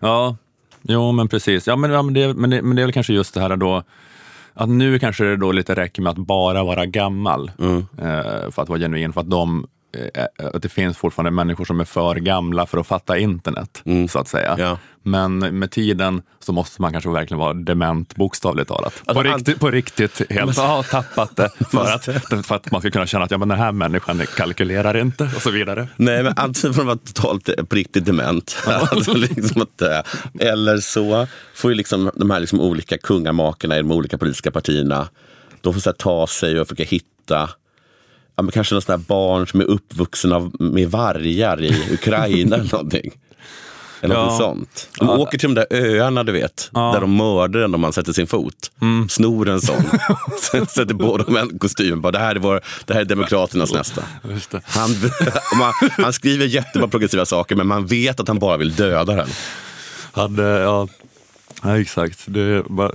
Ja, 0.00 0.36
jo 0.82 1.12
men 1.12 1.28
precis. 1.28 1.66
Ja, 1.66 1.76
men, 1.76 1.90
ja, 1.90 2.02
men, 2.02 2.14
det, 2.14 2.34
men, 2.34 2.50
det, 2.50 2.62
men 2.62 2.76
det 2.76 2.82
är 2.82 2.86
väl 2.86 2.92
kanske 2.92 3.12
just 3.12 3.34
det 3.34 3.40
här 3.40 3.56
då, 3.56 3.82
att 4.54 4.68
nu 4.68 4.98
kanske 4.98 5.24
det 5.24 5.36
då 5.36 5.52
lite 5.52 5.74
räcker 5.74 6.02
med 6.02 6.10
att 6.10 6.16
bara 6.18 6.64
vara 6.64 6.86
gammal 6.86 7.50
eh, 7.58 8.50
för 8.50 8.62
att 8.62 8.68
vara 8.68 8.78
genuin, 8.78 9.12
för 9.12 9.20
att 9.20 9.30
de 9.30 9.66
att 10.54 10.62
det 10.62 10.68
finns 10.68 10.96
fortfarande 10.96 11.30
människor 11.30 11.64
som 11.64 11.80
är 11.80 11.84
för 11.84 12.14
gamla 12.14 12.66
för 12.66 12.78
att 12.78 12.86
fatta 12.86 13.18
internet, 13.18 13.82
så 14.08 14.18
att 14.18 14.28
säga. 14.28 14.56
Ja. 14.58 14.78
Men 15.02 15.38
med 15.38 15.70
tiden 15.70 16.22
så 16.40 16.52
måste 16.52 16.82
man 16.82 16.92
kanske 16.92 17.10
verkligen 17.10 17.38
vara 17.38 17.52
dement, 17.52 18.16
bokstavligt 18.16 18.68
talat. 18.68 19.02
Alltså, 19.04 19.14
på, 19.14 19.22
riktigt, 19.22 19.60
på 19.60 19.70
riktigt 19.70 20.22
helt 20.30 20.56
ha 20.56 20.82
tappat 20.82 21.36
det 21.36 21.50
för 21.70 21.92
att, 21.92 22.04
för 22.46 22.54
att 22.54 22.70
man 22.70 22.80
ska 22.80 22.90
kunna 22.90 23.06
känna 23.06 23.24
att 23.24 23.30
ja, 23.30 23.38
men 23.38 23.48
den 23.48 23.58
här 23.58 23.72
människan 23.72 24.22
kalkylerar 24.36 24.96
inte 24.96 25.30
och 25.36 25.42
så 25.42 25.50
vidare. 25.50 25.88
Nej, 25.96 26.22
men 26.22 26.32
antingen 26.36 26.74
får 26.74 26.82
de 26.82 26.86
vara 26.86 26.96
totalt 26.96 27.48
eh, 27.48 27.64
på 27.64 27.76
riktigt 27.76 28.04
dement. 28.04 28.56
alltså, 28.66 29.14
liksom 29.14 29.62
att, 29.62 29.82
eh, 29.82 30.00
eller 30.48 30.76
så 30.76 31.26
får 31.54 31.70
ju 31.70 31.74
liksom 31.74 32.10
de 32.14 32.30
här 32.30 32.40
liksom 32.40 32.60
olika 32.60 32.98
kungamakarna 32.98 33.76
i 33.76 33.78
de 33.78 33.92
olika 33.92 34.18
politiska 34.18 34.50
partierna, 34.50 35.08
de 35.60 35.74
får 35.74 35.80
så 35.80 35.92
ta 35.92 36.26
sig 36.26 36.60
och 36.60 36.68
försöka 36.68 36.84
hitta 36.84 37.50
ja, 38.38 38.42
men 38.42 38.52
kanske 38.52 38.74
någon 38.74 38.82
sån 38.82 38.92
här 38.92 39.04
barn 39.08 39.46
som 39.46 39.60
är 39.60 39.64
uppvuxen 39.64 40.32
av, 40.32 40.52
med 40.60 40.90
vargar 40.90 41.62
i 41.64 41.92
Ukraina 41.92 42.56
eller 42.56 42.72
någonting. 42.72 43.10
Eller 44.00 44.14
Ja. 44.14 44.24
något 44.24 44.36
sånt. 44.36 44.88
De 44.98 45.10
åker 45.10 45.38
till 45.38 45.54
de 45.54 45.54
där 45.54 45.66
öarna 45.70 46.24
du 46.24 46.32
vet, 46.32 46.70
där 46.72 47.00
de 47.00 47.16
mördar 47.16 47.60
en 47.60 47.74
om 47.74 47.80
man 47.80 47.92
sätter 47.92 48.12
sin 48.12 48.26
fot. 48.26 48.70
Snor 49.08 49.48
en 49.48 49.60
sån. 49.60 49.82
Sätter 50.40 50.94
på 50.94 51.16
dem 51.16 51.36
en 51.36 51.58
kostym. 51.58 52.00
Bara, 52.00 52.12
det, 52.12 52.18
här 52.18 52.34
är 52.34 52.38
vår, 52.40 52.60
det 52.86 52.94
här 52.94 53.00
är 53.00 53.04
Demokraternas 53.04 53.72
nästa. 53.72 54.02
Han, 54.64 54.90
man, 55.58 55.72
han 56.04 56.12
skriver 56.12 56.46
jättebra 56.46 56.88
progressiva 56.88 57.24
saker 57.26 57.56
men 57.56 57.66
man 57.66 57.86
vet 57.86 58.20
att 58.20 58.28
han 58.28 58.38
bara 58.38 58.56
vill 58.56 58.74
döda 58.74 59.14
den. 59.14 59.28
Hade, 60.12 60.42
ja, 60.42 60.88
ja, 61.62 61.80
exakt. 61.80 62.24
Det 62.26 62.62
bara... 62.68 62.90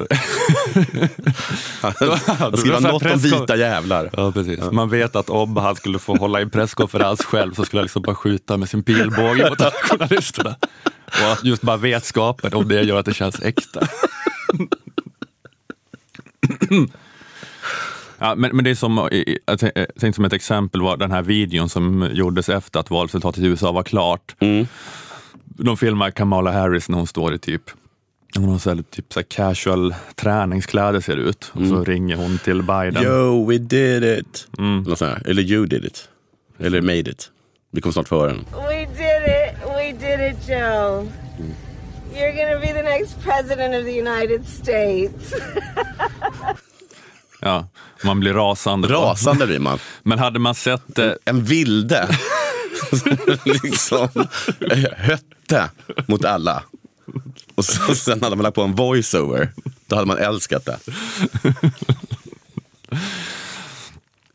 Så 1.81 1.87
här 1.87 2.81
något 2.81 3.05
om 3.05 3.17
vita 3.17 3.55
jävlar. 3.55 4.09
Ja, 4.13 4.31
precis. 4.31 4.59
Man 4.71 4.89
vet 4.89 5.15
att 5.15 5.29
om 5.29 5.57
han 5.57 5.75
skulle 5.75 5.99
få 5.99 6.15
hålla 6.15 6.39
i 6.39 6.43
en 6.43 6.49
presskonferens 6.49 7.21
själv 7.25 7.53
så 7.53 7.65
skulle 7.65 7.79
han 7.79 7.85
liksom 7.85 8.01
bara 8.01 8.15
skjuta 8.15 8.57
med 8.57 8.69
sin 8.69 8.83
pilbåge 8.83 9.49
mot 9.49 9.61
journalisterna. 9.61 10.55
Och 11.05 11.31
att 11.31 11.43
just 11.43 11.61
bara 11.61 11.77
vetskapen 11.77 12.53
om 12.53 12.67
det 12.67 12.81
gör 12.81 12.99
att 12.99 13.05
det 13.05 13.13
känns 13.13 13.41
äkta. 13.41 13.87
Ja, 18.17 18.35
men, 18.35 18.55
men 18.55 18.63
det 18.63 18.71
är 18.71 18.75
som, 18.75 18.97
jag 19.45 19.57
tän- 19.59 19.71
jag 19.75 19.87
tänkte 19.99 20.13
som 20.13 20.25
ett 20.25 20.33
exempel 20.33 20.81
var 20.81 20.97
den 20.97 21.11
här 21.11 21.21
videon 21.21 21.69
som 21.69 22.09
gjordes 22.11 22.49
efter 22.49 22.79
att 22.79 22.89
valresultatet 22.89 23.43
i 23.43 23.45
USA 23.45 23.71
var 23.71 23.83
klart. 23.83 24.35
De 25.45 25.77
filmar 25.77 26.11
Kamala 26.11 26.51
Harris 26.51 26.89
när 26.89 26.97
hon 26.97 27.07
står 27.07 27.33
i 27.33 27.39
typ 27.39 27.61
hon 28.35 28.49
har 28.49 28.59
så 28.59 28.69
här, 28.69 28.83
typ 28.89 29.13
så 29.13 29.19
här 29.19 29.23
casual 29.23 29.95
träningskläder 30.15 30.99
ser 31.01 31.15
det 31.15 31.21
ut. 31.21 31.51
Och 31.53 31.67
så 31.67 31.83
ringer 31.83 32.15
hon 32.15 32.37
till 32.37 32.63
Biden. 32.63 33.03
Yo, 33.03 33.45
we 33.49 33.57
did 33.57 34.03
it. 34.03 34.47
Här. 34.99 35.27
Eller 35.29 35.41
you 35.41 35.65
did 35.65 35.85
it. 35.85 36.09
Eller 36.59 36.81
made 36.81 36.99
it. 37.11 37.31
Vi 37.71 37.81
kommer 37.81 37.93
snart 37.93 38.07
få 38.07 38.19
höra 38.19 38.27
den. 38.27 38.45
We 38.67 38.79
did 38.79 39.23
it. 39.23 39.55
We 39.77 40.07
did 40.07 40.31
it, 40.31 40.49
Joe. 40.49 41.07
You're 42.15 42.35
gonna 42.35 42.59
be 42.59 42.67
the 42.67 42.83
next 42.83 43.15
president 43.23 43.75
of 43.75 43.83
the 43.85 43.99
United 43.99 44.47
States. 44.47 45.33
Ja, 47.45 47.67
man 48.03 48.19
blir 48.19 48.33
rasande. 48.33 48.87
Rasande 48.87 49.47
blir 49.47 49.59
man. 49.59 49.79
Men 50.03 50.19
hade 50.19 50.39
man 50.39 50.55
sett 50.55 50.99
eh, 50.99 51.11
En 51.25 51.43
vilde. 51.43 52.07
liksom 53.45 54.07
hötte 54.97 55.69
mot 56.07 56.25
alla. 56.25 56.63
Och 57.55 57.65
så, 57.65 57.95
sen 57.95 58.23
hade 58.23 58.35
man 58.35 58.43
lagt 58.43 58.55
på 58.55 58.61
en 58.61 58.75
voiceover. 58.75 59.51
Då 59.87 59.95
hade 59.95 60.07
man 60.07 60.17
älskat 60.17 60.65
det. 60.65 60.77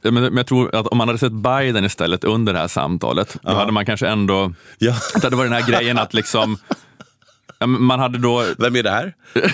Men, 0.02 0.14
men 0.14 0.36
jag 0.36 0.46
tror 0.46 0.74
att 0.74 0.86
om 0.86 0.98
man 0.98 1.08
hade 1.08 1.18
sett 1.18 1.32
Biden 1.32 1.84
istället 1.84 2.24
under 2.24 2.52
det 2.52 2.58
här 2.58 2.68
samtalet, 2.68 3.36
då 3.42 3.52
hade 3.52 3.72
man 3.72 3.86
kanske 3.86 4.08
ändå... 4.08 4.52
Ja. 4.78 4.94
Det 5.14 5.22
hade 5.22 5.36
varit 5.36 5.50
den 5.50 5.62
här 5.62 5.70
grejen 5.70 5.98
att 5.98 6.14
liksom... 6.14 6.58
ja, 7.58 7.66
Man 7.66 8.00
hade 8.00 8.18
då... 8.18 8.44
Vem 8.58 8.76
är 8.76 8.82
det 8.82 8.90
här? 8.90 9.14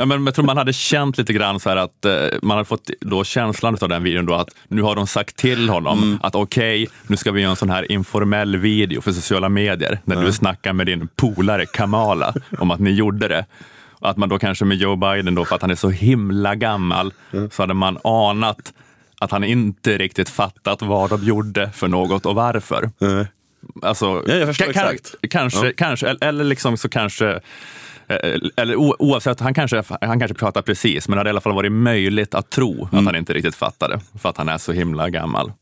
Ja, 0.00 0.06
men 0.06 0.24
jag 0.24 0.34
tror 0.34 0.44
man 0.44 0.56
hade 0.56 0.72
känt 0.72 1.18
lite 1.18 1.32
grann 1.32 1.60
så 1.60 1.68
här 1.68 1.76
att 1.76 2.04
eh, 2.04 2.12
man 2.42 2.50
hade 2.56 2.64
fått 2.64 2.90
då 3.00 3.24
känslan 3.24 3.76
av 3.80 3.88
den 3.88 4.02
videon 4.02 4.26
då 4.26 4.34
att 4.34 4.48
nu 4.68 4.82
har 4.82 4.96
de 4.96 5.06
sagt 5.06 5.36
till 5.36 5.68
honom 5.68 6.18
att 6.22 6.34
okej, 6.34 6.88
nu 7.06 7.16
ska 7.16 7.32
vi 7.32 7.40
göra 7.40 7.50
en 7.50 7.56
sån 7.56 7.70
här 7.70 7.92
informell 7.92 8.56
video 8.56 9.00
för 9.00 9.12
sociala 9.12 9.48
medier 9.48 10.00
när 10.04 10.22
du 10.24 10.32
snackar 10.32 10.72
med 10.72 10.86
din 10.86 11.08
polare 11.16 11.66
Kamala 11.66 12.34
om 12.58 12.70
att 12.70 12.80
ni 12.80 12.90
gjorde 12.90 13.28
det. 13.28 13.46
Och 13.90 14.10
att 14.10 14.16
man 14.16 14.28
då 14.28 14.38
kanske 14.38 14.64
med 14.64 14.76
Joe 14.76 14.96
Biden 14.96 15.34
då, 15.34 15.44
för 15.44 15.54
att 15.54 15.62
han 15.62 15.70
är 15.70 15.74
så 15.74 15.90
himla 15.90 16.54
gammal, 16.54 17.12
så 17.50 17.62
hade 17.62 17.74
man 17.74 17.98
anat 18.04 18.72
att 19.20 19.30
han 19.30 19.44
inte 19.44 19.98
riktigt 19.98 20.28
fattat 20.28 20.82
vad 20.82 21.10
de 21.10 21.24
gjorde 21.24 21.70
för 21.74 21.88
något 21.88 22.26
och 22.26 22.34
varför. 22.34 22.90
Alltså, 23.82 24.22
Ja, 24.26 24.34
jag 24.34 24.48
förstår 24.48 24.72
kan- 24.72 24.84
exakt. 24.94 25.14
Kanske, 25.30 25.66
Ja. 25.66 25.72
kanske, 25.76 26.16
eller- 26.20 26.44
liksom 26.44 26.76
så 26.76 26.88
kanske 26.88 27.40
Eller 28.56 28.76
o- 28.76 28.96
oavsett, 28.98 29.40
han 29.40 29.54
kanske, 29.54 29.82
han 30.00 30.18
kanske 30.18 30.34
pratar 30.34 30.62
precis, 30.62 31.08
men 31.08 31.16
det 31.16 31.20
hade 31.20 31.28
i 31.28 31.32
alla 31.32 31.40
fall 31.40 31.52
varit 31.54 31.72
möjligt 31.72 32.34
att 32.34 32.50
tro 32.50 32.72
Mm. 32.74 32.88
att 32.98 33.04
han 33.04 33.16
inte 33.16 33.32
riktigt 33.34 33.54
fattade, 33.54 34.00
för 34.18 34.28
att 34.28 34.36
han 34.36 34.48
är 34.48 34.58
så 34.58 34.72
himla 34.72 35.10
gammal. 35.10 35.52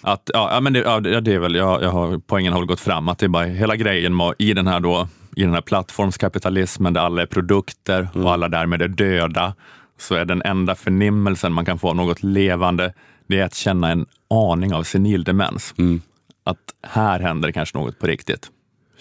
Att, 0.00 0.30
ja, 0.34 0.60
men 0.60 0.72
det, 0.72 0.78
ja, 0.78 1.00
det 1.00 1.34
är 1.34 1.38
väl, 1.38 1.54
jag, 1.54 1.82
jag 1.82 1.90
har, 1.90 2.20
poängen 2.26 2.52
har 2.52 2.60
väl 2.60 2.66
gått 2.66 2.80
fram, 2.80 3.08
att 3.08 3.18
det 3.18 3.26
är 3.26 3.28
bara 3.28 3.44
hela 3.44 3.76
grejen 3.76 4.16
med, 4.16 4.34
i, 4.38 4.52
den 4.54 4.66
här 4.66 4.80
då, 4.80 5.08
i 5.36 5.42
den 5.42 5.54
här 5.54 5.60
plattformskapitalismen 5.60 6.92
där 6.92 7.00
alla 7.00 7.22
är 7.22 7.26
produkter 7.26 8.08
Mm. 8.14 8.26
och 8.26 8.32
alla 8.32 8.48
därmed 8.48 8.82
är 8.82 8.88
döda, 8.88 9.54
så 10.00 10.14
är 10.14 10.24
den 10.24 10.42
enda 10.42 10.74
förnimmelsen 10.74 11.52
man 11.52 11.64
kan 11.64 11.78
få 11.78 11.88
av 11.88 11.96
något 11.96 12.22
levande, 12.22 12.92
det 13.26 13.38
är 13.38 13.44
att 13.44 13.54
känna 13.54 13.90
en 13.90 14.06
aning 14.30 14.74
av 14.74 14.82
senil 14.82 15.24
demens. 15.24 15.74
Mm. 15.78 16.00
Att 16.44 16.58
här 16.82 17.20
händer 17.20 17.52
kanske 17.52 17.78
något 17.78 17.98
på 17.98 18.06
riktigt, 18.06 18.46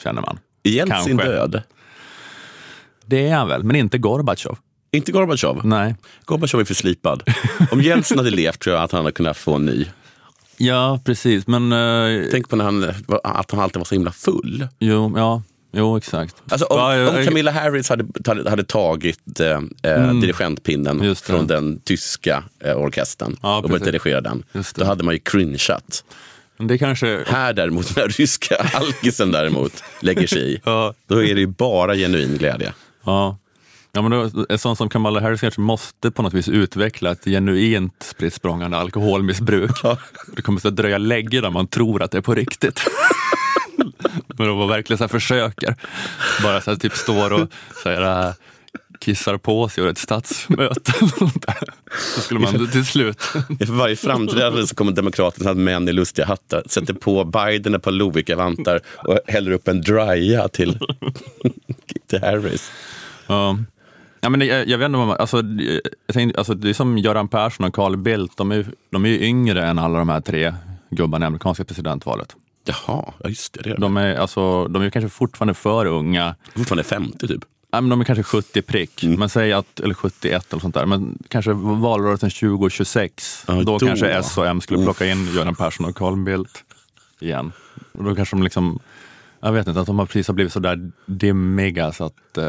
känner 0.04 0.22
man. 0.22 0.40
Jeltsin 0.64 1.18
Kanske. 1.18 1.28
död. 1.36 1.62
Det 3.08 3.28
är 3.28 3.36
han 3.36 3.48
väl, 3.48 3.64
men 3.64 3.76
inte 3.76 3.98
Gorbatjov. 3.98 4.58
Inte 4.92 5.12
Gorbatjov. 5.12 5.62
Nej. 5.66 5.96
Gorbatjov 6.26 6.62
är 6.62 6.66
för 6.66 6.74
slipad. 6.74 7.24
Om 7.72 7.82
Jeltsin 7.82 8.18
hade 8.18 8.30
levt 8.32 8.60
tror 8.60 8.76
jag 8.76 8.84
att 8.84 8.92
han 8.92 9.00
hade 9.02 9.12
kunnat 9.12 9.38
få 9.38 9.56
en 9.56 9.66
ny. 9.66 9.86
Ja, 10.58 11.00
precis. 11.06 11.48
Men 11.48 11.72
eh, 11.72 12.24
Tänk 12.32 12.50
på 12.50 12.56
när 12.56 12.66
han, 12.66 12.84
att 13.24 13.52
han 13.52 13.60
alltid 13.60 13.78
var 13.78 13.86
så 13.86 13.96
himla 13.96 14.12
full. 14.12 14.68
jo, 14.80 15.14
ja, 15.18 15.42
jo, 15.74 15.98
exakt. 15.98 16.36
Alltså 16.50 16.66
om, 16.66 16.78
Ja, 16.80 16.96
jag- 16.98 17.18
om 17.18 17.26
Camilla 17.26 17.52
Harris 17.52 17.90
hade, 17.90 18.50
hade, 18.50 18.64
tagit 18.64 19.40
eh, 19.40 19.48
eh, 19.84 20.14
dirigentpinnen 20.14 21.04
Just 21.04 21.28
det. 21.28 21.34
från 21.34 21.48
den 21.48 21.80
tyska 21.80 22.44
eh, 22.64 22.78
orkestern 22.78 23.38
Ja, 23.42 23.58
och 23.58 23.70
börjat 23.70 23.84
dirigera 23.86 24.22
den, 24.22 24.44
då 24.76 24.86
hade 24.86 25.04
man 25.04 25.14
ju 25.14 25.20
cringeat. 25.20 26.04
Det 26.60 26.78
kanske... 26.78 27.24
Här 27.28 27.54
däremot, 27.54 27.96
den 27.96 28.02
här 28.04 28.10
ryska 28.10 28.56
alkisen 28.74 29.32
däremot 29.32 29.84
lägger 30.00 30.28
sig 30.28 30.54
i, 30.54 30.60
Ja. 30.66 30.94
då 31.08 31.24
är 31.24 31.36
det 31.36 31.42
ju 31.42 31.48
bara 31.48 31.96
genuin 31.96 32.38
glädje. 32.38 32.74
Ja. 33.08 33.38
Ja, 33.92 34.02
men 34.02 34.12
då, 34.12 34.46
en 34.50 34.60
sån 34.60 34.76
som 34.76 34.90
Kamala 34.90 35.20
Harris 35.20 35.42
kanske 35.42 35.62
måste 35.62 36.12
på 36.12 36.22
något 36.22 36.34
vis 36.34 36.48
utveckla 36.50 37.12
ett 37.12 37.26
genuint 37.26 38.04
spritt 38.04 38.34
språngande 38.34 38.78
alkoholmissbruk. 38.78 39.72
Det 40.36 40.42
kommer 40.42 40.68
att 40.68 40.76
dröja 40.76 40.98
länge 40.98 41.42
när 41.42 41.50
man 41.50 41.68
tror 41.68 42.04
att 42.04 42.12
det 42.12 42.18
är 42.18 42.22
på 42.22 42.36
riktigt. 42.36 42.82
men 44.28 44.50
om 44.50 44.58
man 44.58 44.68
verkligen 44.68 44.98
så 44.98 45.08
försöker, 45.08 45.76
bara 46.44 46.62
så 46.62 46.72
här, 46.72 46.78
typ 46.78 46.94
står 46.94 47.34
och 47.34 47.50
här, 47.86 48.28
äh, 48.28 48.34
kissar 49.00 49.38
på 49.38 49.70
sig 49.70 49.84
och 49.84 49.90
ett 49.90 49.98
statsmöte. 49.98 50.94
Så 52.16 52.22
skulle 52.22 52.40
man 52.40 52.72
till 52.72 52.86
slut... 52.86 53.22
För 53.22 53.74
varje 53.74 53.96
framträdande 53.96 54.68
så 54.68 54.76
kommer 54.76 54.92
Demokraterna 54.92 55.52
att 55.52 55.58
män 55.58 55.90
i 55.90 55.94
lustiga 55.94 56.26
hattar 56.26 56.64
sätter 56.66 56.94
på 56.94 57.24
Biden 57.24 57.76
ett 57.76 57.84
par 57.84 57.92
Lovikka-vantar 57.92 58.80
och 58.98 59.20
häller 59.28 59.52
upp 59.52 59.68
en 59.68 59.82
drya 59.82 60.48
till, 60.48 60.80
till 62.08 62.22
Harris. 62.22 62.72
Ja. 63.28 63.58
Ja, 64.22 64.30
men 64.30 64.42
jag, 64.42 64.68
jag 64.68 64.78
vet 64.78 64.86
inte 64.86 65.00
alltså, 65.00 65.38
jag 66.08 66.14
tänkte, 66.14 66.40
alltså, 66.40 66.54
det 66.54 66.70
är 66.70 66.74
som 66.74 66.98
Göran 66.98 67.28
Persson 67.28 67.66
och 67.66 67.74
Carl 67.74 67.98
Bildt, 67.98 68.38
de 68.38 68.52
är, 68.52 68.66
de 68.90 69.06
är 69.06 69.10
ju 69.10 69.20
yngre 69.22 69.66
än 69.66 69.80
alla 69.80 70.00
de 70.00 70.10
här 70.10 70.22
tre 70.22 70.54
gubbarna 70.90 71.26
i 71.26 71.28
amerikanska 71.28 71.64
presidentvalet. 71.64 72.36
Jaha, 72.66 73.14
ja, 73.20 73.30
just 73.30 73.54
det. 73.54 73.62
det 73.64 73.70
är 73.70 73.74
de. 73.74 73.82
De 73.82 73.98
är, 73.98 74.16
alltså, 74.16 74.68
de 74.68 74.82
är 74.82 74.90
kanske 74.90 75.10
fortfarande 75.10 75.54
för 75.54 75.86
unga. 75.86 76.36
Fortfarande 76.56 76.84
50 76.84 77.28
typ. 77.28 77.44
Ja, 77.78 77.82
men 77.82 77.90
de 77.90 78.02
är 78.02 78.06
kanske 78.06 78.24
70 78.24 78.62
prick, 78.62 79.04
men 79.04 79.30
säg 79.30 79.54
att, 79.54 79.80
eller 79.80 79.94
71 79.94 80.54
eller 80.54 80.62
sånt 80.62 80.76
där. 80.76 80.86
Men 80.86 81.18
kanske 81.30 81.54
valrörelsen 81.54 82.30
2026, 82.30 83.44
Ja, 83.48 83.54
då, 83.54 83.78
då. 83.78 83.80
kanske 83.80 84.10
S 84.10 84.38
och 84.38 84.48
M 84.48 84.62
skulle 84.62 84.84
plocka 84.84 85.06
in 85.06 85.26
Göran 85.36 85.56
Persson 85.56 85.86
och 85.86 85.96
Carl 85.96 86.18
Bildt 86.24 86.64
igen. 87.20 87.52
Och 87.92 88.04
då 88.04 88.16
kanske 88.16 88.36
de 88.36 88.44
liksom, 88.44 88.80
jag 89.40 89.52
vet 89.52 89.68
inte, 89.68 89.80
att 89.80 89.86
de 89.88 90.00
har 90.00 90.06
precis 90.06 90.28
har 90.28 90.34
blivit 90.36 90.54
så 90.54 90.60
där 90.60 90.92
dimmiga 91.06 91.92
så 91.92 92.04
att 92.06 92.38
eh, 92.38 92.46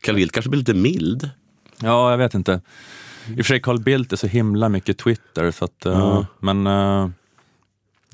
Carl 0.00 0.14
Bildt 0.16 0.32
kanske 0.34 0.48
blir 0.50 0.58
lite 0.58 0.74
mild. 0.74 1.30
Ja, 1.80 2.10
jag 2.10 2.18
vet 2.18 2.34
inte. 2.34 2.60
I 3.28 3.32
och 3.32 3.36
för 3.36 3.44
sig 3.44 3.60
Carl 3.60 3.80
Bildt 3.80 4.12
är 4.12 4.16
så 4.16 4.26
himla 4.26 4.68
mycket 4.68 4.98
Twitter, 4.98 5.50
så 5.50 5.64
att, 5.64 5.86
eh, 5.86 6.24
men, 6.40 6.66
eh, 6.66 7.08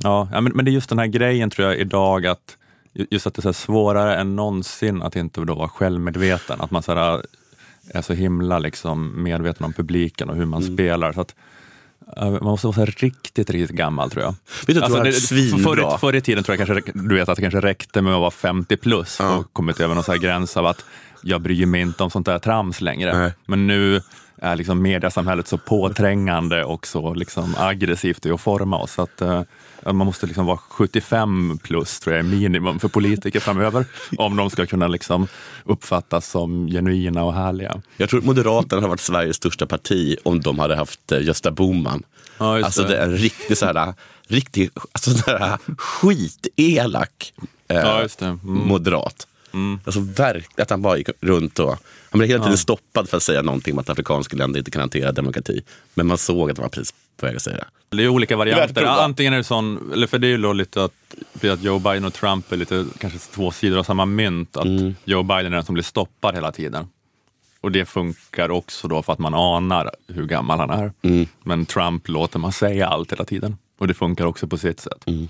ja, 0.03 0.29
ja, 0.33 0.41
men, 0.41 0.53
men 0.55 0.65
det 0.65 0.71
är 0.71 0.73
just 0.73 0.89
den 0.89 0.99
här 0.99 1.07
grejen 1.07 1.51
tror 1.51 1.69
jag 1.69 1.79
idag 1.79 2.27
att 2.27 2.57
just 2.93 3.27
att 3.27 3.35
det 3.35 3.45
är 3.45 3.53
svårare 3.53 4.17
än 4.17 4.37
någonsin 4.37 5.03
att 5.03 5.17
inte 5.17 5.41
då 5.41 5.55
vara 5.55 5.69
självmedveten. 5.69 6.61
Att 6.61 6.71
man 6.71 6.83
så 6.83 6.95
här, 6.95 7.23
är 7.91 8.03
så 8.03 8.13
himla 8.13 8.59
liksom 8.59 9.23
medveten 9.23 9.67
om 9.67 9.73
publiken 9.73 10.31
och 10.31 10.37
hur 10.37 10.47
man 10.47 10.63
spelar. 10.63 11.13
Så 11.13 11.21
att, 11.21 11.35
eh, 12.17 12.31
man 12.31 12.45
måste 12.45 12.67
vara 12.67 12.85
riktigt, 12.85 13.51
riktigt 13.51 13.77
gammal 13.77 14.11
tror 14.11 14.23
jag. 14.23 14.35
Vet 14.67 14.77
du, 14.77 14.95
har 14.95 15.05
det, 15.05 15.13
förr, 15.63 15.99
förr 15.99 16.15
i 16.15 16.21
tiden 16.21 16.45
tror 16.45 16.59
jag 16.59 16.67
kanske, 16.67 16.93
du 16.95 17.15
vet 17.15 17.29
att 17.29 17.37
det 17.37 17.43
kanske 17.43 17.61
räckte 17.61 18.03
med 18.03 18.15
att 18.15 18.21
vara 18.21 18.31
50 18.31 18.77
plus 18.77 19.21
och 19.21 19.53
kommit 19.53 19.81
över 19.81 19.95
någon 19.95 20.05
så 20.05 20.13
här 20.13 20.19
gräns 20.19 20.57
av 20.57 20.67
att 20.67 20.85
jag 21.23 21.41
bryr 21.41 21.67
mig 21.67 21.81
inte 21.81 22.03
om 22.03 22.11
sånt 22.11 22.27
där 22.27 22.39
trams 22.39 22.81
längre. 22.81 23.19
Nej. 23.19 23.33
Men 23.47 23.67
nu 23.67 24.03
är 24.43 24.57
liksom 24.57 24.83
mediasamhället 24.83 25.49
så 25.49 25.59
påträngande 25.59 26.65
och 26.65 26.87
så 26.87 27.15
liksom 27.15 27.55
aggressivt 27.59 28.27
i 28.27 28.31
att 28.31 28.41
forma 28.41 28.79
oss. 28.79 28.93
Så 28.93 29.03
att, 29.03 29.21
eh, 29.21 29.43
man 29.85 29.97
måste 29.97 30.27
liksom 30.27 30.47
vara 30.47 30.59
75 30.59 31.59
plus 31.63 32.01
tror 32.01 32.17
jag 32.17 32.25
är 32.27 32.29
minimum 32.31 32.79
för 32.79 32.89
politiker 32.89 33.41
framöver. 33.41 33.85
om 34.19 34.37
de 34.37 34.51
ska 34.51 34.67
kunna 34.67 34.89
liksom 34.89 35.29
uppfattas 35.65 36.31
som 36.31 36.67
genuina 36.67 37.25
och 37.25 37.35
härliga. 37.35 37.83
Jag 37.97 38.11
tror 38.11 38.21
Moderaterna 38.21 38.83
har 38.83 38.89
varit 38.89 39.01
Sveriges 39.01 39.37
största 39.37 39.67
parti 39.67 40.17
om 40.25 40.41
de 40.41 40.59
hade 40.59 40.77
haft 40.77 41.13
eh, 41.13 41.23
Gösta 41.23 41.51
Bohman. 41.51 42.03
Ja, 42.39 42.57
just 42.57 42.65
alltså 42.65 42.83
det. 42.83 42.89
det 42.89 42.97
är 42.97 43.05
en 43.05 43.17
riktig 43.17 43.59
så 43.59 43.67
här, 43.67 43.95
riktig, 44.29 44.71
alltså 44.93 45.11
så 45.11 45.31
här 45.31 45.59
skitelak 45.79 47.33
eh, 47.69 47.77
Ja, 47.77 48.03
just 48.03 48.19
det. 48.19 48.39
Mm. 49.53 49.81
Alltså 49.85 50.01
verkligen 50.01 50.63
att 50.63 50.71
han 50.71 50.83
bara 50.83 50.99
gick 50.99 51.09
runt 51.21 51.59
och 51.59 51.79
han 52.11 52.19
blev 52.19 52.29
hela 52.29 52.45
tiden 52.45 52.59
stoppad 52.59 53.09
för 53.09 53.17
att 53.17 53.23
säga 53.23 53.43
någonting 53.43 53.73
om 53.75 53.79
att 53.79 53.89
afrikanska 53.91 54.37
länder 54.37 54.59
inte 54.59 54.71
kan 54.71 54.81
hantera 54.81 55.13
demokrati. 55.13 55.63
Men 55.95 56.07
man 56.07 56.19
såg 56.19 56.51
att 56.51 56.57
han 56.59 56.63
var 56.63 56.71
precis 56.71 56.95
på 57.17 57.27
väg 57.27 57.37
att 57.37 57.43
säga 57.43 57.57
det. 57.57 57.97
Det 57.97 58.03
är 58.05 58.09
olika 58.09 58.37
varianter. 58.37 58.75
prova. 58.75 58.91
Antingen 59.05 59.33
är 59.33 59.37
det 59.37 59.45
sån, 59.45 59.93
eller 59.93 60.07
för 60.07 60.19
det 60.19 60.27
är 60.27 60.29
ju 60.29 60.39
då 60.39 60.53
lite 60.53 60.85
att, 60.85 60.93
att 61.45 61.63
Joe 61.63 61.79
Biden 61.79 62.05
och 62.05 62.15
Trump 62.15 62.53
är 62.53 62.57
lite 62.57 62.87
kanske 62.99 63.19
två 63.19 63.51
sidor 63.51 63.79
av 63.79 63.83
samma 63.83 64.07
mynt. 64.07 64.57
Att 64.57 64.65
Mm. 64.65 64.95
Joe 65.05 65.23
Biden 65.23 65.47
är 65.47 65.57
den 65.57 65.65
som 65.65 65.73
blir 65.75 65.85
stoppad 65.85 66.35
hela 66.35 66.53
tiden. 66.53 66.87
Och 67.61 67.73
det 67.73 67.85
funkar 67.85 68.51
också 68.51 68.89
då 68.89 69.03
för 69.03 69.13
att 69.13 69.19
man 69.19 69.35
anar 69.35 69.91
hur 70.09 70.27
gammal 70.27 70.59
han 70.61 70.71
är. 70.71 70.93
Mm. 71.03 71.27
Men 71.43 71.67
Trump 71.67 72.09
låter 72.09 72.39
man 72.39 72.53
säga 72.53 72.89
allt 72.89 73.13
hela 73.13 73.25
tiden. 73.25 73.57
Och 73.79 73.89
det 73.89 73.95
funkar 73.95 74.25
också 74.25 74.47
på 74.47 74.59
sitt 74.59 74.81
sätt. 74.81 75.07
Mm. 75.07 75.29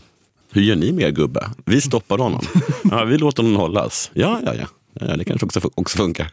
Hur 0.52 0.62
gör 0.62 0.76
ni 0.76 0.92
med 0.92 1.04
er 1.04 1.11
gubbe? 1.11 1.50
Vi 1.64 1.80
stoppar 1.80 2.18
honom. 2.18 2.40
ja, 2.90 3.04
vi 3.04 3.18
låter 3.18 3.42
honom 3.42 3.61
hållas. 3.61 4.11
Ja, 4.14 4.40
ja, 4.44 4.54
ja. 4.54 4.66
ja 5.00 5.16
det 5.16 5.24
kanske 5.24 5.46
också, 5.46 5.70
också 5.74 5.98
funkar. 5.98 6.30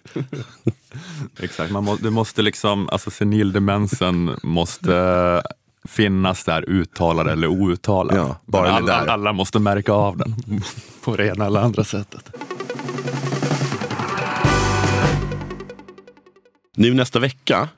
Exakt, 1.39 1.71
man 1.71 1.83
må, 1.83 1.95
det 1.95 2.11
måste 2.11 2.41
liksom, 2.41 2.89
alltså 2.89 3.11
senildemensen 3.11 4.31
måste 4.43 5.43
finnas 5.87 6.43
där 6.43 6.69
uttalad 6.69 7.27
eller 7.27 7.47
outtalad. 7.47 8.17
Ja, 8.17 8.37
bara 8.45 8.71
alla, 8.71 9.03
där. 9.03 9.07
alla 9.07 9.33
måste 9.33 9.59
märka 9.59 9.93
av 9.93 10.17
den 10.17 10.35
på 11.03 11.15
det 11.15 11.27
ena 11.27 11.45
eller 11.45 11.59
andra 11.59 11.83
sättet. 11.83 12.31
Nu 16.77 16.93
nästa 16.93 17.19
vecka, 17.19 17.69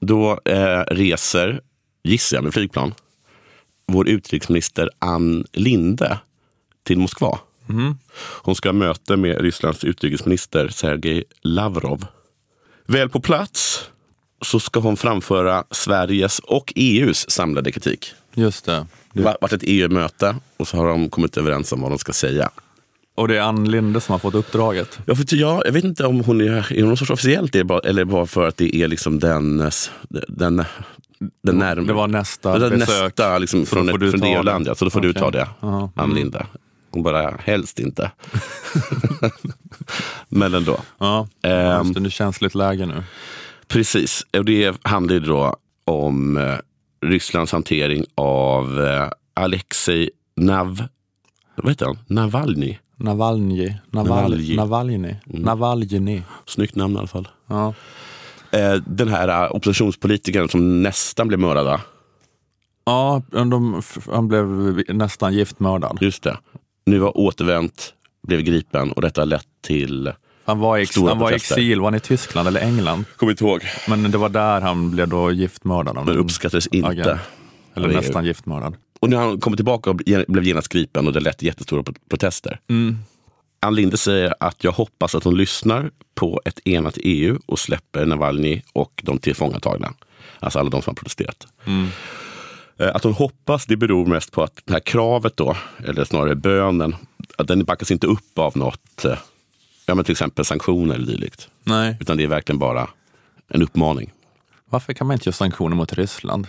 då 0.00 0.40
eh, 0.44 0.80
reser, 0.90 1.60
gissar 2.04 2.36
jag 2.36 2.44
med 2.44 2.54
flygplan, 2.54 2.94
vår 3.86 4.08
utrikesminister 4.08 4.90
Ann 4.98 5.44
Linde 5.52 6.18
till 6.82 6.98
Moskva. 6.98 7.38
Hon 8.18 8.54
ska 8.54 8.68
ha 8.68 8.72
möte 8.72 9.16
med 9.16 9.40
Rysslands 9.40 9.84
utrikesminister 9.84 10.68
Sergej 10.68 11.24
Lavrov. 11.42 12.06
Väl 12.86 13.08
på 13.08 13.20
plats 13.20 13.90
så 14.42 14.60
ska 14.60 14.80
hon 14.80 14.96
framföra 14.96 15.64
Sveriges 15.70 16.38
och 16.38 16.72
EUs 16.76 17.30
samlade 17.30 17.72
kritik. 17.72 18.12
Just 18.34 18.64
det. 18.64 18.86
Det 19.12 19.22
har 19.22 19.36
varit 19.40 19.52
ett 19.52 19.62
EU-möte 19.64 20.36
och 20.56 20.68
så 20.68 20.76
har 20.76 20.86
de 20.86 21.10
kommit 21.10 21.36
överens 21.36 21.72
om 21.72 21.80
vad 21.80 21.90
de 21.90 21.98
ska 21.98 22.12
säga. 22.12 22.50
Och 23.14 23.28
det 23.28 23.36
är 23.36 23.40
Ann 23.40 23.70
Linde 23.70 24.00
som 24.00 24.12
har 24.12 24.18
fått 24.18 24.34
uppdraget. 24.34 24.98
Ja, 25.06 25.14
för 25.14 25.36
jag, 25.36 25.66
jag 25.66 25.72
vet 25.72 25.84
inte 25.84 26.06
om 26.06 26.20
hon 26.20 26.40
är, 26.40 26.72
är 26.72 26.80
hon 26.80 26.88
någon 26.88 26.96
sorts 26.96 27.10
officiellt 27.10 27.54
eller 27.54 28.04
bara 28.04 28.26
för 28.26 28.48
att 28.48 28.56
det 28.56 28.76
är 28.76 28.88
liksom 28.88 29.18
den, 29.18 29.70
den, 30.28 30.64
den 31.42 31.62
närm- 31.62 31.86
Det 31.86 31.92
var 31.92 32.08
nästa 32.08 32.58
det 32.58 32.66
är 32.66 32.70
besök. 32.70 33.02
nästa 33.16 33.38
liksom, 33.38 33.66
från, 33.66 33.86
du 33.86 34.10
från 34.10 34.20
det 34.20 34.26
det. 34.26 34.32
EU-land. 34.32 34.66
Ja, 34.66 34.74
så 34.74 34.84
då 34.84 34.90
får 34.90 35.00
du 35.00 35.10
Okej. 35.10 35.22
ta 35.22 35.30
det, 35.30 35.48
Ja. 35.60 35.90
Ann 35.96 36.14
Linde. 36.14 36.46
Hon 36.90 37.02
bara, 37.02 37.36
helst 37.44 37.78
inte. 37.78 38.10
Men 40.28 40.54
ändå. 40.54 40.78
Ja, 40.98 41.28
just 41.82 41.94
det, 41.94 42.00
nu 42.00 42.10
känsligt 42.10 42.54
läge 42.54 42.86
nu. 42.86 43.02
Precis, 43.68 44.26
och 44.38 44.44
det 44.44 44.76
handlar 44.82 45.14
ju 45.14 45.20
då 45.20 45.56
om 45.84 46.36
eh, 46.36 46.54
Rysslands 47.06 47.52
hantering 47.52 48.04
av 48.14 48.80
eh, 48.84 49.08
Alexej 49.34 50.10
Nav... 50.36 50.84
Vad 51.56 51.68
heter 51.72 51.86
han? 51.86 51.98
Navalny. 52.06 52.78
Navalny. 52.96 53.74
Navalny. 53.90 54.56
Navalny. 54.56 54.56
Navalny. 54.56 55.16
Navalny. 55.26 56.22
Snyggt 56.46 56.74
namn 56.76 56.94
i 56.94 56.98
alla 56.98 57.06
fall. 57.08 57.28
Ja. 57.46 57.74
Eh, 58.56 58.74
den 58.86 59.08
här 59.08 59.28
eh, 59.44 59.54
oppositionspolitikern 59.56 60.48
som 60.48 60.82
nästan 60.82 61.28
blev 61.28 61.40
mördad. 61.40 61.80
Ja, 62.84 63.22
de, 63.30 63.82
han 64.12 64.28
blev 64.28 64.46
nästan 64.88 65.34
giftmördad. 65.34 65.98
Just 66.00 66.22
det. 66.22 66.38
Nu 66.86 67.00
har 67.00 67.18
återvänt, 67.18 67.94
blev 68.22 68.40
gripen 68.40 68.92
och 68.92 69.02
detta 69.02 69.20
har 69.20 69.26
lett 69.26 69.46
till... 69.66 70.12
Han 70.44 70.58
var, 70.58 70.78
i 70.78 70.82
ex, 70.82 70.96
han 70.96 71.18
var 71.18 71.32
i 71.32 71.34
exil, 71.34 71.80
var 71.80 71.86
han 71.86 71.94
i 71.94 72.00
Tyskland 72.00 72.48
eller 72.48 72.60
England? 72.60 73.04
Kommer 73.16 73.32
inte 73.32 73.44
ihåg. 73.44 73.62
Men 73.88 74.10
det 74.10 74.18
var 74.18 74.28
där 74.28 74.60
han 74.60 74.90
blev 74.90 75.08
då 75.08 75.32
giftmördad. 75.32 76.06
Men 76.06 76.16
uppskattades 76.16 76.66
inte. 76.66 76.88
agent. 76.88 77.20
Eller 77.74 77.88
nästan 77.88 78.24
giftmördad. 78.24 78.76
Och 79.00 79.10
nu 79.10 79.16
har 79.16 79.24
han 79.24 79.40
kommit 79.40 79.58
tillbaka 79.58 79.90
och 79.90 79.96
blev 80.28 80.44
genast 80.44 80.68
gripen 80.68 81.06
och 81.06 81.12
det 81.12 81.20
lett 81.20 81.38
till 81.38 81.46
jättestora 81.46 81.82
pro- 81.82 81.94
protester. 82.10 82.60
Mm. 82.68 82.98
Ann 83.66 83.74
Linde 83.74 83.96
säger 83.96 84.34
att 84.40 84.64
jag 84.64 84.72
hoppas 84.72 85.14
att 85.14 85.24
hon 85.24 85.36
lyssnar 85.36 85.90
på 86.14 86.40
ett 86.44 86.66
enat 86.66 86.98
EU 87.02 87.38
och 87.46 87.58
släpper 87.58 88.06
Navalny 88.06 88.62
och 88.72 89.02
de 89.04 89.18
tillfångatagna. 89.18 89.94
Alltså 90.40 90.58
alla 90.58 90.70
de 90.70 90.82
som 90.82 90.90
har 90.90 90.94
protesterat. 90.94 91.46
Mm. 91.64 91.88
Eh, 92.78 92.94
Att 92.96 93.04
hon 93.04 93.12
hoppas 93.12 93.66
det 93.66 93.76
beror 93.76 94.06
mest 94.06 94.32
på 94.32 94.42
att 94.42 94.60
det 94.64 94.72
här 94.72 94.80
kravet 94.80 95.36
då, 95.36 95.56
eller 95.84 96.04
snarare 96.04 96.34
bönen, 96.34 96.96
att 97.38 97.48
den 97.48 97.64
backas 97.64 97.90
inte 97.90 98.06
upp 98.06 98.38
av 98.38 98.56
något, 98.56 99.04
eh, 99.04 99.18
ja 99.86 99.94
men 99.94 100.04
till 100.04 100.12
exempel 100.12 100.44
sanktioner 100.44 100.94
eller 100.94 101.06
dylikt. 101.06 101.48
Nej. 101.64 101.96
Utan 102.00 102.16
det 102.16 102.22
är 102.22 102.28
verkligen 102.28 102.58
bara 102.58 102.88
en 103.48 103.62
uppmaning. 103.62 104.12
Varför 104.70 104.92
kan 104.92 105.06
man 105.06 105.14
inte 105.14 105.28
göra 105.28 105.34
sanktioner 105.34 105.76
mot 105.76 105.92
Ryssland? 105.92 106.46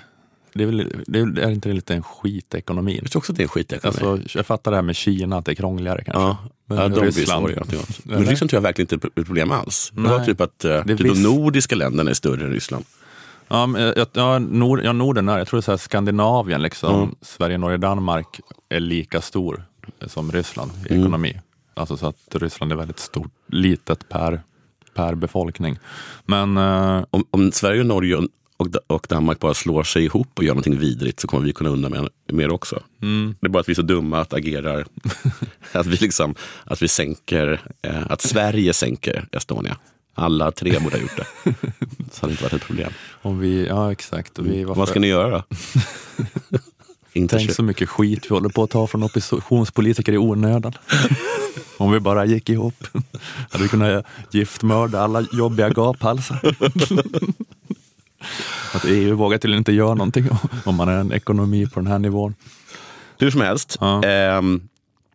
Det 0.57 0.63
är, 0.63 0.65
väl, 0.65 0.93
det 1.07 1.19
är, 1.19 1.39
är 1.39 1.51
inte 1.51 1.69
det 1.69 1.75
lite 1.75 1.93
en 1.95 2.03
skitekonomi? 2.03 2.99
Jag 3.01 3.11
tror 3.11 3.19
också 3.19 3.31
att 3.31 3.37
det 3.37 3.41
är 3.41 3.45
en 3.45 3.49
skitekonomi. 3.49 4.11
Alltså, 4.21 4.37
jag 4.37 4.45
fattar 4.45 4.71
det 4.71 4.77
här 4.77 4.81
med 4.81 4.95
Kina, 4.95 5.37
att 5.37 5.45
det 5.45 5.51
är 5.51 5.55
krångligare 5.55 6.03
kanske. 6.03 6.21
Ja, 6.21 6.37
Men 6.65 6.77
ja 6.77 6.83
de 6.87 6.89
blir 6.99 7.11
Ryssland- 7.11 7.49
göra. 7.49 7.63
Men? 8.03 8.25
Ryssland 8.25 8.49
tror 8.49 8.57
jag 8.57 8.61
verkligen 8.61 8.93
inte 8.93 9.07
är 9.07 9.21
ett 9.21 9.25
problem 9.27 9.51
alls. 9.51 9.91
Jag 9.95 10.01
har 10.03 10.17
Nej. 10.17 10.25
typ 10.25 10.41
att 10.41 10.65
eh, 10.65 10.71
Det 10.71 10.83
typ 10.83 10.97
de 10.97 11.03
viss- 11.13 11.23
nordiska 11.23 11.75
länderna 11.75 12.09
är 12.09 12.13
större 12.13 12.45
än 12.45 12.51
Ryssland. 12.51 12.85
Ja, 13.47 13.69
ja, 14.13 14.39
Nord, 14.39 14.81
ja, 14.83 14.93
Norden 14.93 15.29
är, 15.29 15.37
jag 15.37 15.47
tror 15.47 15.57
det 15.57 15.61
så 15.61 15.71
här 15.71 15.77
Skandinavien, 15.77 16.61
liksom, 16.61 16.95
Mm. 17.03 17.15
Sverige, 17.21 17.57
Norge, 17.57 17.77
Danmark 17.77 18.39
är 18.69 18.79
lika 18.79 19.21
stor 19.21 19.63
som 20.07 20.31
Ryssland 20.31 20.71
i 20.89 20.91
Mm. 20.91 21.01
ekonomi. 21.03 21.39
Alltså 21.73 21.97
så 21.97 22.07
att 22.07 22.15
Ryssland 22.31 22.71
är 22.71 22.75
väldigt 22.75 22.99
stort, 22.99 23.31
litet 23.47 24.09
per, 24.09 24.41
per 24.93 25.15
befolkning. 25.15 25.79
Men 26.25 26.57
eh, 26.57 27.03
Om, 27.09 27.25
om 27.31 27.51
Sverige, 27.51 27.83
Norge 27.83 28.17
och, 28.57 28.67
och, 28.87 29.07
Danmark 29.09 29.39
bara 29.39 29.53
slår 29.53 29.83
sig 29.83 30.03
ihop 30.03 30.27
och 30.33 30.43
gör 30.43 30.53
någonting 30.53 30.79
vidrigt 30.79 31.19
så 31.19 31.27
kommer 31.27 31.45
vi 31.45 31.53
kunna 31.53 31.69
undan 31.69 31.91
med 31.91 32.09
mer 32.31 32.51
också. 32.51 32.83
mm, 33.01 33.35
Det 33.39 33.47
är 33.47 33.49
bara 33.49 33.59
att 33.59 33.69
vi 33.69 33.73
är 33.73 33.75
så 33.75 33.81
dumma 33.81 34.21
att 34.21 34.33
agerar, 34.33 34.85
att 35.71 35.85
vi 35.85 35.97
liksom, 35.97 36.35
att 36.63 36.81
vi 36.81 36.87
sänker, 36.87 37.61
eh, 37.81 38.11
att 38.11 38.21
Sverige 38.21 38.73
sänker 38.73 39.27
Estonia. 39.31 39.77
Alla 40.13 40.51
tre 40.51 40.79
borde 40.79 40.95
ha 40.95 41.01
gjort 41.01 41.17
det. 41.17 41.25
Så 42.11 42.21
hade 42.21 42.27
det 42.27 42.31
inte 42.31 42.43
varit 42.43 42.53
ett 42.53 42.65
problem. 42.67 42.91
om 43.21 43.39
vi, 43.39 43.67
ja 43.67 43.91
exakt. 43.91 44.39
Och 44.39 44.45
vi, 44.45 44.63
varför, 44.63 44.79
Vad 44.79 44.89
ska 44.89 44.99
ni 44.99 45.07
göra 45.07 45.29
då? 45.29 45.43
inte 47.13 47.37
Tänk 47.37 47.51
så 47.51 47.63
mycket 47.63 47.89
skit 47.89 48.25
vi 48.25 48.29
håller 48.29 48.49
på 48.49 48.63
att 48.63 48.69
ta 48.69 48.87
från 48.87 49.03
oppositionspolitiker 49.03 50.13
i 50.13 50.17
onödan. 50.17 50.73
Om 51.77 51.91
vi 51.91 51.99
bara 51.99 52.25
gick 52.25 52.49
ihop. 52.49 52.87
Hade 53.49 53.63
vi 53.63 53.69
kunnat 53.69 54.05
giftmörda 54.31 55.01
alla 55.01 55.25
jobbiga 55.31 55.69
gaphalsar. 55.69 56.55
Att 58.73 58.86
EU 58.86 59.15
vågar 59.15 59.38
till 59.38 59.53
inte 59.53 59.71
göra 59.71 59.93
någonting 59.93 60.30
om 60.65 60.75
man 60.75 60.89
är 60.89 60.97
en 60.97 61.12
ekonomi 61.13 61.67
på 61.67 61.80
den 61.80 61.88
här 61.88 61.99
nivån. 61.99 62.36
Hur 63.19 63.32
som 63.32 63.41
helst, 63.41 63.77
Ja. 63.82 64.03
ehm, 64.03 64.62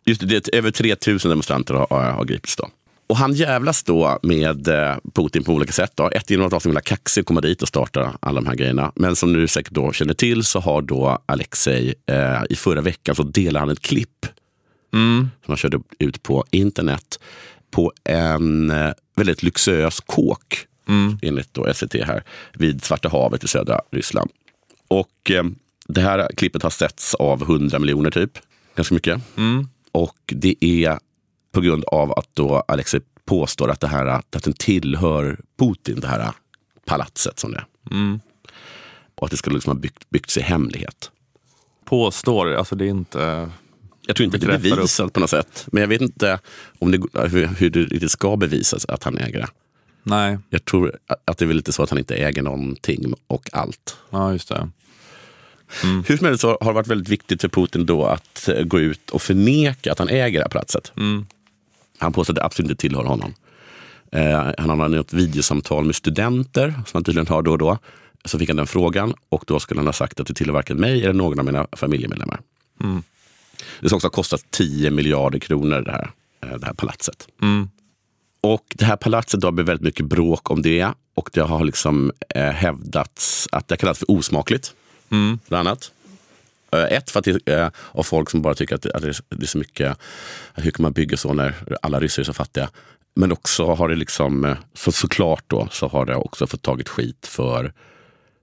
just 0.05 0.21
det, 0.29 0.49
över 0.53 0.71
3000 0.71 1.29
demonstranter 1.29 1.73
har, 1.73 2.11
har, 2.11 2.25
gripits 2.25 2.55
då. 2.55 2.69
Och 3.07 3.17
han 3.17 3.33
jävlas 3.33 3.83
då 3.83 4.19
med 4.23 4.67
eh, 4.67 4.95
Putin 5.13 5.43
på 5.43 5.53
olika 5.53 5.71
sätt. 5.71 5.91
Då. 5.95 6.09
Ett 6.09 6.29
genom 6.29 6.45
att 6.45 6.51
vara 6.51 6.59
så 6.59 6.69
himla 6.69 6.81
kaxig 6.81 7.25
komma 7.25 7.41
dit 7.41 7.61
och 7.61 7.67
starta 7.67 8.17
alla 8.19 8.41
de 8.41 8.47
här 8.47 8.55
grejerna. 8.55 8.91
Men 8.95 9.15
som 9.15 9.33
du 9.33 9.47
säkert 9.47 9.73
då 9.73 9.91
känner 9.91 10.13
till 10.13 10.43
så 10.43 10.59
har 10.59 10.81
då 10.81 11.19
Alexei 11.25 11.93
eh, 12.05 12.41
i 12.49 12.55
förra 12.55 12.81
veckan 12.81 13.15
så 13.15 13.23
delade 13.23 13.59
han 13.59 13.69
ett 13.69 13.81
klipp 13.81 14.25
Mm. 14.93 15.29
som 15.45 15.51
han 15.51 15.57
körde 15.57 15.79
ut 15.99 16.23
på 16.23 16.45
internet 16.51 17.19
på 17.71 17.91
en 18.03 18.71
eh, 18.71 18.91
väldigt 19.15 19.43
luxuös 19.43 19.99
kåk 19.99 20.65
Mm. 20.87 21.17
enligt 21.21 21.53
då 21.53 21.73
SVT 21.73 21.93
här 21.93 22.23
vid 22.53 22.83
Svarta 22.83 23.09
havet 23.09 23.43
i 23.43 23.47
södra 23.47 23.81
Ryssland. 23.91 24.31
Och 24.87 25.31
eh, 25.31 25.43
det 25.87 26.01
här 26.01 26.29
klippet 26.37 26.63
har 26.63 26.69
setts 26.69 27.13
av 27.13 27.41
100 27.41 27.79
miljoner 27.79 28.11
typ, 28.11 28.31
ganska 28.75 28.95
mycket. 28.95 29.21
Mm. 29.37 29.67
Och 29.91 30.17
det 30.25 30.65
är 30.65 30.99
på 31.51 31.61
grund 31.61 31.83
av 31.83 32.11
att 32.11 32.29
då 32.33 32.63
Alexei 32.67 33.01
påstår 33.25 33.71
att 33.71 33.79
det 33.79 33.87
här 33.87 34.05
att 34.05 34.43
den 34.43 34.53
tillhör 34.53 35.39
Putin, 35.59 35.99
det 35.99 36.07
här 36.07 36.31
palatset 36.85 37.39
som 37.39 37.51
det 37.51 37.57
är. 37.57 37.65
Mm. 37.91 38.19
Och 39.15 39.25
att 39.25 39.31
det 39.31 39.37
skulle 39.37 39.53
liksom 39.53 39.71
ha 39.71 39.79
byggt, 39.79 40.09
byggts 40.09 40.37
i 40.37 40.41
hemlighet. 40.41 41.11
Påstår, 41.85 42.53
alltså 42.53 42.75
det 42.75 42.85
är 42.85 42.89
inte... 42.89 43.49
Jag 44.05 44.15
tror 44.15 44.25
inte 44.25 44.37
det 44.37 44.53
är 44.53 44.59
bevisat 44.59 45.13
på 45.13 45.19
något 45.19 45.29
sätt. 45.29 45.67
Men 45.71 45.81
jag 45.81 45.87
vet 45.87 46.01
inte 46.01 46.39
om 46.79 46.91
det, 46.91 47.27
hur, 47.27 47.47
hur 47.47 47.99
det 47.99 48.09
ska 48.09 48.37
bevisas 48.37 48.85
att 48.85 49.03
han 49.03 49.17
äger 49.17 49.39
det. 49.39 49.47
Nej, 50.03 50.37
Jag 50.49 50.65
tror 50.65 50.97
att 51.25 51.37
det 51.37 51.45
är 51.45 51.53
lite 51.53 51.73
så 51.73 51.83
att 51.83 51.89
han 51.89 51.99
inte 51.99 52.15
äger 52.15 52.41
någonting 52.41 53.13
och 53.27 53.49
allt. 53.53 53.97
ja 54.09 54.31
just 54.31 54.49
det. 54.49 54.69
Hur 56.07 56.17
som 56.17 56.27
helst 56.27 56.41
så 56.41 56.57
har 56.61 56.67
det 56.67 56.73
varit 56.73 56.87
väldigt 56.87 57.09
viktigt 57.09 57.41
för 57.41 57.49
Putin 57.49 57.85
då 57.85 58.05
att 58.05 58.49
eh, 58.49 58.63
gå 58.63 58.79
ut 58.79 59.09
och 59.09 59.21
förneka 59.21 59.91
att 59.91 59.99
han 59.99 60.09
äger 60.09 60.39
det 60.39 60.43
här 60.43 60.49
palatset. 60.49 60.91
Mm. 60.97 61.25
Han 61.97 62.13
påstår 62.13 62.33
att 62.33 62.35
det 62.35 62.45
absolut 62.45 62.71
inte 62.71 62.81
tillhör 62.81 63.03
honom. 63.03 63.33
Eh, 64.11 64.51
han 64.57 64.79
har 64.79 64.99
ett 64.99 65.13
videosamtal 65.13 65.85
med 65.85 65.95
studenter 65.95 66.67
som 66.69 66.83
han 66.93 67.03
tydligen 67.03 67.27
har 67.27 67.41
då 67.41 67.51
och 67.51 67.57
då. 67.57 67.77
Så 68.25 68.39
fick 68.39 68.49
han 68.49 68.57
den 68.57 68.67
frågan 68.67 69.13
och 69.29 69.43
då 69.47 69.59
skulle 69.59 69.79
han 69.79 69.85
ha 69.85 69.93
sagt 69.93 70.19
att 70.19 70.27
det 70.27 70.33
tillhör 70.33 70.53
varken 70.53 70.77
mig 70.77 71.03
eller 71.03 71.13
någon 71.13 71.39
av 71.39 71.45
mina 71.45 71.67
familjemedlemmar. 71.71 72.39
Mm. 72.83 73.03
Det 73.81 73.87
ska 73.87 73.95
också 73.95 74.07
ha 74.07 74.11
kostat 74.11 74.45
10 74.51 74.91
miljarder 74.91 75.39
kronor 75.39 75.81
det 75.81 75.91
här, 75.91 76.11
eh, 76.43 76.57
det 76.59 76.65
här 76.65 76.73
palatset. 76.73 77.27
Mm. 77.41 77.69
Och 78.43 78.63
det 78.75 78.85
här 78.85 78.95
palatset 78.95 79.41
då 79.41 79.47
har 79.47 79.51
blivit 79.51 79.69
väldigt 79.69 79.83
mycket 79.85 80.05
bråk 80.05 80.51
om 80.51 80.61
det 80.61 80.87
och 81.15 81.29
det 81.33 81.41
har 81.41 81.63
liksom 81.63 82.11
eh, 82.29 82.49
hävdats 82.51 83.47
att 83.51 83.67
det 83.67 83.77
kallas 83.77 83.97
för 83.99 84.11
osmakligt. 84.11 84.73
Mm. 85.11 85.39
Bland 85.47 85.67
annat. 85.67 85.91
Eh, 86.71 86.83
Ett 86.97 87.11
för 87.11 87.19
att 87.19 87.25
det 87.25 87.47
är 87.47 87.71
av 87.91 88.03
folk 88.03 88.29
som 88.29 88.41
bara 88.41 88.53
tycker 88.55 88.75
att 88.75 88.81
det, 88.81 88.91
att 88.95 89.01
det 89.01 89.07
är- 89.41 89.45
så 89.45 89.57
mycket, 89.57 89.97
hur 90.53 90.71
kan 90.71 90.83
man 90.83 90.91
bygga 90.91 91.17
så 91.17 91.33
när 91.33 91.53
alla 91.81 91.99
ryssar 91.99 92.21
är 92.21 92.25
så 92.25 92.33
fattiga? 92.33 92.69
Men 93.15 93.31
också 93.31 93.65
har 93.73 93.89
det 93.89 93.95
liksom, 93.95 94.45
eh, 94.45 94.57
så, 94.73 94.91
såklart 94.91 95.43
då, 95.47 95.67
så 95.71 95.87
har 95.87 96.05
det 96.05 96.15
också 96.15 96.47
fått 96.47 96.61
tagit 96.61 96.89
skit 96.89 97.27
för 97.27 97.73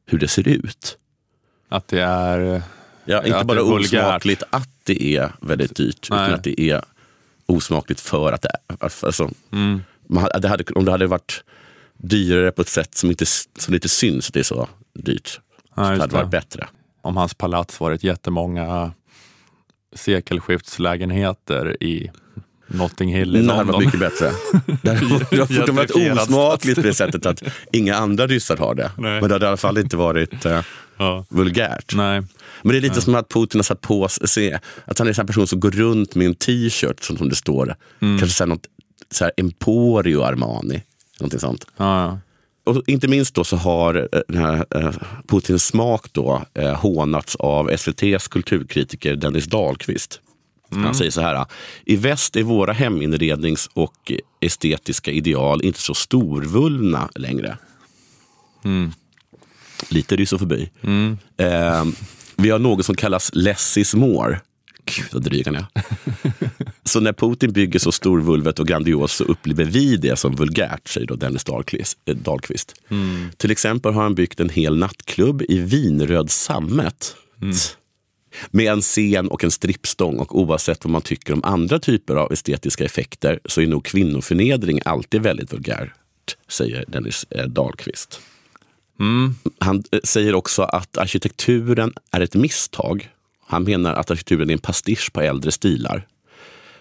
hur 0.06 0.18
det 0.18 0.28
ser 0.28 0.48
ut. 0.48 0.96
Att 1.68 1.88
det 1.88 2.00
är... 2.00 2.62
Ja, 3.04 3.24
inte 3.24 3.44
bara 3.44 3.62
osmakligt 3.62 4.42
att 4.50 4.68
det 4.84 5.16
är 5.16 5.32
väldigt 5.40 5.76
dyrt, 5.76 6.08
Nej. 6.10 6.24
utan 6.24 6.34
att 6.34 6.44
det 6.44 6.60
är 6.60 6.82
osmakligt 7.46 8.00
för 8.00 8.32
att 8.32 8.42
det 8.42 8.48
är. 8.68 8.76
Alltså, 8.84 9.30
Mm. 9.52 9.82
Det 10.40 10.48
hade, 10.48 10.64
om 10.74 10.84
det 10.84 10.90
hade 10.90 11.06
varit 11.06 11.44
dyrare 11.96 12.50
på 12.52 12.62
ett 12.62 12.68
sätt 12.68 12.94
som 12.94 13.10
inte, 13.10 13.26
som 13.58 13.74
inte 13.74 13.88
syns 13.88 14.28
att 14.28 14.34
det 14.34 14.40
är 14.40 14.44
så 14.44 14.68
dyrt, 14.94 15.40
Ja, 15.76 15.84
så 15.84 15.90
just 15.90 16.00
hade 16.00 16.12
det 16.12 16.16
varit 16.16 16.30
det. 16.30 16.36
bättre. 16.38 16.66
Om 17.02 17.16
hans 17.16 17.34
palats 17.34 17.80
varit 17.80 18.04
jättemånga 18.04 18.92
sekelskiftslägenheter 19.96 21.82
i 21.82 22.10
Notting 22.66 23.14
Hill 23.14 23.36
i 23.36 23.42
Det 23.42 23.52
hade 23.52 23.64
varit 23.64 23.66
London. 23.66 23.84
mycket 23.84 24.00
bättre. 24.00 24.30
Det 24.82 24.88
hade 24.94 25.72
varit- 25.72 25.94
det 25.94 26.12
osmakligt 26.22 26.76
på 26.76 26.82
det 26.82 26.94
sättet 26.94 27.26
att 27.26 27.42
inga 27.72 27.94
andra 27.94 28.26
ryssar 28.26 28.56
har 28.56 28.74
det. 28.74 28.90
Nej. 28.98 29.20
Men 29.20 29.28
det 29.28 29.34
hade 29.34 29.44
i 29.44 29.48
alla 29.48 29.56
fall 29.56 29.78
inte 29.78 29.96
varit... 29.96 30.44
eh, 30.44 30.60
Ja. 30.98 31.24
vulgärt. 31.28 31.94
Nej. 31.94 32.22
Men 32.62 32.72
det 32.72 32.76
är 32.78 32.80
lite 32.80 33.00
som 33.00 33.14
att 33.14 33.28
Putin 33.28 33.58
har 33.58 33.62
satt 33.62 33.80
på 33.80 34.08
sig, 34.08 34.58
att 34.84 34.98
han 34.98 35.08
är 35.08 35.20
en 35.20 35.26
person 35.26 35.46
som 35.46 35.60
går 35.60 35.70
runt 35.70 36.14
med 36.14 36.26
en 36.26 36.34
t-shirt 36.34 37.02
som, 37.04 37.16
som 37.16 37.28
det 37.28 37.34
står. 37.34 37.74
Kanske 38.00 38.28
så 38.28 38.44
här 38.44 38.48
något 38.48 38.66
så 39.10 39.24
här 39.24 39.32
Emporio 39.36 40.22
Armani. 40.22 40.82
Någonting 41.20 41.40
sånt. 41.40 41.66
Ja, 41.76 42.02
ja. 42.02 42.18
Och 42.64 42.82
inte 42.86 43.08
minst 43.08 43.34
då 43.34 43.44
så 43.44 43.56
har 43.56 43.94
eh, 43.94 44.20
den 44.28 44.36
här, 44.36 44.66
eh, 44.74 44.92
Putins 45.28 45.64
smak 45.64 46.12
då, 46.12 46.42
eh, 46.54 46.74
hånats 46.74 47.36
av 47.36 47.70
SVTs 47.70 48.28
kulturkritiker 48.28 49.16
Dennis 49.16 49.46
Dahlqvist. 49.46 50.20
Han 50.72 50.94
säger 50.94 51.10
så 51.10 51.20
här. 51.20 51.46
I 51.84 51.96
väst 51.96 52.36
är 52.36 52.42
våra 52.42 52.72
heminrednings 52.72 53.70
och 53.72 54.12
estetiska 54.40 55.10
ideal 55.10 55.64
inte 55.64 55.80
så 55.80 55.94
storvullna 55.94 57.10
längre. 57.14 57.58
Lite 59.88 60.16
rysofobi. 60.16 60.70
Eh, 61.36 61.84
vi 62.36 62.50
har 62.50 62.58
något 62.58 62.86
som 62.86 62.94
kallas 62.94 63.30
less 63.34 63.78
is 63.78 63.94
more. 63.94 64.40
Gud 64.84 65.06
vad 65.12 65.22
dryg 65.22 65.46
han 65.46 65.56
är. 65.56 65.66
så 66.84 67.00
när 67.00 67.12
Putin 67.12 67.52
bygger 67.52 67.78
så 67.78 67.92
storvulvet 67.92 68.58
och 68.58 68.66
grandios 68.66 69.12
så 69.12 69.24
upplever 69.24 69.64
vi 69.64 69.96
det 69.96 70.16
som 70.16 70.36
vulgärt, 70.36 70.88
säger 70.88 71.06
då 71.06 71.14
Dennis 71.16 71.44
Dahlqvist. 71.44 71.98
eh, 72.04 72.16
Dahlqvist. 72.16 72.74
Till 73.36 73.50
exempel 73.50 73.92
har 73.92 74.02
han 74.02 74.14
byggt 74.14 74.40
en 74.40 74.48
hel 74.48 74.76
nattklubb 74.76 75.42
i 75.48 75.58
vinröd 75.58 76.30
sammet. 76.30 77.16
Med 78.50 78.72
en 78.72 78.80
scen 78.80 79.28
och 79.28 79.44
en 79.44 79.50
strippstång 79.50 80.18
och 80.18 80.38
oavsett 80.38 80.84
vad 80.84 80.90
man 80.92 81.02
tycker 81.02 81.32
om 81.32 81.44
andra 81.44 81.78
typer 81.78 82.16
av 82.16 82.32
estetiska 82.32 82.84
effekter 82.84 83.40
så 83.44 83.60
är 83.60 83.66
nog 83.66 83.84
kvinnoförnedring 83.84 84.80
alltid 84.84 85.22
väldigt 85.22 85.52
vulgärt, 85.52 85.92
säger 86.48 86.84
Dennis 86.88 87.26
eh, 87.30 87.46
Dahlqvist. 87.46 88.20
Han 89.58 89.84
eh, 89.92 90.00
säger 90.04 90.34
också 90.34 90.62
att 90.62 90.98
arkitekturen 90.98 91.92
är 92.10 92.20
ett 92.20 92.34
misstag. 92.34 93.08
Han 93.50 93.64
menar 93.64 93.94
att 93.94 94.10
arkitekturen 94.10 94.50
är 94.50 94.52
en 94.52 94.58
pastisch 94.58 95.12
på 95.12 95.20
äldre 95.20 95.52
stilar. 95.52 96.06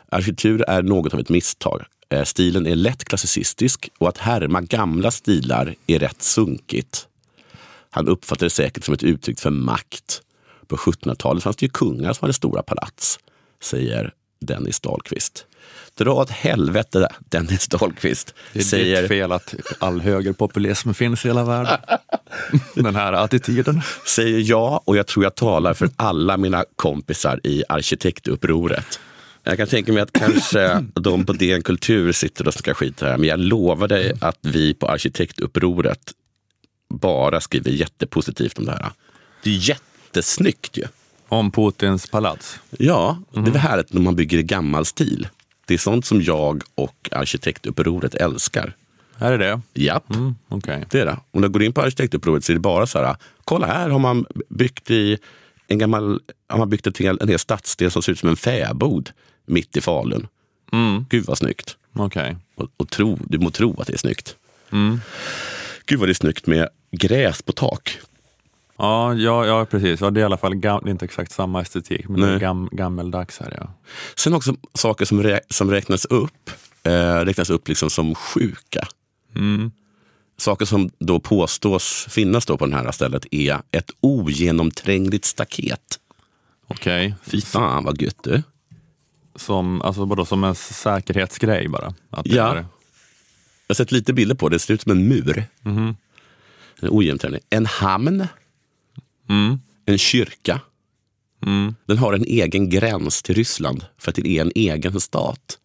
Arkitektur 0.10 0.64
är 0.68 0.82
något 0.82 1.14
av 1.14 1.20
ett 1.20 1.30
misstag. 1.30 1.84
Eh, 2.10 2.24
stilen 2.24 2.68
är 2.68 2.76
lätt 2.76 3.06
klassicistisk 3.06 3.90
och 3.98 4.10
att 4.10 4.18
härma 4.18 4.62
gamla 4.62 5.12
stilar 5.12 5.76
är 5.88 6.00
rätt 6.00 6.22
sunkigt. 6.24 7.08
Han 7.90 8.08
uppfattar 8.08 8.46
det 8.46 8.50
säkert 8.50 8.84
som 8.84 8.94
ett 8.94 9.04
uttryck 9.04 9.40
för 9.40 9.50
makt. 9.50 10.22
På 10.68 10.76
1700-talet 10.76 11.44
fanns 11.44 11.56
det 11.56 11.66
ju 11.66 11.70
kungar 11.70 12.14
som 12.14 12.26
hade 12.26 12.34
stora 12.34 12.62
palats, 12.62 13.20
säger 13.62 14.14
Dennis 14.42 14.80
Dahlqvist. 14.80 15.46
Dra 15.96 16.14
åt 16.14 16.30
helvete, 16.30 17.08
Dennis 17.20 17.68
Dahlqvist. 17.68 18.34
Det 18.54 18.60
är 18.60 18.64
säger, 18.64 19.02
ditt 19.02 19.08
fel 19.10 19.32
att 19.32 19.56
all 19.80 20.02
högerpopulism 20.02 20.94
finns 20.94 21.26
i 21.26 21.28
hela 21.28 21.44
världen. 21.44 21.78
Den 22.76 22.96
här 22.96 23.14
attityden. 23.14 23.82
säger 24.08 24.40
jag 24.50 24.82
och 24.86 24.98
jag 24.98 25.08
tror 25.08 25.26
jag 25.26 25.36
talar 25.36 25.74
för 25.74 25.90
alla 25.96 26.38
mina 26.38 26.66
kompisar 26.76 27.40
i 27.44 27.64
arkitektupproret. 27.70 29.00
Jag 29.44 29.58
kan 29.58 29.68
tänka 29.68 29.94
mig 29.94 30.02
att 30.02 30.14
kanske 30.14 30.86
de 30.94 31.26
på 31.26 31.34
DN 31.34 31.62
Kultur 31.62 32.12
sitter 32.12 32.48
och 32.48 32.54
snackar 32.54 32.74
skit 32.74 33.02
här, 33.02 33.18
men 33.18 33.30
jag 33.30 33.40
lovar 33.40 33.88
dig 33.88 34.14
att 34.22 34.40
vi 34.42 34.74
på 34.74 34.88
arkitektupproret 34.88 36.12
bara 36.94 37.42
skriver 37.42 37.72
jättepositivt 37.72 38.58
om 38.58 38.66
det 38.66 38.72
här. 38.72 38.92
Det 39.44 39.50
är 39.50 39.70
jättesnyggt 39.70 40.78
ju. 40.78 40.84
Om 41.28 41.52
Putins 41.52 42.10
palats. 42.10 42.60
Ja, 42.70 43.18
det 43.34 43.40
är 43.40 43.44
väl 43.44 43.56
härligt 43.56 43.94
när 43.94 44.02
man 44.02 44.16
bygger 44.16 44.38
i 44.38 44.44
gammal 44.44 44.86
stil. 44.86 45.28
Det 45.70 45.74
är 45.74 45.78
sånt 45.78 46.06
som 46.06 46.22
jag 46.22 46.64
och 46.76 47.10
arkitektupproret 47.12 48.16
älskar. 48.16 48.76
Är 49.18 49.32
det 49.32 49.38
det? 49.38 49.62
Japp. 49.74 50.10
Mm, 50.16 50.36
Okej. 50.48 50.86
Det 50.90 51.00
är 51.00 51.06
det. 51.06 51.18
Om 51.32 51.42
du 51.42 51.50
går 51.50 51.64
in 51.64 51.74
på 51.74 51.82
arkitektupproret 51.82 52.46
så 52.46 52.52
är 52.52 52.54
det 52.54 52.60
bara 52.60 52.88
så 52.88 53.00
här, 53.00 53.16
kolla 53.44 53.68
här 53.68 53.90
har 53.90 54.00
man 54.00 54.26
byggt 54.50 54.92
i 54.92 55.18
en 55.68 55.78
gammal, 55.78 56.22
har 56.48 56.58
man 56.58 56.70
byggt 56.70 56.88
ett 56.88 57.02
en 57.02 57.30
hel 57.30 57.40
stadsdel 57.40 57.92
som 57.92 58.02
ser 58.02 58.12
ut 58.12 58.20
som 58.20 58.30
en 58.30 58.36
fäbod 58.36 59.10
mitt 59.46 59.78
i 59.78 59.82
Falun. 59.82 60.28
Mm, 60.72 61.06
Gud 61.10 61.26
vad 61.26 61.38
snyggt. 61.38 61.78
Okej. 61.94 62.36
Och, 62.56 62.68
och 62.78 62.90
tro, 62.90 63.20
du 63.28 63.40
må 63.40 63.52
tro 63.52 63.82
att 63.82 63.88
det 63.88 63.94
är 63.94 63.98
snyggt. 63.98 64.36
Gud 65.86 66.00
vad 66.00 66.08
det 66.08 66.12
är 66.12 66.14
snyggt 66.14 66.48
med 66.48 66.70
gräs 66.92 67.42
på 67.42 67.52
tak. 67.52 68.00
Ja, 68.80 69.14
ja, 69.14 69.46
ja, 69.46 69.66
precis. 69.66 70.02
Ja, 70.02 70.10
det 70.10 70.20
är 70.20 70.22
i 70.22 70.26
alla 70.26 70.38
fall 70.38 70.56
gam- 70.56 70.82
det 70.86 70.92
inte 70.92 71.06
exakt 71.06 71.32
samma 71.32 71.62
estetik, 71.62 72.08
men 72.10 72.22
det 72.22 72.26
Nej. 72.28 72.36
är 72.36 72.40
gam- 72.40 72.70
gammeldags 72.72 73.40
här. 73.40 73.54
Ja. 73.62 73.74
Sen 74.16 74.34
också 74.34 74.56
saker 74.74 75.06
som, 75.06 75.24
rä, 75.24 75.40
som 75.50 75.72
räknas 75.72 76.06
upp, 76.06 76.50
eh, 76.84 77.16
räknas 77.16 77.50
upp 77.50 77.68
liksom 77.68 77.90
som 77.90 78.16
sjuka. 78.16 78.88
Mm. 79.36 79.72
Saker 80.38 80.66
som 80.66 80.90
då 81.00 81.20
påstås 81.20 82.06
finnas 82.10 82.46
då 82.46 82.58
på 82.58 82.66
det 82.66 82.76
här 82.76 82.92
stället 82.92 83.26
är 83.32 83.62
ett 83.72 83.92
ogenomträngligt 84.00 85.26
staket. 85.26 86.00
Okej. 86.68 87.16
Fy 87.24 87.42
fan 87.42 87.84
vad 87.84 88.02
gött 88.02 88.24
du. 88.24 88.44
Som, 89.36 89.82
alltså, 89.82 90.06
vadå, 90.06 90.26
som 90.26 90.44
en 90.44 90.56
säkerhetsgrej 90.56 91.68
bara? 91.68 91.94
Att 92.10 92.24
det 92.24 92.30
Ja. 92.36 92.52
är- 92.52 92.56
Jag 93.68 93.74
har 93.74 93.76
sett 93.76 93.92
lite 93.92 94.14
bilder 94.14 94.36
på 94.36 94.50
det, 94.50 94.56
det 94.56 94.60
ser 94.60 94.74
ut 94.74 94.82
som 94.82 94.92
en 94.92 95.08
mur. 95.08 95.44
Mhm. 95.62 95.96
En 96.82 96.90
ojämnträning. 96.92 97.40
En 97.50 97.66
hamn, 97.66 98.28
Mm. 99.30 99.60
en 99.86 99.98
kyrka. 99.98 100.62
Mm. 101.46 101.76
Den 101.86 101.98
har 101.98 102.14
en 102.14 102.24
egen 102.24 102.70
gräns 102.70 103.24
till 103.24 103.36
Ryssland 103.36 103.86
för 103.98 104.12
att 104.12 104.16
det 104.16 104.28
är 104.28 104.42
en 104.42 104.52
egen 104.56 105.00
stat. 105.00 105.58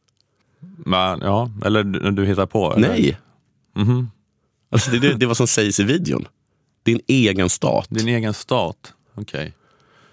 Men, 0.77 1.20
ja, 1.20 1.50
eller 1.64 1.85
du, 1.85 2.11
du 2.11 2.27
hittar 2.27 2.46
på? 2.46 2.74
Eller? 2.74 2.88
Nej! 2.88 3.18
Mhm. 3.77 4.11
Alltså 4.70 4.90
det, 4.90 4.98
det, 4.98 5.14
det 5.14 5.24
är 5.24 5.27
vad 5.27 5.37
som 5.37 5.46
sägs 5.46 5.81
i 5.81 5.85
videon. 5.85 6.29
En 6.85 7.00
egen 7.07 7.50
stat. 7.50 7.87
Din 7.90 8.09
egen 8.09 8.35
stat? 8.35 8.92
Okej. 9.14 9.53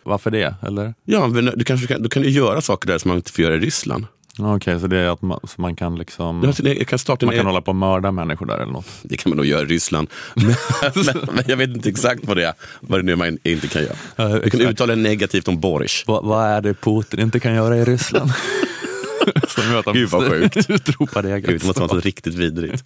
Varför 0.03 0.31
det? 0.31 0.55
Eller? 0.61 0.93
Ja, 1.03 1.27
men 1.27 1.45
du, 1.45 1.63
kanske 1.63 1.87
kan, 1.87 2.01
du 2.01 2.09
kan 2.09 2.23
ju 2.23 2.29
göra 2.29 2.61
saker 2.61 2.87
där 2.87 2.97
som 2.97 3.09
man 3.09 3.17
inte 3.17 3.31
får 3.31 3.43
göra 3.43 3.55
i 3.55 3.59
Ryssland. 3.59 4.05
Ja, 4.37 4.55
Okej, 4.55 4.79
så 4.79 4.87
det 4.87 4.97
är 4.97 5.07
att 5.09 5.21
man, 5.21 5.39
så 5.43 5.61
man 5.61 5.75
kan 5.75 5.95
liksom... 5.95 6.53
Sin, 6.53 6.65
jag 6.65 6.87
kan 6.87 6.99
starta 6.99 7.25
Man 7.25 7.31
kan 7.33 7.39
egen- 7.39 7.45
hålla 7.45 7.61
på 7.61 7.71
och 7.71 7.75
mörda 7.75 8.11
människor 8.11 8.45
där 8.45 8.57
eller 8.59 8.71
något? 8.73 8.85
Det 9.03 9.17
kan 9.17 9.29
man 9.29 9.37
nog 9.37 9.45
göra 9.45 9.61
i 9.61 9.65
Ryssland. 9.65 10.09
Men, 10.35 10.45
men, 11.05 11.35
men 11.35 11.43
jag 11.47 11.57
vet 11.57 11.69
inte 11.69 11.89
exakt 11.89 12.25
vad 12.25 12.37
det 12.37 12.45
är. 12.45 12.53
Vad 12.79 12.99
det 12.99 13.03
nu 13.03 13.11
är 13.11 13.15
man 13.15 13.37
inte 13.43 13.67
kan 13.67 13.81
göra. 13.81 13.95
Ja, 14.15 14.27
Du 14.39 14.49
kan 14.49 14.61
uttala 14.61 14.95
negativt 14.95 15.47
om 15.47 15.59
Boris. 15.59 16.03
Vad, 16.07 16.25
vad 16.25 16.45
är 16.45 16.61
det 16.61 16.73
Putin 16.73 17.19
inte 17.19 17.39
kan 17.39 17.53
göra 17.55 17.77
i 17.77 17.85
Ryssland? 17.85 18.31
Gud, 19.93 20.09
vad 20.09 20.29
sjukt. 20.29 20.57
utropar 20.69 21.23
egen 21.23 21.41
Gud, 21.41 21.61
det 21.61 21.67
måste 21.67 21.81
vara 21.81 21.93
något 21.93 22.05
riktigt 22.05 22.33
vidrigt. 22.33 22.83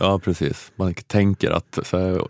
Ja, 0.00 0.18
precis. 0.18 0.72
Man 0.76 0.94
tänker 0.94 1.50
att 1.50 1.78
så 1.84 1.98
här, 1.98 2.22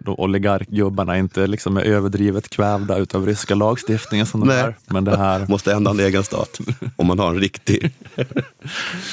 de 0.00 0.14
oligarkgubbarna 0.18 1.18
inte 1.18 1.46
liksom 1.46 1.76
är 1.76 1.82
överdrivet 1.82 2.48
kvävda 2.48 2.98
utav 2.98 3.26
ryska 3.26 3.54
lagstiftningen 3.54 4.26
som 4.26 4.40
de 4.40 4.50
är. 4.50 4.76
Men 4.86 5.04
det 5.04 5.16
här... 5.16 5.46
Måste 5.48 5.72
ändå 5.72 5.90
en 5.90 6.00
egen 6.00 6.24
stat. 6.24 6.58
Om 6.96 7.06
man 7.06 7.18
har 7.18 7.28
en 7.30 7.40
riktig, 7.40 7.92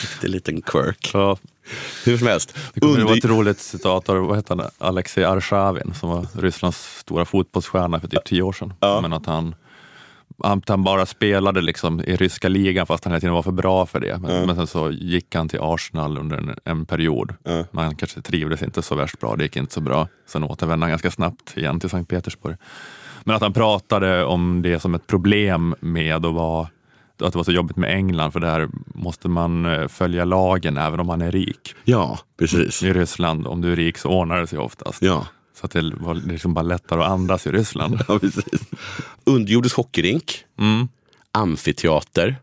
riktig 0.02 0.30
liten 0.30 0.62
quirk. 0.62 1.12
Ja, 1.14 1.38
Hur 2.06 2.18
som 2.18 2.28
helst. 2.28 2.56
det 2.74 2.80
kommer 2.80 2.94
Under- 2.94 3.06
vara 3.06 3.18
ett 3.18 3.26
roligt 3.26 3.60
citat 3.60 4.10
av 4.10 4.16
vad 4.18 4.36
heter 4.36 4.56
han, 4.56 4.68
Alexej 4.78 5.24
Arshavin 5.26 5.94
som 6.00 6.10
var 6.10 6.28
Rysslands 6.34 6.98
stora 7.00 7.26
fotbollsstjärna 7.26 8.00
för 8.00 8.08
typ 8.08 8.26
tio 8.26 8.42
år 8.42 8.54
sedan. 8.54 8.74
Ja. 8.80 9.02
Men 9.02 9.14
att 9.14 9.26
han, 9.26 9.56
han, 10.44 10.62
han 10.68 10.84
bara 10.84 11.06
spelade 11.06 11.62
liksom 11.62 12.02
i 12.02 12.16
ryska 12.16 12.48
ligan 12.48 12.86
fast 12.86 13.04
han 13.04 13.12
hela 13.12 13.20
tiden 13.20 13.34
var 13.34 13.44
för 13.44 13.52
bra 13.52 13.86
för 13.86 14.00
det. 14.00 14.18
Men, 14.22 14.46
men 14.46 14.56
sen 14.56 14.68
så 14.68 14.92
gick 14.92 15.36
han 15.36 15.50
till 15.50 15.60
Arsenal 15.62 16.18
under 16.18 16.38
en, 16.38 16.56
en 16.64 16.86
period. 16.86 17.34
Ja. 17.44 17.64
Men 17.72 17.84
han 17.84 17.96
kanske 17.96 18.22
trivdes 18.22 18.64
inte 18.64 18.82
så 18.82 18.96
värst 18.96 19.20
bra, 19.20 19.36
det 19.36 19.44
gick 19.44 19.56
inte 19.56 19.74
så 19.74 19.82
bra. 19.82 20.08
Sen 20.28 20.44
återvände 20.44 20.84
han 20.84 20.90
ganska 20.90 21.12
snabbt 21.12 21.58
igen 21.58 21.80
till 21.80 21.90
Sankt 21.90 22.10
Petersburg. 22.10 22.58
Men 23.24 23.36
att 23.36 23.42
han 23.42 23.54
pratade 23.54 24.26
om 24.26 24.62
det 24.62 24.80
som 24.80 24.96
ett 24.96 25.08
problem 25.08 25.76
med 25.80 26.26
att 26.26 26.34
vara 26.34 26.68
att 27.24 27.34
det 27.34 27.40
var 27.40 27.44
så 27.44 27.52
jobbigt 27.52 27.78
med 27.78 27.96
England 27.96 28.32
för 28.32 28.40
där 28.40 28.70
måste 28.86 29.28
man 29.28 29.66
eh, 29.66 29.88
följa 29.88 30.26
lagen 30.26 30.78
även 30.78 31.00
om 31.00 31.08
man 31.08 31.22
är 31.22 31.32
rik. 31.32 31.74
Ja, 31.84 32.20
precis. 32.40 32.84
I 32.84 32.94
Ryssland, 32.94 33.48
om 33.48 33.62
du 33.62 33.72
är 33.72 33.76
rik 33.76 33.98
så 33.98 34.10
ordnar 34.10 34.40
det 34.40 34.48
sig 34.48 34.60
oftast. 34.60 35.02
Ja, 35.02 35.28
att 35.66 35.72
det 35.72 35.94
var 35.96 36.14
liksom 36.14 36.54
bara 36.54 36.62
lättare 36.62 37.02
att 37.02 37.10
andas 37.10 37.48
i 37.48 37.52
Ryssland. 37.52 38.00
ja 38.08 38.20
precis. 38.20 38.62
Underjordisk 39.24 39.76
hockeyrink. 39.76 40.44
Mm. 40.60 40.88
Amfiteater. 41.32 42.36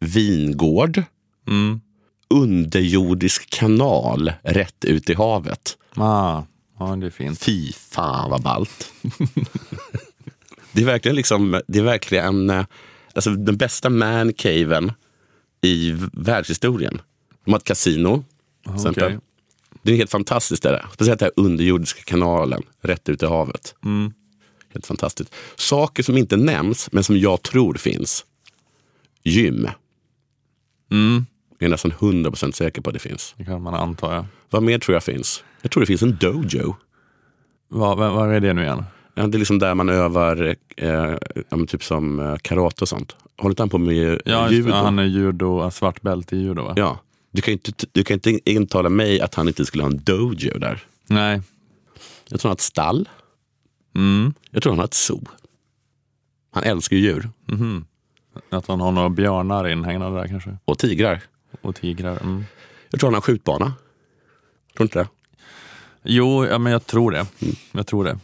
Vingård. 0.00 1.02
Mm. 1.48 1.80
Underjordisk 2.28 3.50
kanal 3.50 4.32
rätt 4.42 4.84
ut 4.84 5.10
i 5.10 5.14
havet. 5.14 5.78
Ah, 5.94 6.42
ja, 6.78 6.96
det 6.96 7.06
är 7.06 7.10
fint. 7.10 7.38
Fy 7.38 7.72
fan 7.72 8.30
vad 8.30 8.42
ballt. 8.42 8.92
det 10.72 10.80
är 10.80 10.86
verkligen 10.86 11.16
liksom, 11.16 11.60
det 11.68 11.78
är 11.78 11.82
verkligen 11.82 12.50
alltså, 13.14 13.30
den 13.30 13.56
bästa 13.56 13.90
mancaven 13.90 14.92
i 15.62 15.94
världshistorien. 16.12 17.00
De 17.44 17.50
har 17.50 17.58
ett 17.58 17.64
kasino. 17.64 18.24
till 18.64 18.74
exempel. 18.74 19.18
Det 19.86 19.92
är 19.92 19.96
helt 19.96 20.10
fantastiskt. 20.10 20.62
Det 20.62 20.68
där. 20.68 20.86
Speciellt 20.92 21.18
den 21.20 21.30
här 21.36 21.44
underjordiska 21.44 22.02
kanalen 22.04 22.62
rätt 22.80 23.08
ut 23.08 23.22
i 23.22 23.26
havet. 23.26 23.74
Mm. 23.84 24.12
Helt 24.72 24.86
fantastiskt. 24.86 25.34
Saker 25.56 26.02
som 26.02 26.16
inte 26.16 26.36
nämns, 26.36 26.92
men 26.92 27.04
som 27.04 27.18
jag 27.18 27.42
tror 27.42 27.74
finns. 27.74 28.24
Gym. 29.22 29.68
Mm. 30.90 31.26
Jag 31.58 31.66
är 31.66 31.70
nästan 31.70 31.92
100% 31.92 32.52
säker 32.52 32.82
på 32.82 32.90
att 32.90 32.94
det 32.94 33.00
finns. 33.00 33.34
Det 33.38 33.44
kan 33.44 33.62
man 33.62 33.74
anta, 33.74 34.14
ja. 34.14 34.26
Vad 34.50 34.62
mer 34.62 34.78
tror 34.78 34.94
jag 34.94 35.02
finns? 35.02 35.44
Jag 35.62 35.70
tror 35.70 35.80
det 35.80 35.86
finns 35.86 36.02
en 36.02 36.16
dojo. 36.16 36.76
Vad, 37.68 38.30
är 38.34 38.40
det 38.40 38.52
nu 38.52 38.62
igen? 38.62 38.84
Ja, 39.14 39.26
det 39.26 39.36
är 39.36 39.38
liksom 39.38 39.58
där 39.58 39.74
man 39.74 39.88
övar, 39.88 40.56
eh, 40.76 41.14
ja, 41.50 41.66
typ 41.68 41.84
som 41.84 42.20
eh, 42.20 42.36
karate 42.36 42.82
och 42.84 42.88
sånt. 42.88 43.16
Håller 43.38 43.52
inte 43.52 43.62
han 43.62 43.68
på 43.70 43.78
med 43.78 44.20
Ja, 44.24 44.50
judo? 44.50 44.68
det. 44.68 44.74
han 44.74 44.98
är 44.98 45.04
judo, 45.04 45.70
svart 45.70 46.02
bälte 46.02 46.36
i 46.36 46.38
judo 46.42 46.62
va? 46.62 46.72
Ja. 46.76 46.98
Du 47.36 47.42
kan 47.42 47.52
ju 47.52 47.58
inte, 47.66 47.86
du 47.92 48.04
kan 48.04 48.14
inte 48.14 48.50
intala 48.50 48.88
mig 48.88 49.20
att 49.20 49.34
han 49.34 49.48
inte 49.48 49.64
skulle 49.64 49.82
ha 49.82 49.90
en 49.90 50.02
dojo 50.04 50.58
där. 50.58 50.84
Nej. 51.06 51.42
Jag 52.28 52.40
tror 52.40 52.48
han 52.48 52.50
har 52.50 52.54
ett 52.54 52.60
stall. 52.60 53.08
Mm. 53.94 54.34
Jag 54.50 54.62
tror 54.62 54.72
han 54.72 54.78
har 54.78 54.84
ett 54.84 54.94
zoo. 54.94 55.24
Han 56.50 56.62
älskar 56.62 56.96
ju 56.96 57.02
djur. 57.02 57.30
Mhm. 57.44 57.84
Att 58.50 58.66
han 58.66 58.80
har 58.80 58.92
några 58.92 59.08
björnar 59.08 59.68
inhägnade 59.68 60.16
där 60.20 60.28
kanske. 60.28 60.56
Och 60.64 60.78
tigrar. 60.78 61.22
Och 61.60 61.76
tigrar. 61.76 62.22
Mm. 62.22 62.44
Jag 62.90 63.00
tror 63.00 63.08
han 63.08 63.14
har 63.14 63.18
en 63.18 63.22
skjutbana. 63.22 63.66
Tror 63.66 63.74
du 64.78 64.82
inte 64.84 64.98
det? 64.98 65.08
Jo, 66.02 66.46
ja, 66.46 66.58
men 66.58 66.72
jag 66.72 66.86
tror 66.86 67.10
det. 67.10 67.26
Jag 67.72 67.86
tror 67.86 68.04
det. 68.04 68.18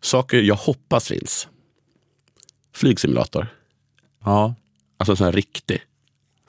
Saker 0.00 0.42
jag 0.42 0.56
hoppas 0.56 1.08
finns. 1.08 1.48
Flygsimulator. 2.74 3.46
Ja. 4.24 4.54
Alltså 4.96 5.12
en 5.12 5.16
sån 5.16 5.24
här 5.24 5.32
riktig. 5.32 5.80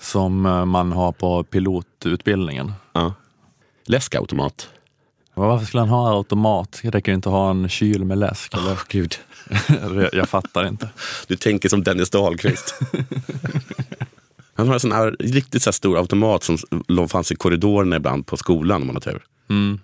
Som 0.06 0.46
eh, 0.46 0.66
man 0.66 0.92
har 0.92 1.12
på 1.12 1.44
pilotutbildningen. 1.44 2.74
Ja. 2.94 3.14
Läskautomat. 3.86 4.70
Varför 5.34 5.66
skulle 5.66 5.82
han 5.82 5.90
ha 5.90 6.16
automat? 6.18 6.80
Det 6.84 6.90
räcker 6.90 7.12
ju 7.12 7.16
inte 7.16 7.30
ha 7.30 7.50
en 7.50 7.70
kyl 7.70 8.06
med 8.06 8.18
läsk. 8.18 8.54
Eller? 8.54 8.72
Åh, 8.72 8.82
gud. 8.90 9.16
jag, 9.96 10.14
jag 10.14 10.30
fattar 10.30 10.68
inte. 10.68 10.90
Du 11.28 11.36
tänker 11.36 11.70
som 11.70 11.84
Dennis 11.84 12.10
Dahlqvist. 12.10 12.76
Han 14.54 14.68
har 14.68 14.74
en 14.74 14.80
sån 14.80 14.92
här 14.92 15.16
riktigt 15.20 15.64
så 15.64 15.68
här 15.68 15.72
stor 15.74 15.98
automat 15.98 16.44
som 16.44 16.58
fanns 17.10 17.32
i 17.32 17.36
korridorerna 17.36 17.96
ibland 17.96 18.28
på 18.28 18.38
skolan 18.38 18.82
om 18.82 18.88
man 18.88 18.96
har 18.96 19.02
tur. 19.02 19.24
Mm. 19.50 19.80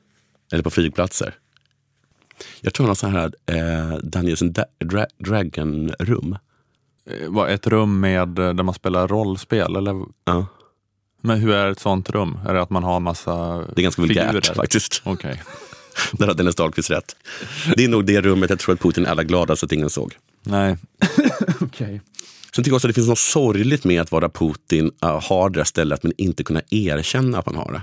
Eller 0.52 0.64
på 0.64 0.70
flygplatser. 0.70 1.36
Jag 2.62 2.74
tror 2.74 2.84
han 2.84 2.90
har 2.90 2.96
så 2.96 3.08
här 3.08 3.34
eh, 3.46 3.98
Dungeons 3.98 4.42
and 4.42 4.60
Dra- 4.80 5.06
Dragon-rum. 5.20 6.38
Eh, 7.06 7.30
vad, 7.30 7.50
Ett 7.50 7.68
rum 7.68 8.00
med, 8.00 8.40
eh, 8.40 8.54
där 8.54 8.64
man 8.64 8.74
spelar 8.74 9.08
rollspel? 9.08 9.76
Eller? 9.76 10.06
Ja, 10.26 10.46
Men 11.22 11.40
hur 11.40 11.54
är 11.54 11.72
ett 11.72 11.80
sånt 11.80 12.10
rum? 12.10 12.40
Är 12.48 12.54
det 12.54 12.62
att 12.62 12.70
man 12.70 12.84
har 12.84 13.00
massa 13.00 13.58
det 13.58 13.82
är 13.82 13.84
ganska 13.84 14.02
vulgärt 14.02 14.56
faktiskt. 14.56 15.02
Okej. 15.06 15.42
Där 16.12 16.28
har 16.28 16.34
Dennis 16.34 16.56
Dahlqvist 16.56 16.92
rätt. 16.92 17.16
Det 17.76 17.84
är 17.84 17.90
nog 17.90 18.06
det 18.06 18.22
rummet 18.22 18.50
jag 18.50 18.60
tror 18.60 18.76
att 18.76 18.82
Putin 18.82 19.06
är 19.06 19.10
allra 19.10 19.24
gladast 19.24 19.64
att 19.64 19.72
ingen 19.72 19.90
såg. 19.90 20.14
Nej. 20.44 20.78
Okej. 21.62 22.02
Sen 22.56 22.64
tycker 22.64 22.72
jag 22.72 22.76
också 22.76 22.88
att 22.88 22.90
det 22.90 22.94
finns 22.94 23.08
något 23.08 23.20
sorgligt 23.20 23.84
med 23.84 24.02
att 24.02 24.12
vara 24.12 24.30
Putin, 24.30 24.92
uh, 25.06 25.22
ha 25.30 25.50
det 25.50 25.60
där 25.60 25.64
stället 25.64 26.04
men 26.04 26.14
inte 26.18 26.44
kunna 26.44 26.62
erkänna 26.70 27.38
att 27.38 27.46
man 27.46 27.56
har 27.56 27.72
det. 27.72 27.82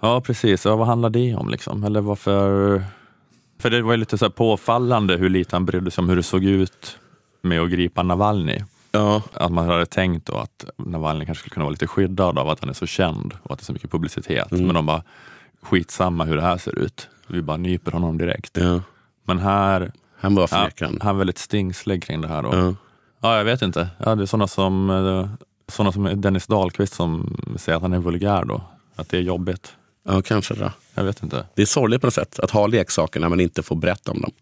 Ja, 0.00 0.20
precis. 0.20 0.64
Ja, 0.64 0.76
vad 0.76 0.86
handlar 0.86 1.10
det 1.10 1.34
om? 1.34 1.48
Liksom? 1.48 1.84
Eller 1.84 2.00
varför... 2.00 2.84
För 3.60 3.70
det 3.70 3.82
var 3.82 3.92
ju 3.92 3.96
lite 3.96 4.18
så 4.18 4.24
här 4.24 4.30
påfallande 4.30 5.16
hur 5.16 5.28
lite 5.28 5.56
han 5.56 5.66
brydde 5.66 5.90
sig 5.90 6.02
om 6.02 6.08
hur 6.08 6.16
det 6.16 6.22
såg 6.22 6.44
ut 6.44 6.98
med 7.46 7.60
att 7.60 7.70
gripa 7.70 8.02
Navalny. 8.02 8.58
Ja, 8.92 9.22
Att 9.32 9.52
man 9.52 9.66
hade 9.68 9.86
tänkt 9.86 10.26
då 10.26 10.36
att 10.36 10.64
Navalny 10.76 11.26
kanske 11.26 11.40
skulle 11.42 11.54
kunna 11.54 11.64
vara 11.64 11.70
lite 11.72 11.86
skyddad 11.86 12.38
av 12.38 12.48
att 12.48 12.60
han 12.60 12.68
är 12.68 12.72
så 12.74 12.86
känd 12.86 13.34
och 13.42 13.50
att 13.52 13.58
det 13.58 13.62
är 13.62 13.64
så 13.64 13.72
mycket 13.72 13.90
publicitet. 13.90 14.52
Mm. 14.52 14.66
Men 14.66 14.74
de 14.74 14.86
bara, 14.86 15.02
skitsamma 15.62 16.24
hur 16.24 16.36
det 16.36 16.42
här 16.42 16.58
ser 16.58 16.78
ut. 16.78 17.08
Vi 17.26 17.42
bara 17.42 17.56
nyper 17.56 17.92
honom 17.92 18.18
direkt. 18.18 18.56
ja. 18.56 18.80
Men 19.24 19.38
här, 19.38 19.92
Han 20.18 20.34
bara 20.34 20.46
ja, 20.50 20.70
han. 20.80 21.00
är 21.02 21.12
väldigt 21.18 21.38
stingslig 21.38 22.02
kring 22.04 22.20
det 22.20 22.28
här. 22.28 22.42
Då. 22.42 22.50
Ja. 22.54 22.74
Ja, 23.20 23.36
jag 23.36 23.44
vet 23.44 23.62
inte. 23.62 23.88
Ja, 23.98 24.14
det 24.14 24.22
är 24.22 24.26
sådana 24.26 24.46
som, 24.48 24.90
eh, 24.90 25.28
såna 25.68 25.92
som 25.92 26.20
Dennis 26.20 26.46
Dahlqvist 26.46 26.94
som 26.94 27.36
säger 27.56 27.76
att 27.76 27.82
han 27.82 27.92
är 27.92 27.98
vulgär 27.98 28.44
då. 28.44 28.62
Att 28.96 29.08
det 29.08 29.16
är 29.16 29.22
jobbigt. 29.22 29.72
ja, 30.08 30.22
kanske 30.22 30.54
det. 30.54 30.72
Jag 30.94 31.04
vet 31.04 31.22
inte. 31.22 31.46
Det 31.54 31.62
är 31.62 31.66
sorgligt 31.66 32.00
på 32.00 32.06
något 32.06 32.14
sätt 32.14 32.38
att 32.40 32.50
ha 32.50 32.66
leksaker 32.66 33.20
när 33.20 33.28
man 33.28 33.40
inte 33.40 33.62
får 33.62 33.76
berätta 33.76 34.12
om 34.12 34.20
dem. 34.20 34.32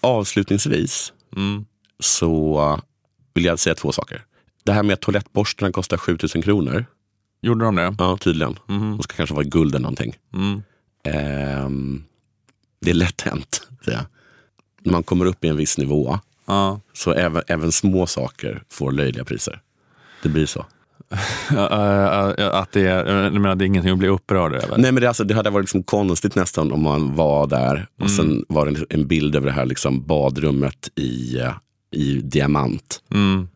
Avslutningsvis 0.00 1.12
Mm. 1.36 1.64
Så 2.00 2.80
vill 3.34 3.44
jag 3.44 3.58
säga 3.58 3.74
två 3.74 3.92
saker. 3.92 4.24
Det 4.64 4.72
här 4.72 4.82
med 4.82 4.94
att 4.94 5.00
toalettborstarna 5.00 5.72
kostar 5.72 5.96
7000 5.96 6.42
kronor. 6.42 6.84
Gjorde 7.42 7.64
de 7.64 7.76
det? 7.76 7.94
Ja, 7.98 8.16
tydligen. 8.16 8.58
Mhm. 8.66 8.90
De 8.96 9.02
ska 9.02 9.16
kanske 9.16 9.34
vara 9.34 9.44
i 9.46 9.48
guld 9.48 9.74
eller 9.74 9.82
någonting. 9.82 10.16
Mm. 10.34 10.62
Ehm, 11.04 12.04
det 12.80 12.90
är 12.90 12.94
lätt 12.94 13.20
hänt. 13.20 13.68
säger 13.84 13.98
jag. 13.98 14.06
När 14.82 14.92
man 14.92 15.02
kommer 15.02 15.24
upp 15.24 15.44
i 15.44 15.48
en 15.48 15.56
viss 15.56 15.78
nivå 15.78 16.18
Ja. 16.46 16.80
så 16.92 17.12
även, 17.12 17.42
även 17.46 17.72
små 17.72 18.06
saker 18.06 18.62
får 18.70 18.92
löjliga 18.92 19.24
priser. 19.24 19.60
Det 20.22 20.28
blir 20.28 20.46
så. 20.46 20.66
Att 22.52 22.72
det 22.72 22.86
är, 22.86 23.30
menar, 23.30 23.54
det 23.54 23.64
är 23.64 23.66
ingenting 23.66 23.92
att 23.92 23.98
bli 23.98 24.08
upprörd 24.08 24.54
över. 24.54 24.78
Nej, 24.78 24.92
men 24.92 25.00
det, 25.02 25.08
alltså, 25.08 25.24
det 25.24 25.34
hade 25.34 25.50
varit 25.50 25.62
liksom 25.64 25.82
konstigt 25.82 26.34
nästan 26.34 26.72
om 26.72 26.82
man 26.82 27.14
var 27.14 27.46
där 27.46 27.86
och 28.00 28.10
sen 28.10 28.44
var 28.48 28.66
det 28.66 28.84
en 28.90 29.06
bild 29.06 29.36
över 29.36 29.46
det 29.46 29.52
här 29.52 29.66
liksom 29.66 30.06
badrummet 30.06 30.88
i, 30.98 31.36
i 31.90 32.14
diamant. 32.14 33.02
Mm. 33.14 33.48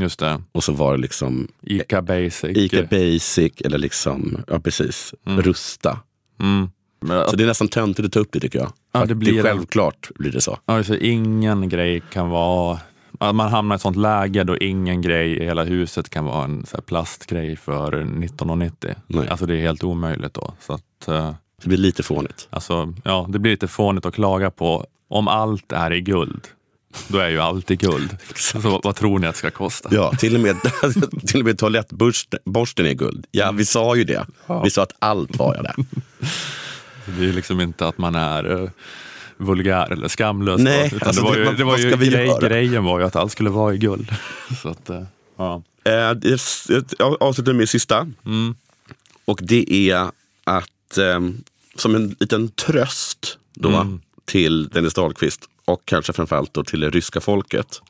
Just 0.00 0.18
det. 0.18 0.42
Och 0.52 0.64
så 0.64 0.72
var 0.72 0.92
det 0.96 0.98
liksom 1.02 1.48
Ica 1.62 2.02
Basic. 2.02 2.56
Ica 2.56 2.82
Basic 2.82 3.52
eller 3.64 3.78
liksom, 3.78 4.38
ja 4.48 4.60
precis, 4.60 5.14
Rusta. 5.24 5.98
Mm. 6.40 6.70
Men, 7.00 7.28
Så 7.30 7.36
det 7.36 7.42
är 7.44 7.46
nästan 7.46 7.68
töntigt 7.68 8.06
att 8.06 8.12
ta 8.12 8.20
upp 8.20 8.32
det 8.32 8.40
tycker 8.40 8.58
jag. 8.58 8.72
Ja, 8.92 9.04
det 9.04 9.14
blir 9.14 9.32
det 9.36 9.42
självklart 9.42 10.10
blir 10.14 10.32
det 10.32 10.40
så. 10.40 10.58
alltså, 10.64 10.96
ingen 10.96 11.68
grej 11.68 12.02
kan 12.12 12.28
vara... 12.30 12.78
Att 13.20 13.34
man 13.34 13.50
hamnar 13.52 13.74
i 13.74 13.76
ett 13.76 13.82
sånt 13.82 13.96
läge 13.96 14.44
då 14.44 14.56
ingen 14.56 15.02
grej 15.02 15.30
i 15.36 15.44
hela 15.44 15.64
huset 15.64 16.10
kan 16.10 16.24
vara 16.24 16.44
en 16.44 16.66
så 16.66 16.76
här 16.76 16.82
plastgrej 16.82 17.56
för 17.56 17.92
1990. 17.94 18.94
Nej. 19.06 19.28
Alltså 19.28 19.46
det 19.46 19.54
är 19.54 19.60
helt 19.60 19.84
omöjligt 19.84 20.34
då. 20.34 20.54
Så 20.60 20.72
att, 20.72 21.08
eh, 21.08 21.34
Det 21.62 21.68
blir 21.68 21.78
lite 21.78 22.02
fånigt. 22.02 22.48
alltså, 22.50 22.94
ja, 23.04 23.26
det 23.28 23.38
blir 23.38 23.52
lite 23.52 23.68
fånigt 23.68 24.06
att 24.06 24.14
klaga 24.14 24.50
på. 24.50 24.86
Om 25.08 25.28
allt 25.28 25.72
är 25.72 25.92
i 25.92 26.00
guld, 26.00 26.46
då 27.08 27.18
är 27.18 27.28
ju 27.28 27.40
allt 27.40 27.70
i 27.70 27.76
guld. 27.76 28.16
Så 28.36 28.80
vad, 28.84 28.96
tror 28.96 29.18
ni 29.18 29.26
att 29.26 29.34
det 29.34 29.38
ska 29.38 29.50
kosta? 29.50 29.88
Ja, 29.92 30.12
till 30.18 30.34
och 30.34 30.40
med, 30.40 30.56
till 31.26 31.40
och 31.40 31.46
med 31.46 31.58
toalettborsten 31.58 32.86
är 32.86 32.92
guld. 32.94 33.26
Ja, 33.30 33.52
vi 33.52 33.64
sa 33.64 33.96
ju 33.96 34.04
det. 34.04 34.26
Vi 34.64 34.70
sa 34.70 34.82
att 34.82 34.92
allt 34.98 35.36
var 35.36 35.54
jag 35.54 35.64
där. 35.64 35.74
Det 37.18 37.24
är 37.28 37.32
liksom 37.32 37.60
inte 37.60 37.86
att 37.88 37.98
man 37.98 38.14
är 38.14 38.46
uh, 38.62 38.70
vulgär 39.36 39.92
eller 39.92 40.08
skamlös. 40.08 40.60
Nej, 40.60 40.90
utan 40.94 41.08
alltså 41.08 41.22
det 41.22 41.28
var 41.28 41.36
det- 41.36 41.44
ju, 41.50 41.56
det 41.56 41.64
var 41.64 41.78
ju 41.78 41.90
grej, 42.10 42.38
grejen 42.40 42.84
var 42.84 42.98
ju 42.98 43.04
att 43.06 43.16
allt 43.16 43.32
skulle 43.32 43.50
vara 43.50 43.74
i 43.74 43.78
guld. 43.78 44.10
Så 44.62 44.68
att, 44.68 44.90
eh, 44.90 45.02
ja. 45.36 45.62
Eh, 45.84 46.10
det- 46.10 46.94
Jag 46.98 47.16
avslutar 47.22 47.52
med 47.52 47.68
sista. 47.68 48.06
Mm. 48.26 48.54
Och 49.24 49.38
det 49.42 49.90
är 49.90 50.10
att 50.44 50.98
eh, 50.98 51.20
som 51.76 51.94
en 51.94 52.16
liten 52.20 52.48
tröst 52.48 53.38
då 53.54 53.68
Mm. 53.68 54.00
till 54.24 54.68
Dennis 54.68 54.94
Dahlqvist 54.94 55.40
och 55.68 55.82
kanske 55.84 56.12
framförallt 56.12 56.54
då 56.54 56.64
till 56.64 56.80
det 56.80 56.90
ryska 56.90 57.20
folket 57.20 57.80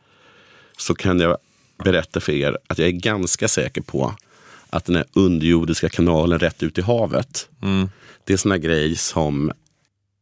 så 0.77 0.95
kan 0.95 1.21
jag 1.21 1.37
berätta 1.85 2.21
för 2.21 2.33
er 2.33 2.59
att 2.67 2.79
jag 2.79 2.89
är 2.89 2.93
ganska 2.93 3.49
säker 3.49 3.81
på 3.81 4.15
att 4.71 4.85
den 4.85 4.97
här 4.97 5.05
underjordiska 5.13 5.89
kanalen 5.89 6.39
rätt 6.39 6.63
ut 6.63 6.79
i 6.79 6.83
havet, 6.83 7.49
Mm. 7.63 7.89
det 8.25 8.33
är 8.33 8.37
såna 8.37 8.59
grej 8.59 8.97
som 8.97 9.53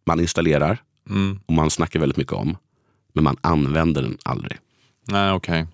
man 0.06 0.20
installerar 0.20 0.78
Mm. 1.10 1.40
och 1.46 1.52
man 1.52 1.70
snackar 1.70 2.00
väldigt 2.00 2.16
mycket 2.16 2.32
om, 2.32 2.56
men 3.12 3.24
man 3.24 3.36
använder 3.40 4.02
den 4.02 4.18
aldrig. 4.22 4.58
Nej, 5.08 5.32
okej. 5.32 5.66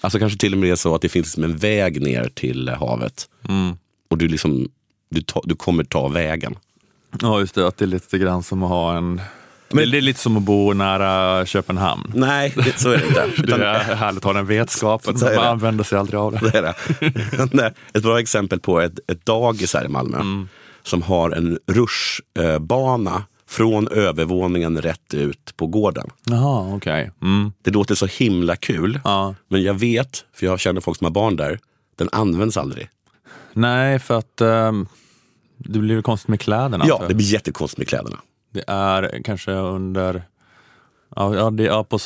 Alltså 0.00 0.18
kanske 0.18 0.38
till 0.38 0.52
och 0.52 0.58
med 0.58 0.78
så 0.78 0.94
att 0.94 1.02
det 1.02 1.08
finns 1.08 1.38
en 1.38 1.56
väg 1.56 2.02
ner 2.02 2.28
till 2.34 2.68
havet 2.68 3.28
Mm. 3.48 3.76
och 4.10 4.18
du, 4.18 4.28
liksom, 4.28 4.68
du, 5.10 5.22
ta, 5.22 5.40
du 5.44 5.54
kommer 5.56 5.84
ta 5.84 6.08
vägen. 6.08 6.58
Ja, 7.20 7.40
just 7.40 7.54
det. 7.54 7.66
Att 7.66 7.76
det 7.76 7.84
är 7.84 7.86
lite 7.86 8.18
grann 8.18 8.42
som 8.42 8.62
att 8.62 8.68
ha 8.68 8.96
en... 8.96 9.20
Men, 9.68 9.90
det 9.90 9.96
är 9.96 10.00
lite 10.00 10.20
som 10.20 10.36
att 10.36 10.42
bo 10.42 10.72
nära 10.72 11.46
Köpenhamn. 11.46 12.12
Nej, 12.14 12.52
det, 12.56 12.78
så 12.78 12.90
är 12.90 12.98
det 12.98 13.06
inte. 13.06 13.26
Det 13.36 13.42
Utan, 13.42 13.60
är 13.62 13.78
härligt 13.94 14.18
att 14.18 14.24
ha 14.24 14.32
den 14.32 14.46
vetskapen, 14.46 15.14
man 15.20 15.30
det. 15.32 15.48
använder 15.48 15.84
sig 15.84 15.98
aldrig 15.98 16.20
av 16.20 16.32
det. 16.32 16.50
det 16.50 16.58
är 16.58 16.62
det. 16.62 17.74
Ett 17.94 18.02
bra 18.02 18.20
exempel 18.20 18.60
på 18.60 18.80
ett, 18.80 18.98
ett 19.10 19.26
dagis 19.26 19.74
här 19.74 19.84
i 19.84 19.88
Malmö 19.88 20.18
som 20.82 21.02
har 21.02 21.30
en 21.30 21.58
rutschbana 21.66 23.22
från 23.48 23.88
övervåningen 23.88 24.82
rätt 24.82 25.14
ut 25.14 25.56
på 25.56 25.66
gården. 25.66 26.10
Jaha, 26.24 26.74
okej. 26.74 27.10
Mm. 27.22 27.52
Det 27.62 27.70
låter 27.70 27.94
så 27.94 28.06
himla 28.06 28.56
kul, 28.56 29.00
Ja. 29.04 29.34
men 29.48 29.62
jag 29.62 29.74
vet, 29.74 30.24
för 30.34 30.46
jag 30.46 30.60
känner 30.60 30.80
folk 30.80 30.98
som 30.98 31.04
har 31.04 31.10
barn 31.12 31.36
där, 31.36 31.58
den 31.96 32.08
används 32.12 32.56
aldrig. 32.56 32.88
Nej, 33.52 33.98
för 33.98 34.18
att 34.18 34.40
ehm, 34.40 34.86
det 35.58 35.78
blir 35.78 36.02
konstigt 36.02 36.28
med 36.28 36.40
kläderna. 36.40 36.84
Ja, 36.88 37.02
det 37.08 37.14
blir 37.14 37.26
jättekonstigt 37.32 37.78
med 37.78 37.88
kläderna. 37.88 38.16
Det 38.56 38.64
är 38.66 39.22
kanske 39.24 39.52
under 39.52 40.22
Ja, 41.16 41.50
det 41.50 41.66
är 41.66 41.82
på 41.82 41.98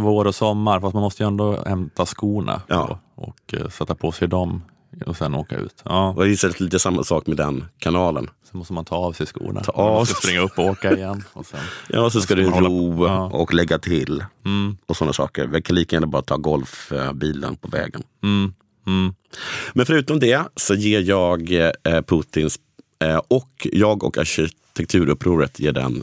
vår 0.00 0.24
och 0.26 0.34
sommar, 0.34 0.80
fast 0.80 0.94
man 0.94 1.02
måste 1.02 1.22
ju 1.22 1.26
ändå 1.26 1.62
hämta 1.66 2.06
skorna 2.06 2.62
Ja. 2.66 2.98
då, 3.16 3.22
och 3.22 3.54
eh, 3.60 3.68
sätta 3.68 3.94
på 3.94 4.12
sig 4.12 4.28
dem 4.28 4.62
och 5.06 5.16
sen 5.16 5.34
åka 5.34 5.56
ut. 5.56 5.82
Ja, 5.84 6.08
Och 6.08 6.24
det 6.24 6.30
är 6.44 6.62
lite 6.62 6.78
samma 6.78 7.04
sak 7.04 7.26
med 7.26 7.36
den 7.36 7.64
kanalen. 7.78 8.30
sen 8.50 8.58
måste 8.58 8.72
man 8.72 8.84
ta 8.84 8.96
av 8.96 9.12
sig 9.12 9.26
skorna. 9.26 9.60
Ta 9.60 9.72
Man 9.76 9.86
av 9.86 9.94
måste 9.94 10.14
sig. 10.14 10.22
springa 10.22 10.40
upp 10.40 10.58
och 10.58 10.64
åka 10.64 10.96
igen. 10.96 11.24
Och 11.32 11.46
sen. 11.46 11.60
Ja, 11.88 12.00
och 12.04 12.12
så 12.12 12.20
ska 12.20 12.34
du 12.34 12.50
man 12.50 12.64
ro. 12.64 13.06
Ja. 13.06 13.24
och 13.32 13.54
lägga 13.54 13.78
till 13.78 14.24
Mm, 14.44 14.76
och 14.86 14.96
sådana 14.96 15.12
saker. 15.12 15.46
Vi 15.46 15.62
kan 15.62 15.76
lika 15.76 15.96
gärna 15.96 16.06
bara 16.06 16.22
ta 16.22 16.36
golfbilen 16.36 17.56
på 17.56 17.68
vägen. 17.68 18.02
mm, 18.22 18.54
mm. 18.86 19.14
Men 19.74 19.86
förutom 19.86 20.20
det 20.20 20.42
så 20.56 20.74
ger 20.74 21.00
jag 21.00 21.52
eh, 21.84 22.02
Putins 22.02 22.58
eh, 23.04 23.20
och 23.28 23.66
jag 23.72 24.04
och 24.04 24.18
arkitekturupproret 24.72 25.60
ger 25.60 25.72
den 25.72 26.02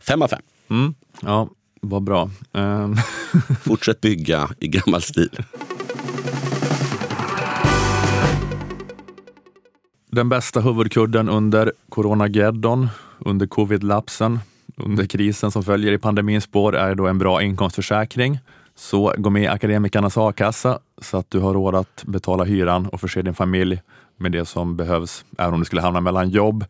Fem 0.00 0.22
av 0.22 0.28
fem. 0.28 0.42
Mm. 0.70 0.94
Ja, 1.22 1.48
vad 1.80 2.02
bra. 2.02 2.30
Ehm, 2.52 2.96
Fortsätt 3.64 4.00
bygga 4.00 4.50
i 4.60 4.68
gammal 4.68 5.02
stil. 5.02 5.30
Den 10.10 10.28
bästa 10.28 10.60
huvudkudden 10.60 11.28
under 11.28 11.72
coronageddon, 11.88 12.88
under 13.18 13.46
covid-lapsen, 13.46 14.38
under 14.76 15.06
krisen 15.06 15.50
som 15.50 15.62
följer 15.62 15.92
i 15.92 15.98
pandemins 15.98 16.44
spår 16.44 16.76
är 16.76 16.94
då 16.94 17.06
en 17.06 17.18
bra 17.18 17.42
inkomstförsäkring. 17.42 18.38
Så 18.74 19.14
gå 19.18 19.30
med 19.30 19.42
i 19.42 19.46
Akademikernas 19.46 20.16
a-kassa 20.16 20.78
så 21.02 21.16
att 21.16 21.30
du 21.30 21.38
har 21.38 21.54
råd 21.54 21.74
att 21.74 22.04
betala 22.06 22.44
hyran 22.44 22.86
och 22.86 23.00
förse 23.00 23.22
din 23.22 23.34
familj 23.34 23.82
med 24.16 24.32
det 24.32 24.44
som 24.44 24.76
behövs, 24.76 25.24
även 25.38 25.54
om 25.54 25.60
du 25.60 25.66
skulle 25.66 25.82
hamna 25.82 26.00
mellan 26.00 26.30
jobb. 26.30 26.64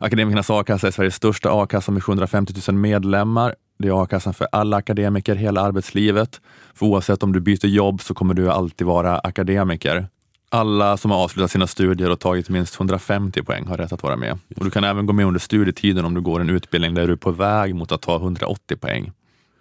Akademikernas 0.00 0.50
a-kassa 0.50 0.86
är 0.86 0.90
Sveriges 0.90 1.14
största 1.14 1.62
a-kassa 1.62 1.92
med 1.92 2.04
750 2.04 2.54
000 2.68 2.76
medlemmar. 2.76 3.54
Det 3.78 3.88
är 3.88 4.02
a-kassan 4.02 4.34
för 4.34 4.48
alla 4.52 4.76
akademiker 4.76 5.34
hela 5.34 5.60
arbetslivet. 5.60 6.40
För 6.74 6.86
oavsett 6.86 7.22
om 7.22 7.32
du 7.32 7.40
byter 7.40 7.66
jobb 7.66 8.02
så 8.02 8.14
kommer 8.14 8.34
du 8.34 8.50
alltid 8.50 8.86
vara 8.86 9.18
akademiker. 9.18 10.06
Alla 10.50 10.96
som 10.96 11.10
har 11.10 11.18
avslutat 11.18 11.50
sina 11.50 11.66
studier 11.66 12.10
och 12.10 12.20
tagit 12.20 12.48
minst 12.48 12.76
150 12.76 13.42
poäng 13.42 13.66
har 13.66 13.76
rätt 13.76 13.92
att 13.92 14.02
vara 14.02 14.16
med. 14.16 14.38
Och 14.56 14.64
du 14.64 14.70
kan 14.70 14.84
även 14.84 15.06
gå 15.06 15.12
med 15.12 15.26
under 15.26 15.40
studietiden 15.40 16.04
om 16.04 16.14
du 16.14 16.20
går 16.20 16.40
en 16.40 16.50
utbildning 16.50 16.94
där 16.94 17.06
du 17.06 17.12
är 17.12 17.16
på 17.16 17.30
väg 17.30 17.74
mot 17.74 17.92
att 17.92 18.02
ta 18.02 18.16
180 18.16 18.76
poäng. 18.76 19.12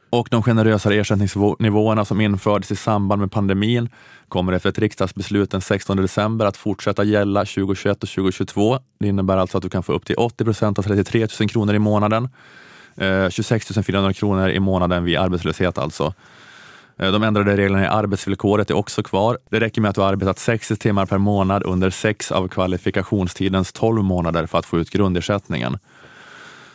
Och 0.10 0.28
de 0.32 0.44
generösare 0.44 0.96
ersättningsnivåerna 0.96 2.06
som 2.06 2.22
infördes 2.22 2.72
i 2.72 2.76
samband 2.76 3.22
med 3.22 3.32
pandemin 3.32 3.90
kommer 4.28 4.54
efter 4.54 4.70
ett 4.70 4.80
riksdagsbeslut 4.80 5.52
den 5.52 5.62
16 5.62 5.98
december 5.98 6.46
att 6.46 6.58
fortsätta 6.58 7.04
gälla 7.04 7.40
2021 7.40 8.04
och 8.04 8.10
2022. 8.10 8.80
Det 9.00 9.08
innebär 9.08 9.38
alltså 9.38 9.58
att 9.58 9.64
du 9.64 9.70
kan 9.70 9.84
få 9.84 9.94
upp 9.94 10.06
till 10.06 10.16
80 10.18 10.44
procent 10.44 10.80
av 10.80 10.84
33 10.84 11.28
000 11.40 11.50
kronor 11.50 11.76
i 11.76 11.80
månaden. 11.80 12.30
Eh, 12.96 13.30
26 13.30 13.68
400 13.86 14.14
kronor 14.14 14.50
i 14.50 14.60
månaden 14.60 15.04
vid 15.04 15.18
arbetslöshet 15.18 15.78
alltså. 15.78 16.14
Eh, 16.98 17.12
de 17.12 17.24
ändrade 17.24 17.58
reglerna 17.58 17.84
i 17.84 17.88
arbetsvillkoret 17.88 18.70
är 18.70 18.78
också 18.78 19.04
kvar. 19.04 19.38
Det 19.50 19.60
räcker 19.60 19.82
med 19.82 19.90
att 19.90 19.96
du 19.96 20.02
har 20.02 20.08
arbetat 20.08 20.40
60 20.40 20.76
timmar 20.76 21.06
per 21.06 21.18
månad 21.18 21.64
under 21.64 21.90
sex 21.90 22.32
av 22.32 22.48
kvalifikationstidens 22.48 23.74
12 23.74 24.04
månader 24.04 24.46
för 24.46 24.58
att 24.58 24.66
få 24.66 24.80
ut 24.80 24.90
grundersättningen. 24.90 25.78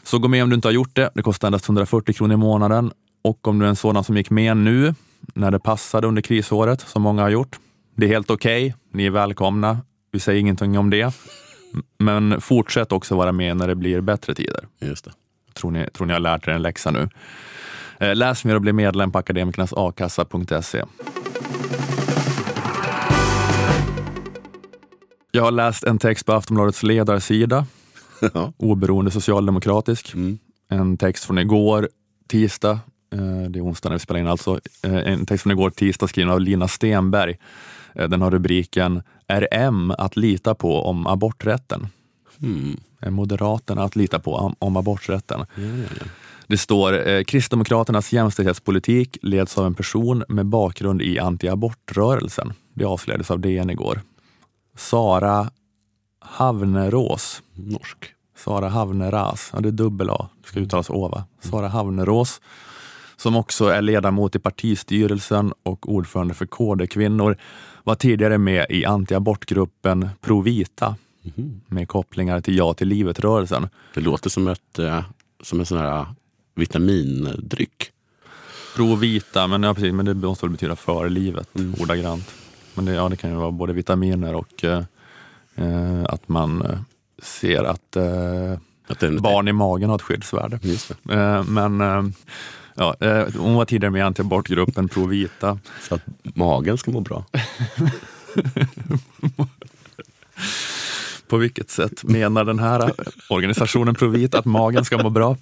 Så 0.03 0.19
gå 0.19 0.29
med 0.29 0.43
om 0.43 0.51
du 0.51 0.55
inte 0.55 0.69
har 0.69 0.73
gjort 0.73 0.97
det. 0.97 1.11
Det 1.15 1.23
kostar 1.23 1.49
endast 1.49 1.65
140 1.65 2.15
kronor 2.15 2.35
i 2.35 2.37
månaden. 2.37 2.93
Och 3.23 3.49
om 3.49 3.59
du 3.59 3.65
är 3.65 3.69
en 3.69 3.77
sådan 3.77 4.05
som 4.05 4.17
gick 4.17 4.31
med 4.31 4.57
nu, 4.57 4.95
när 5.35 5.51
det 5.51 5.59
passade 5.61 6.07
under 6.07 6.23
krisåret, 6.23 6.81
som 6.81 7.03
många 7.03 7.23
har 7.23 7.31
gjort. 7.31 7.59
Det 7.97 8.05
är 8.07 8.09
helt 8.09 8.31
okej. 8.31 8.75
Ni 8.93 9.07
är 9.07 9.11
välkomna. 9.11 9.79
Vi 10.13 10.21
säger 10.21 10.41
ingenting 10.41 10.79
om 10.79 10.91
det. 10.91 11.15
Men 11.99 12.41
fortsätt 12.41 12.93
också 12.93 13.17
vara 13.17 13.33
med 13.33 13.57
när 13.57 13.69
det 13.69 13.75
blir 13.75 14.01
bättre 14.01 14.35
tider. 14.35 14.67
Just 14.81 15.05
det. 15.05 15.13
Tror 15.55 15.71
ni, 15.71 15.87
tror 15.95 16.07
ni 16.07 16.13
har 16.13 16.21
lärt 16.21 16.49
er 16.49 16.53
en 16.53 16.63
läxa 16.63 16.91
nu. 16.91 17.09
Eh, 18.01 18.15
Läs 18.15 18.45
mer 18.45 18.55
och 18.55 18.61
bli 18.61 18.73
medlem 18.73 19.13
på 19.13 19.19
akademikernasakassa.se. 19.19 20.83
Jag 25.31 25.43
har 25.43 25.51
läst 25.51 25.85
en 25.85 25.99
text 25.99 26.27
på 26.27 26.33
Aftonbladets 26.33 26.83
ledarsida, 26.83 27.67
Ja. 28.35 28.53
oberoende 28.57 29.11
socialdemokratisk. 29.11 30.15
Mm. 30.15 30.39
En 30.71 30.97
text 30.97 31.25
från 31.25 31.39
igår, 31.39 31.89
tisdag, 32.29 32.79
det 33.49 33.59
är 33.59 33.65
onsdag 33.65 33.89
när 33.89 33.97
vi 33.97 34.01
spelar 34.01 34.21
in 34.21 34.27
alltså. 34.27 34.61
Eh, 34.83 34.95
En 34.95 35.27
text 35.27 35.43
från 35.43 35.53
igår, 35.53 35.71
tisdag, 35.71 36.07
skriven 36.09 36.33
av 36.33 36.41
Lina 36.41 36.69
Stenberg. 36.69 37.39
Eh, 37.95 38.09
Den 38.09 38.21
har 38.23 38.31
rubriken 38.31 39.03
Är 39.27 39.49
M 39.51 39.93
att 39.99 40.17
lita 40.17 40.55
på 40.55 40.83
om 40.83 41.07
aborträtten? 41.07 41.87
Mm. 42.43 42.81
Är 43.01 43.11
Moderaterna 43.11 43.83
att 43.83 43.97
lita 43.97 44.19
på 44.19 44.55
om, 44.59 44.77
aborträtten? 44.77 45.47
Det 46.47 46.59
står 46.59 47.09
eh, 47.09 47.25
Kristdemokraternas 47.25 48.13
jämställdhetspolitik 48.13 49.19
leds 49.23 49.59
av 49.59 49.67
en 49.67 49.75
person 49.75 50.25
med 50.29 50.47
bakgrund 50.47 51.03
i 51.03 51.19
antiabortrörelsen. 51.19 52.53
Det 52.75 52.85
avslöjades 52.85 53.31
av 53.31 53.41
DN 53.41 53.71
igår. 53.71 54.01
Sara 54.77 55.51
Havnerås. 56.21 57.43
Norsk. 57.55 58.15
Sara 58.45 58.69
Havneras, 58.69 59.51
ja 59.55 59.61
det 59.61 59.69
är 59.69 59.73
dubbel 59.73 60.11
A, 60.11 60.29
det 60.43 60.49
ska 60.49 60.61
uttalas 60.61 60.91
Ova. 60.91 61.25
Sara 61.41 61.69
Havnerås, 61.69 62.41
som 63.17 63.37
också 63.37 63.67
är 63.67 63.83
ledamot 63.83 64.37
i 64.37 64.39
partistyrelsen 64.39 65.53
och 65.63 65.93
ordförande 65.93 66.35
för 66.35 66.47
KD-kvinnor, 66.47 67.37
var 67.85 67.95
tidigare 67.95 68.39
med 68.39 68.67
i 68.71 68.85
antiabortgruppen 68.85 70.09
Provita 70.21 70.97
med 71.67 71.89
kopplingar 71.89 72.41
till 72.41 72.57
Ja 72.57 72.75
till 72.75 72.89
livet-rörelsen. 72.89 73.69
Det 73.95 74.01
låter 74.01 74.31
som, 74.31 74.49
ett, 74.49 74.79
eh, 74.79 75.05
som 75.43 75.61
en 75.61 75.67
sån 75.67 75.79
här 75.79 76.07
vitamindryck. 76.55 77.91
Provita, 78.77 79.47
men, 79.47 79.63
ja, 79.63 79.75
precis, 79.75 79.93
men 79.93 80.07
det 80.07 80.15
måste 80.15 80.47
väl 80.47 80.51
betyda 80.53 80.77
för 80.77 81.09
livet 81.09 81.49
Mm. 81.55 81.75
ordagrant. 81.81 82.35
Men 82.75 82.85
det, 82.85 82.93
ja, 82.93 83.09
det 83.09 83.17
kan 83.17 83.31
ju 83.31 83.37
vara 83.37 83.51
både 83.51 83.73
vitaminer 83.73 84.35
och 84.35 84.65
eh, 84.65 84.85
eh, 85.55 86.05
att 86.05 86.29
man 86.29 86.63
eh, 86.63 86.79
ser 87.23 87.65
att 87.65 87.97
eh, 87.97 88.53
Att 88.87 89.21
barn 89.21 89.49
i 89.49 89.53
magen 89.53 89.89
har 89.89 89.97
ett 89.97 90.03
skyddsvärde. 90.03 90.59
Eh, 91.11 91.45
men 91.45 91.81
eh, 91.81 92.03
ja, 92.75 92.97
eh, 93.01 93.27
hon 93.39 93.55
var 93.55 93.65
tidigare 93.65 93.91
med 93.91 93.99
i 93.99 94.03
antiabortgruppen 94.03 94.89
Provita. 94.89 95.59
Så 95.89 95.95
att 95.95 96.03
magen 96.23 96.79
ska 96.79 96.91
må 96.91 97.01
bra. 97.01 97.25
På 101.29 101.37
vilket 101.37 101.71
sätt 101.71 102.05
menar 102.05 102.45
den 102.45 102.59
här 102.59 102.93
organisationen 103.29 103.95
Provita 103.95 104.39
att 104.39 104.45
magen 104.45 104.85
ska 104.85 105.03
må 105.03 105.11
bra? 105.11 105.37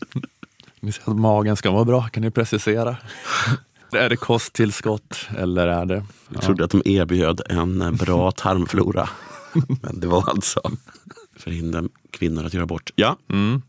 Ni 0.81 0.93
säger 0.93 1.11
att 1.11 1.16
magen 1.16 1.57
ska 1.57 1.70
må 1.70 1.85
bra, 1.85 2.03
kan 2.09 2.22
ni 2.22 2.31
precisera? 2.31 2.97
Är 3.93 4.09
det 4.09 4.16
kosttillskott 4.16 5.26
eller 5.39 5.66
är 5.66 5.85
det? 5.85 6.05
Jag 6.28 6.43
trodde 6.43 6.64
att 6.64 6.70
de 6.70 6.83
erbjöd 6.85 7.41
en 7.49 7.97
bra 7.97 8.31
tarmflora. 8.37 9.09
Men 9.83 10.01
det 10.01 10.07
var 10.07 10.31
alltså 10.31 10.61
förhindra 11.37 11.83
kvinnor 12.11 12.45
att 12.47 12.55
göra 12.55 12.66
bort. 12.66 12.91
Ja, 12.95 13.16
Mm. 13.31 13.62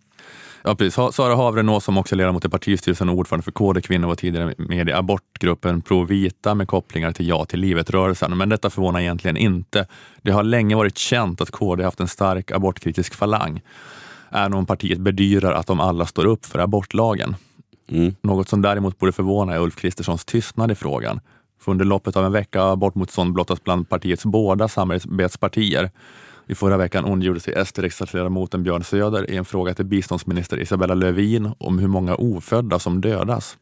Ja, 0.63 0.75
precis. 0.75 1.15
Sara 1.15 1.35
Havrenås 1.35 1.83
som 1.83 1.97
också 1.97 2.15
är 2.15 2.17
ledamot 2.17 2.45
i 2.45 2.49
partistyrelsen 2.49 3.09
och 3.09 3.15
ordförande 3.15 3.43
för 3.43 3.51
KD 3.51 3.81
Kvinnor 3.81 4.07
var 4.07 4.15
tidigare 4.15 4.53
med 4.57 4.89
i 4.89 4.91
abortgruppen 4.91 5.81
Provita 5.81 6.55
med 6.55 6.67
kopplingar 6.67 7.11
till 7.11 7.27
Ja 7.27 7.45
till 7.45 7.59
livet-rörelsen. 7.59 8.37
Men 8.37 8.49
detta 8.49 8.69
förvånar 8.69 8.99
egentligen 8.99 9.37
inte. 9.37 9.87
Det 10.21 10.31
har 10.31 10.43
länge 10.43 10.75
varit 10.75 10.97
känt 10.97 11.41
att 11.41 11.51
KD 11.51 11.83
haft 11.83 11.99
en 11.99 12.07
stark 12.07 12.51
abortkritisk 12.51 13.15
falang. 13.15 13.61
Även 14.31 14.53
om 14.53 14.65
partiet 14.65 14.99
bedyrar 14.99 15.53
att 15.53 15.67
de 15.67 15.79
alla 15.79 16.05
står 16.05 16.25
upp 16.25 16.45
för 16.45 16.59
abortlagen. 16.59 17.35
mm. 17.89 18.15
Något 18.21 18.49
som 18.49 18.61
däremot 18.61 18.99
borde 18.99 19.11
förvåna 19.11 19.53
är 19.53 19.59
Ulf 19.59 19.75
Kristerssons 19.75 20.25
tystnad 20.25 20.71
i 20.71 20.75
frågan. 20.75 21.19
För 21.61 21.71
under 21.71 21.85
loppet 21.85 22.15
av 22.15 22.25
en 22.25 22.31
vecka 22.31 22.61
har 22.61 22.73
abortmotstånd 22.73 23.33
blottats 23.33 23.63
bland 23.63 23.89
partiets 23.89 24.25
båda 24.25 24.67
samarbetspartier. 24.67 25.91
I 26.47 26.55
förra 26.55 26.77
veckan 26.77 27.05
ondgjorde 27.05 27.39
sig 27.39 27.65
SD-riksdagsledamoten 27.65 28.63
Björn 28.63 28.83
Söder 28.83 29.31
i 29.31 29.37
en 29.37 29.45
fråga 29.45 29.73
till 29.73 29.85
biståndsminister 29.85 30.59
Isabella 30.59 30.93
Lövin 30.93 31.51
om 31.57 31.79
hur 31.79 31.87
många 31.87 32.15
ofödda 32.15 32.79
som 32.79 33.01
dödas. 33.01 33.57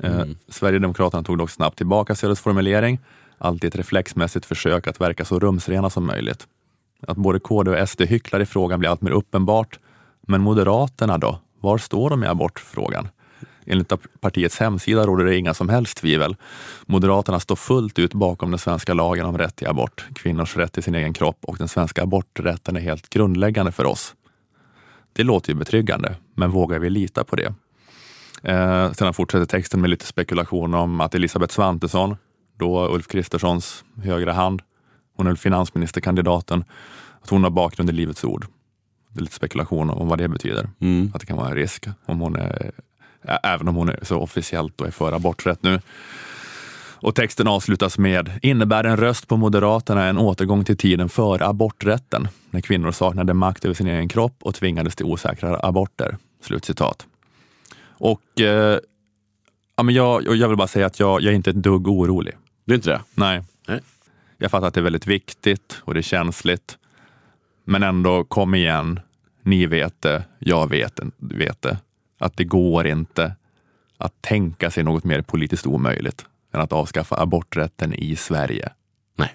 Eh, 0.00 0.24
Sverigedemokraterna 0.48 1.22
tog 1.22 1.38
dock 1.38 1.50
snabbt 1.50 1.76
tillbaka 1.76 2.14
Söders 2.14 2.40
formulering, 2.40 3.00
alltid 3.38 3.68
ett 3.68 3.76
reflexmässigt 3.76 4.46
försök 4.46 4.86
att 4.86 5.00
verka 5.00 5.24
så 5.24 5.38
rumsrena 5.38 5.90
som 5.90 6.06
möjligt. 6.06 6.46
Att 7.02 7.16
både 7.16 7.40
KD 7.40 7.70
och 7.70 7.88
SD 7.88 8.02
hycklar 8.02 8.40
i 8.40 8.46
frågan 8.46 8.80
blir 8.80 8.90
allt 8.90 9.02
mer 9.02 9.10
uppenbart. 9.10 9.78
Men 10.26 10.40
Moderaterna 10.40 11.18
då? 11.18 11.38
Var 11.60 11.78
står 11.78 12.10
de 12.10 12.24
i 12.24 12.26
abortfrågan? 12.26 13.08
Enligt 13.66 13.92
partiets 14.20 14.58
hemsida 14.58 15.06
råder 15.06 15.24
det 15.24 15.36
inga 15.36 15.54
som 15.54 15.68
helst 15.68 15.96
tvivel. 15.96 16.36
Moderaterna 16.86 17.40
står 17.40 17.56
fullt 17.56 17.98
ut 17.98 18.14
bakom 18.14 18.50
den 18.50 18.58
svenska 18.58 18.94
lagen 18.94 19.26
om 19.26 19.38
rätt 19.38 19.56
till 19.56 19.68
abort, 19.68 20.06
kvinnors 20.14 20.56
rätt 20.56 20.72
till 20.72 20.82
sin 20.82 20.94
egen 20.94 21.12
kropp 21.12 21.38
och 21.42 21.56
den 21.58 21.68
svenska 21.68 22.02
aborträtten 22.02 22.76
är 22.76 22.80
helt 22.80 23.10
grundläggande 23.10 23.72
för 23.72 23.84
oss. 23.84 24.14
Det 25.12 25.22
låter 25.22 25.52
ju 25.52 25.58
betryggande, 25.58 26.14
men 26.34 26.50
vågar 26.50 26.78
vi 26.78 26.90
lita 26.90 27.24
på 27.24 27.36
det? 27.36 27.54
Eh, 28.42 28.92
sedan 28.92 29.14
fortsätter 29.14 29.46
texten 29.46 29.80
med 29.80 29.90
lite 29.90 30.06
spekulation 30.06 30.74
om 30.74 31.00
att 31.00 31.14
Elisabeth 31.14 31.54
Svantesson, 31.54 32.16
då 32.58 32.88
Ulf 32.94 33.08
Kristerssons 33.08 33.84
högra 34.02 34.32
hand, 34.32 34.62
hon 35.16 35.26
är 35.26 35.34
finansministerkandidaten, 35.34 36.64
att 37.22 37.30
hon 37.30 37.42
har 37.42 37.50
bakgrund 37.50 37.90
i 37.90 37.92
Livets 37.92 38.24
Ord. 38.24 38.46
Det 39.12 39.20
är 39.20 39.22
lite 39.22 39.34
spekulation 39.34 39.90
om 39.90 40.08
vad 40.08 40.18
det 40.18 40.28
betyder. 40.28 40.68
Mm. 40.80 41.10
Att 41.14 41.20
det 41.20 41.26
kan 41.26 41.36
vara 41.36 41.48
en 41.48 41.54
risk, 41.54 41.86
om 42.06 42.20
hon 42.20 42.36
är, 42.36 42.72
även 43.42 43.68
om 43.68 43.74
hon 43.74 43.88
är 43.88 43.98
så 44.02 44.18
officiellt 44.18 44.80
och 44.80 44.86
är 44.86 44.90
för 44.90 45.12
aborträtt 45.12 45.62
nu. 45.62 45.80
Och 46.98 47.14
texten 47.14 47.48
avslutas 47.48 47.98
med 47.98 48.30
“Innebär 48.42 48.84
en 48.84 48.96
röst 48.96 49.28
på 49.28 49.36
Moderaterna 49.36 50.04
en 50.04 50.18
återgång 50.18 50.64
till 50.64 50.76
tiden 50.76 51.08
före 51.08 51.46
aborträtten, 51.46 52.28
när 52.50 52.60
kvinnor 52.60 52.92
saknade 52.92 53.34
makt 53.34 53.64
över 53.64 53.74
sin 53.74 53.86
egen 53.86 54.08
kropp 54.08 54.36
och 54.40 54.54
tvingades 54.54 54.96
till 54.96 55.06
osäkra 55.06 55.60
aborter?” 55.62 56.16
Slutcitat. 56.42 57.06
Och 57.98 58.40
eh, 58.40 58.78
ja, 59.76 59.82
men 59.82 59.94
jag, 59.94 60.36
jag 60.36 60.48
vill 60.48 60.56
bara 60.56 60.68
säga 60.68 60.86
att 60.86 61.00
jag, 61.00 61.20
jag 61.22 61.32
är 61.32 61.36
inte 61.36 61.50
ett 61.50 61.62
dugg 61.62 61.88
orolig. 61.88 62.34
Det 62.64 62.72
är 62.72 62.76
inte 62.76 62.90
det? 62.90 63.00
Nej. 63.14 63.42
Nej. 63.68 63.80
Jag 64.38 64.50
fattar 64.50 64.68
att 64.68 64.74
det 64.74 64.80
är 64.80 64.84
väldigt 64.84 65.06
viktigt 65.06 65.80
och 65.82 65.94
det 65.94 66.00
är 66.00 66.02
känsligt. 66.02 66.78
Men 67.64 67.82
ändå, 67.82 68.24
kom 68.24 68.54
igen. 68.54 69.00
Ni 69.42 69.66
vet 69.66 70.02
det, 70.02 70.24
jag 70.38 70.70
vet, 70.70 71.00
vet 71.18 71.62
det. 71.62 71.78
Att 72.18 72.36
det 72.36 72.44
går 72.44 72.86
inte 72.86 73.34
att 73.98 74.22
tänka 74.22 74.70
sig 74.70 74.84
något 74.84 75.04
mer 75.04 75.22
politiskt 75.22 75.66
omöjligt 75.66 76.24
än 76.54 76.60
att 76.60 76.72
avskaffa 76.72 77.16
aborträtten 77.22 77.94
i 77.94 78.16
Sverige. 78.16 78.68
Nej, 79.16 79.34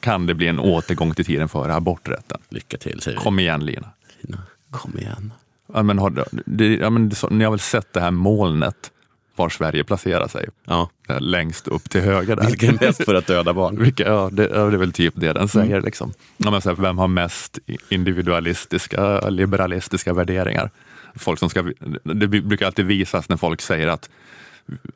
Kan 0.00 0.26
det 0.26 0.34
bli 0.34 0.46
en 0.48 0.58
återgång 0.60 1.14
till 1.14 1.24
tiden 1.24 1.48
före 1.48 1.74
aborträtten? 1.74 2.40
lycka 2.48 2.76
till 2.78 3.00
säger 3.00 3.18
vi. 3.18 3.24
Kom 3.24 3.38
igen 3.38 3.64
Lina. 3.64 3.90
Lina, 4.20 4.42
kom 4.70 4.98
igen. 4.98 5.32
Ja, 5.74 5.82
men 5.82 5.98
har, 5.98 6.24
det, 6.46 6.66
ja, 6.76 6.90
men 6.90 7.10
så- 7.14 7.28
ni 7.28 7.44
har 7.44 7.50
väl 7.50 7.60
sett 7.60 7.92
det 7.92 8.00
här 8.00 8.10
molnet 8.10 8.90
var 9.36 9.48
Sverige 9.48 9.84
placerar 9.84 10.28
sig? 10.28 10.48
Ja. 10.64 10.90
Där 11.06 11.20
Längst 11.20 11.68
upp 11.68 11.90
till 11.90 12.00
höger 12.00 12.36
där. 12.36 12.46
Vilken 12.46 12.76
bäst 12.76 13.04
för 13.04 13.14
att 13.14 13.26
döda 13.26 13.52
barn? 13.52 13.78
Vilka, 13.82 14.04
ja, 14.06 14.28
det, 14.32 14.46
det 14.48 14.54
är 14.56 14.66
väl 14.70 14.92
typ 14.92 15.14
det 15.16 15.32
den 15.32 15.48
säger. 15.48 15.80
Liksom. 15.80 16.12
Ja, 16.36 16.50
men 16.50 16.60
så 16.62 16.68
här, 16.68 16.76
vem 16.76 16.98
har 16.98 17.08
mest 17.08 17.58
individualistiska, 17.88 19.28
liberalistiska 19.28 20.12
värderingar? 20.14 20.70
Folk 21.14 21.38
som 21.38 21.50
ska, 21.50 21.62
det 22.02 22.28
brukar 22.28 22.66
alltid 22.66 22.86
visas 22.86 23.28
när 23.28 23.36
folk 23.36 23.60
säger 23.60 23.88
att, 23.88 24.10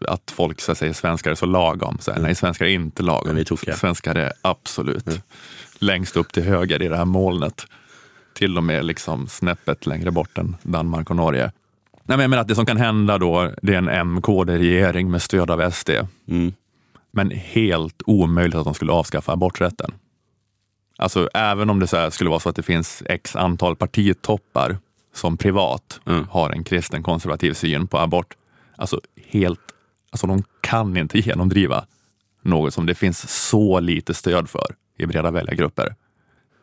att 0.08 0.30
folk 0.30 0.60
så 0.60 0.74
säga, 0.74 0.94
svenskar 0.94 1.30
är 1.30 1.34
så 1.34 1.46
lagom. 1.46 1.98
Så 2.00 2.12
här, 2.12 2.20
Nej, 2.20 2.34
svenskar 2.34 2.66
är 2.66 2.70
inte 2.70 3.02
lagom. 3.02 3.36
Är 3.36 3.76
svenskar 3.76 4.14
är 4.14 4.32
absolut 4.42 5.22
längst 5.78 6.16
upp 6.16 6.32
till 6.32 6.42
höger 6.42 6.82
i 6.82 6.88
det 6.88 6.96
här 6.96 7.04
molnet. 7.04 7.66
Till 8.34 8.56
och 8.56 8.64
med 8.64 8.84
liksom 8.84 9.28
snäppet 9.28 9.86
längre 9.86 10.10
bort 10.10 10.38
än 10.38 10.56
Danmark 10.62 11.10
och 11.10 11.16
Norge. 11.16 11.52
Nej, 12.08 12.16
men 12.16 12.20
jag 12.20 12.30
menar 12.30 12.40
att 12.40 12.48
det 12.48 12.54
som 12.54 12.66
kan 12.66 12.76
hända 12.76 13.18
då, 13.18 13.52
det 13.62 13.74
är 13.74 13.78
en 13.78 13.88
M-KD-regering 13.88 15.10
med 15.10 15.22
stöd 15.22 15.50
av 15.50 15.70
SD. 15.70 15.90
Mm. 16.28 16.52
Men 17.10 17.30
helt 17.30 18.02
omöjligt 18.06 18.54
att 18.54 18.64
de 18.64 18.74
skulle 18.74 18.92
avskaffa 18.92 19.32
aborträtten. 19.32 19.94
Alltså 20.98 21.28
även 21.34 21.70
om 21.70 21.80
det 21.80 21.86
så 21.86 22.10
skulle 22.10 22.30
vara 22.30 22.40
så 22.40 22.48
att 22.48 22.56
det 22.56 22.62
finns 22.62 23.02
x 23.06 23.36
antal 23.36 23.76
partitoppar 23.76 24.78
som 25.16 25.36
privat 25.36 26.00
Mm. 26.06 26.26
har 26.30 26.50
en 26.50 26.64
kristen 26.64 27.02
konservativ 27.02 27.52
syn 27.52 27.86
på 27.86 27.98
abort. 27.98 28.34
Alltså 28.76 29.00
helt, 29.28 29.60
alltså 30.10 30.26
de 30.26 30.42
kan 30.60 30.96
inte 30.96 31.18
genomdriva 31.18 31.84
något 32.42 32.74
som 32.74 32.86
det 32.86 32.94
finns 32.94 33.48
så 33.48 33.80
lite 33.80 34.14
stöd 34.14 34.48
för 34.48 34.74
i 34.98 35.06
breda 35.06 35.30
väljargrupper. 35.30 35.94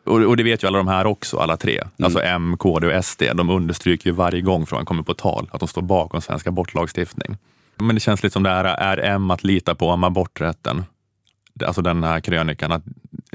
Och, 0.04 0.20
och 0.20 0.36
det 0.36 0.42
vet 0.42 0.62
ju 0.62 0.66
alla 0.66 0.78
de 0.78 0.88
här 0.88 1.04
också, 1.06 1.38
alla 1.38 1.56
tre. 1.56 1.82
Alltså 2.02 2.22
M, 2.22 2.56
KD 2.58 2.86
och 2.86 3.04
SD. 3.04 3.22
De 3.34 3.50
understryker 3.50 4.10
ju 4.10 4.14
varje 4.16 4.40
gång 4.40 4.66
frågan 4.66 4.84
kommer 4.84 5.02
på 5.02 5.14
tal 5.14 5.48
att 5.52 5.60
de 5.60 5.68
står 5.68 5.82
bakom 5.82 6.20
svensk 6.20 6.46
abortlagstiftning. 6.46 7.36
Men 7.76 7.96
det 7.96 8.00
känns 8.00 8.22
lite 8.22 8.32
som 8.32 8.42
det 8.42 8.50
här, 8.50 8.64
är 8.64 8.98
M 8.98 9.30
att 9.30 9.44
lita 9.44 9.74
på 9.74 9.88
om 9.88 10.04
aborträtten? 10.04 10.84
Alltså 11.64 11.82
den 11.82 12.04
här 12.04 12.20
krönikan, 12.20 12.72
att, 12.72 12.82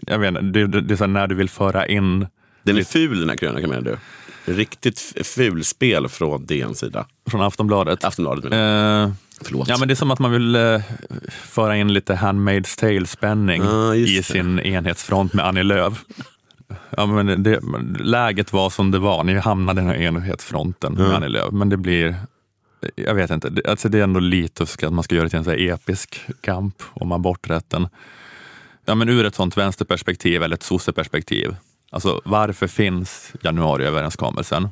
jag 0.07 0.20
vet 0.20 0.28
inte, 0.28 0.41
det, 0.41 0.67
det, 0.67 0.82
det 0.82 0.93
är 0.93 0.95
så 0.97 1.07
när 1.07 1.28
du 1.28 1.36
vill 1.36 1.49
föra 1.49 1.88
in 1.88 2.28
Den 2.63 2.78
är 2.78 2.84
ful 2.84 3.20
den 3.20 3.30
här 3.30 3.36
krönikan 3.36 3.70
menar 3.70 3.84
du? 3.84 3.97
Riktigt 4.46 5.00
fulspel 5.24 6.08
från 6.10 6.46
DNs 6.46 6.80
sida. 6.80 7.06
från 7.30 7.42
Aftonbladet. 7.42 8.04
Aftonbladet 8.04 8.44
menar 8.44 8.58
jag. 9.00 9.04
Eh, 9.04 9.12
Förlåt. 9.42 9.68
ja, 9.68 9.78
men 9.80 9.88
det 9.88 9.94
är 9.94 9.96
som 9.96 10.12
att 10.12 10.20
man 10.20 10.32
vill 10.32 10.56
eh, 10.56 10.82
föra 11.30 11.78
in 11.78 11.94
lite 11.94 12.14
Handmaid's 12.16 12.80
Tale-spänning 12.80 13.62
just 13.96 14.10
i 14.12 14.18
det. 14.18 14.24
sin 14.24 14.60
enhetsfront 14.60 15.34
med 15.34 15.46
Annie 15.46 15.64
Lööf. 15.64 16.04
Ja, 16.90 17.06
men 17.06 17.44
det, 17.44 17.60
läget 18.00 18.54
var 18.54 18.70
som 18.70 18.92
det 18.92 19.00
var, 19.00 19.24
ni 19.24 19.34
hamnade 19.36 19.82
i 19.82 19.84
den 19.84 19.94
här 19.94 20.02
enhetsfronten 20.02 20.94
med 20.94 21.16
Annie 21.16 21.28
Lööf. 21.30 21.52
Men 21.52 21.70
det 21.70 21.78
blir, 21.78 22.16
jag 22.96 23.16
vet 23.16 23.32
inte, 23.32 23.52
alltså 23.68 23.90
det 23.90 24.00
är 24.00 24.04
ändå 24.04 24.20
lite 24.20 24.64
att 24.64 24.94
man 24.94 25.04
ska 25.04 25.16
göra 25.16 25.24
det 25.24 25.30
till 25.30 25.40
en 25.40 25.46
så 25.46 25.52
episk 25.52 26.22
kamp 26.42 26.76
om 26.94 27.12
aborträtten. 27.12 27.88
Ja, 28.86 28.96
men 28.96 29.10
ur 29.10 29.26
ett 29.26 29.36
sånt 29.36 29.58
vänsterperspektiv 29.58 30.44
eller 30.44 30.56
ett 30.56 30.64
sosseperspektiv, 30.64 31.56
alltså 31.90 32.22
varför 32.26 32.68
finns 32.68 33.34
januariöverenskommelsen? 33.42 34.70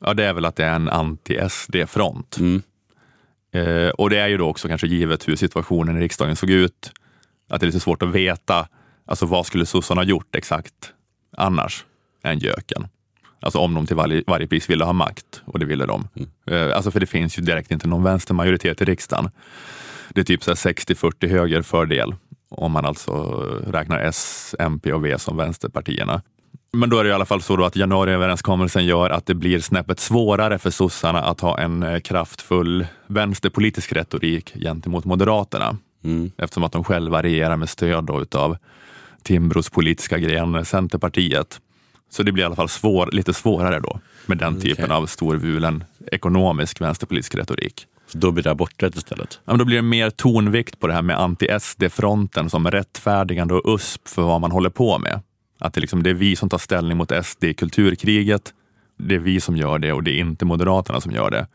Ja, 0.00 0.14
det 0.14 0.24
är 0.24 0.32
väl 0.32 0.44
att 0.44 0.56
det 0.56 0.64
är 0.64 0.74
en 0.74 0.88
anti-SD-front. 0.88 2.38
Mm. 2.38 2.62
Eh, 3.52 3.90
och 3.90 4.10
det 4.10 4.18
är 4.18 4.28
ju 4.28 4.36
då 4.36 4.48
också 4.48 4.68
kanske 4.68 4.86
givet 4.86 5.28
hur 5.28 5.36
situationen 5.36 5.96
i 5.96 6.00
riksdagen 6.00 6.36
såg 6.36 6.50
ut, 6.50 6.92
att 7.48 7.60
det 7.60 7.64
är 7.64 7.68
lite 7.68 7.80
svårt 7.80 8.02
att 8.02 8.08
veta, 8.08 8.68
alltså 9.06 9.26
vad 9.26 9.46
skulle 9.46 9.66
sossarna 9.66 10.04
gjort 10.04 10.36
exakt 10.36 10.92
annars 11.36 11.84
än 12.22 12.38
göken? 12.38 12.88
Alltså 13.40 13.58
om 13.58 13.74
de 13.74 13.86
till 13.86 13.96
varje, 13.96 14.22
varje 14.26 14.46
pris 14.46 14.70
ville 14.70 14.84
ha 14.84 14.92
makt, 14.92 15.42
och 15.44 15.58
det 15.58 15.66
ville 15.66 15.86
de. 15.86 16.08
Eh, 16.46 16.76
alltså 16.76 16.90
för 16.90 17.00
det 17.00 17.06
finns 17.06 17.38
ju 17.38 17.42
direkt 17.42 17.70
inte 17.70 17.88
någon 17.88 18.02
vänstermajoritet 18.02 18.82
i 18.82 18.84
riksdagen. 18.84 19.30
Det 20.08 20.20
är 20.20 20.24
typ 20.24 20.44
så 20.44 20.50
här 20.50 20.56
60-40 20.56 21.28
höger 21.28 21.62
fördel, 21.62 22.14
om 22.48 22.72
man 22.72 22.84
alltså 22.84 23.12
räknar 23.66 23.98
S, 23.98 24.54
MP 24.58 24.92
och 24.92 25.04
V 25.04 25.18
som 25.18 25.36
vänsterpartierna. 25.36 26.22
Men 26.72 26.90
då 26.90 26.98
är 26.98 27.04
det 27.04 27.10
i 27.10 27.12
alla 27.12 27.24
fall 27.24 27.42
så 27.42 27.64
att 27.64 27.76
januariöverenskommelsen 27.76 28.86
gör 28.86 29.10
att 29.10 29.26
det 29.26 29.34
blir 29.34 29.60
snäppet 29.60 30.00
svårare 30.00 30.58
för 30.58 30.70
sossarna 30.70 31.18
att 31.18 31.40
ha 31.40 31.58
en 31.58 31.82
eh, 31.82 32.00
kraftfull 32.00 32.86
vänsterpolitisk 33.06 33.92
retorik 33.92 34.54
gentemot 34.54 35.04
Moderaterna. 35.04 35.76
Mm. 36.04 36.30
Eftersom 36.38 36.64
att 36.64 36.72
de 36.72 36.84
själva 36.84 37.22
regerar 37.22 37.56
med 37.56 37.68
stöd 37.68 38.04
då 38.04 38.22
utav 38.22 38.56
Timbros 39.22 39.70
politiska 39.70 40.18
gren 40.18 40.64
Centerpartiet. 40.64 41.60
Så 42.10 42.22
det 42.22 42.32
blir 42.32 42.42
i 42.42 42.46
alla 42.46 42.56
fall 42.56 42.68
svår, 42.68 43.08
lite 43.12 43.34
svårare 43.34 43.80
då 43.80 44.00
med 44.26 44.38
den 44.38 44.60
typen 44.60 44.90
av 44.90 45.06
storvulen 45.06 45.84
ekonomisk 46.12 46.80
vänsterpolitisk 46.80 47.34
retorik. 47.34 47.86
Så 48.12 48.18
då 48.18 48.30
blir 48.30 48.44
det 48.44 48.50
aborträtt 48.50 48.96
istället. 48.96 49.40
Ja, 49.44 49.52
men 49.52 49.58
då 49.58 49.64
blir 49.64 49.76
det 49.76 49.82
mer 49.82 50.10
tonvikt 50.10 50.80
på 50.80 50.86
det 50.86 50.92
här 50.92 51.02
med 51.02 51.18
anti-SD-fronten 51.18 52.50
som 52.50 52.70
rättfärdigande 52.70 53.54
och 53.54 53.74
USP 53.74 54.08
för 54.08 54.22
vad 54.22 54.40
man 54.40 54.50
håller 54.50 54.70
på 54.70 54.98
med. 54.98 55.20
Att 55.60 55.74
det, 55.74 55.80
liksom, 55.80 56.02
det 56.02 56.10
är 56.10 56.14
vi 56.14 56.36
som 56.36 56.48
tar 56.48 56.58
ställning 56.58 56.96
mot 56.96 57.12
SD 57.24 57.44
i 57.44 57.54
kulturkriget. 57.54 58.54
Det 58.98 59.14
är 59.14 59.18
vi 59.18 59.40
som 59.40 59.56
gör 59.56 59.78
det 59.78 59.92
och 59.92 60.02
det 60.02 60.10
är 60.10 60.20
inte 60.20 60.44
Moderaterna 60.44 61.00
som 61.00 61.12
gör 61.12 61.30
det. 61.30 61.46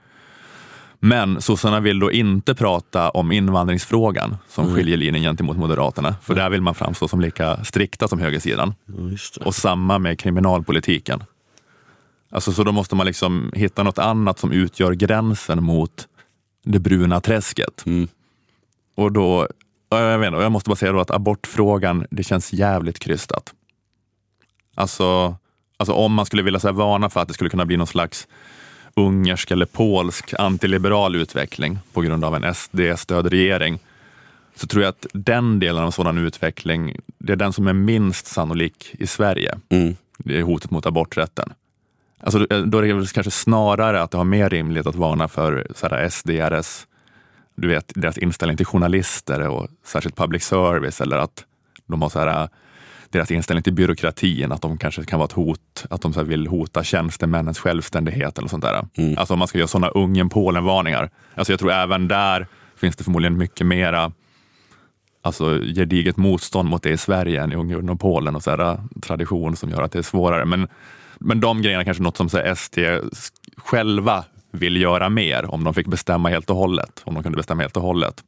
Men 0.99 1.41
sossarna 1.41 1.79
vill 1.79 1.99
då 1.99 2.11
inte 2.11 2.55
prata 2.55 3.09
om 3.09 3.31
invandringsfrågan 3.31 4.37
som 4.47 4.75
skiljelinjen 4.75 5.23
gentemot 5.23 5.57
Moderaterna. 5.57 6.15
För 6.21 6.35
där 6.35 6.49
vill 6.49 6.61
man 6.61 6.75
framstå 6.75 7.07
som 7.07 7.21
lika 7.21 7.63
strikta 7.63 8.07
som 8.07 8.19
högersidan. 8.19 8.73
Och 9.45 9.55
samma 9.55 9.99
med 9.99 10.19
kriminalpolitiken. 10.19 11.23
Alltså, 12.31 12.51
så 12.51 12.63
då 12.63 12.71
måste 12.71 12.95
man 12.95 13.05
liksom 13.05 13.51
hitta 13.55 13.83
något 13.83 13.99
annat 13.99 14.39
som 14.39 14.51
utgör 14.51 14.91
gränsen 14.91 15.63
mot 15.63 16.07
det 16.63 16.79
bruna 16.79 17.21
träsket. 17.21 17.85
Mm. 17.85 18.07
Och 18.95 19.11
då, 19.11 19.47
ja, 19.89 20.01
jag, 20.01 20.19
vet, 20.19 20.27
inte, 20.27 20.39
jag 20.39 20.51
måste 20.51 20.69
bara 20.69 20.75
säga 20.75 20.91
då 20.91 20.99
att 20.99 21.11
abortfrågan, 21.11 22.07
det 22.11 22.23
känns 22.23 22.53
jävligt 22.53 22.99
krystat. 22.99 23.53
Alltså, 24.75 25.35
alltså 25.77 25.93
om 25.93 26.13
man 26.13 26.25
skulle 26.25 26.43
vilja 26.43 26.59
så 26.59 26.71
varna 26.71 27.09
för 27.09 27.19
att 27.19 27.27
det 27.27 27.33
skulle 27.33 27.49
kunna 27.49 27.65
bli 27.65 27.77
någon 27.77 27.87
slags 27.87 28.27
ungersk 28.95 29.51
eller 29.51 29.65
polsk 29.65 30.33
antiliberal 30.39 31.15
utveckling 31.15 31.79
på 31.93 32.01
grund 32.01 32.25
av 32.25 32.35
en 32.35 32.53
SD-stödd 32.53 33.27
regering, 33.27 33.79
så 34.55 34.67
tror 34.67 34.83
jag 34.83 34.89
att 34.89 35.05
den 35.13 35.59
delen 35.59 35.83
av 35.83 35.91
sådan 35.91 36.17
utveckling, 36.17 36.95
det 37.17 37.33
är 37.33 37.37
den 37.37 37.53
som 37.53 37.67
är 37.67 37.73
minst 37.73 38.25
sannolik 38.25 38.95
i 38.99 39.07
Sverige. 39.07 39.59
Mm. 39.69 39.95
Det 40.17 40.37
är 40.37 40.41
hotet 40.41 40.71
mot 40.71 40.85
aborträtten. 40.85 41.53
Alltså, 42.25 42.39
då 42.39 42.77
är 42.77 42.81
det 42.81 42.93
väl 42.93 43.07
kanske 43.07 43.31
snarare 43.31 44.01
att 44.01 44.11
det 44.11 44.17
har 44.17 44.25
mer 44.25 44.49
rimligt 44.49 44.87
att 44.87 44.95
varna 44.95 45.27
för 45.27 45.67
så 45.75 45.87
här 45.87 46.09
SDRS, 46.09 46.87
du 47.55 47.67
vet, 47.67 47.91
deras 47.95 48.17
inställning 48.17 48.57
till 48.57 48.65
journalister 48.65 49.47
och 49.47 49.67
särskilt 49.85 50.15
public 50.15 50.43
service 50.43 51.01
eller 51.01 51.17
att 51.17 51.45
de 51.87 52.01
har 52.01 52.09
så 52.09 52.19
här, 52.19 52.49
deras 53.09 53.31
inställning 53.31 53.63
till 53.63 53.73
byråkratin, 53.73 54.51
att 54.51 54.61
de 54.61 54.77
kanske 54.77 55.03
kan 55.03 55.19
vara 55.19 55.25
ett 55.25 55.31
hot, 55.31 55.85
att 55.89 56.01
de 56.01 56.13
så 56.13 56.23
vill 56.23 56.47
hota 56.47 56.83
tjänstemännens 56.83 57.59
självständighet 57.59 58.37
eller 58.37 58.47
sånt 58.47 58.63
där. 58.63 58.87
Mm. 58.97 59.17
Alltså 59.17 59.33
om 59.33 59.39
man 59.39 59.47
ska 59.47 59.57
göra 59.57 59.67
sådana 59.67 59.89
Ungern-Polen-varningar. 59.89 61.09
Alltså 61.35 61.53
jag 61.53 61.59
tror 61.59 61.71
även 61.71 62.07
där 62.07 62.47
finns 62.75 62.95
det 62.95 63.03
förmodligen 63.03 63.37
mycket 63.37 63.67
mera 63.67 64.11
alltså, 65.21 65.59
gediget 65.59 66.17
motstånd 66.17 66.69
mot 66.69 66.83
det 66.83 66.89
i 66.89 66.97
Sverige 66.97 67.41
än 67.41 67.51
i 67.51 67.55
Ungern 67.55 67.89
och 67.89 67.99
Polen 67.99 68.35
och 68.35 68.43
så 68.43 68.49
här, 68.51 68.79
tradition 69.01 69.55
som 69.55 69.69
gör 69.69 69.81
att 69.81 69.91
det 69.91 69.99
är 69.99 70.03
svårare. 70.03 70.45
Men, 70.45 70.67
men 71.23 71.39
de 71.39 71.61
grejerna 71.61 71.83
kanske 71.83 72.01
är 72.01 72.03
något 72.03 72.17
som 72.17 72.29
så 72.29 72.37
ST 72.37 72.99
själva 73.57 74.25
vill 74.51 74.81
göra 74.81 75.09
mer 75.09 75.51
om 75.51 75.63
de 75.63 75.73
fick 75.73 75.87
bestämma 75.87 76.29
helt 76.29 76.49
och 76.49 76.55
hållet. 76.55 77.01
Om 77.03 77.13
de 77.13 77.23
kunde 77.23 77.35
bestämma 77.35 77.61
helt 77.61 77.77
och 77.77 77.83
hållet. 77.83 78.23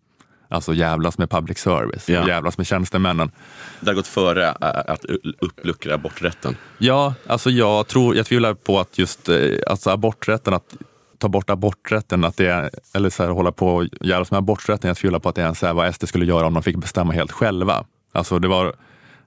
Alltså 0.47 0.73
jävlas 0.73 1.17
med 1.17 1.29
public 1.29 1.57
service, 1.57 2.09
och 2.09 2.27
jävlas 2.27 2.57
med 2.57 2.67
tjänstemännen. 2.67 3.31
Det 3.79 3.89
har 3.89 3.95
gått 3.95 4.07
före 4.07 4.51
att 4.51 5.05
uppluckra 5.39 5.95
aborträtten. 5.95 6.55
Ja, 6.77 7.13
alltså 7.27 7.49
jag 7.49 7.87
tror, 7.87 8.15
jag 8.15 8.25
tvivlar 8.25 8.53
på 8.53 8.79
att 8.79 8.97
just 8.97 9.29
eh, 9.29 9.37
alltså 9.67 9.89
aborträtten, 9.89 10.53
att 10.53 10.75
ta 11.17 11.27
bort 11.27 11.49
aborträtten, 11.49 12.23
att 12.23 12.37
det 12.37 12.47
är, 12.47 12.69
eller 12.93 13.09
så 13.09 13.23
här, 13.23 13.29
hålla 13.29 13.51
på 13.51 13.75
och 13.75 13.85
jävlas 14.01 14.31
med 14.31 14.37
aborträtten, 14.37 14.87
jag 14.87 14.97
tvivlar 14.97 15.19
på 15.19 15.29
att 15.29 15.35
det 15.35 15.41
är 15.41 15.47
en 15.47 15.55
så 15.55 15.65
här, 15.65 15.73
vad 15.73 15.95
SD 15.95 16.07
skulle 16.07 16.25
göra 16.25 16.47
om 16.47 16.53
de 16.53 16.63
fick 16.63 16.75
bestämma 16.75 17.13
helt 17.13 17.31
själva. 17.31 17.85
Alltså 18.11 18.39
det 18.39 18.47
var 18.47 18.75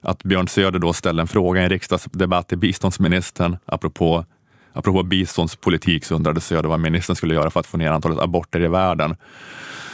att 0.01 0.23
Björn 0.23 0.47
Söder 0.47 0.79
då 0.79 0.93
ställde 0.93 1.21
en 1.21 1.27
fråga 1.27 1.61
i 1.61 1.63
en 1.63 1.69
riksdagsdebatt 1.69 2.47
till 2.47 2.57
biståndsministern 2.57 3.57
apropå 3.65 4.25
Apropå 4.73 5.03
biståndspolitik 5.03 6.05
så 6.05 6.15
undrade 6.15 6.41
Söder 6.41 6.69
vad 6.69 6.79
ministern 6.79 7.15
skulle 7.15 7.33
göra 7.33 7.49
för 7.49 7.59
att 7.59 7.67
få 7.67 7.77
ner 7.77 7.91
antalet 7.91 8.19
aborter 8.19 8.61
i 8.61 8.67
världen. 8.67 9.11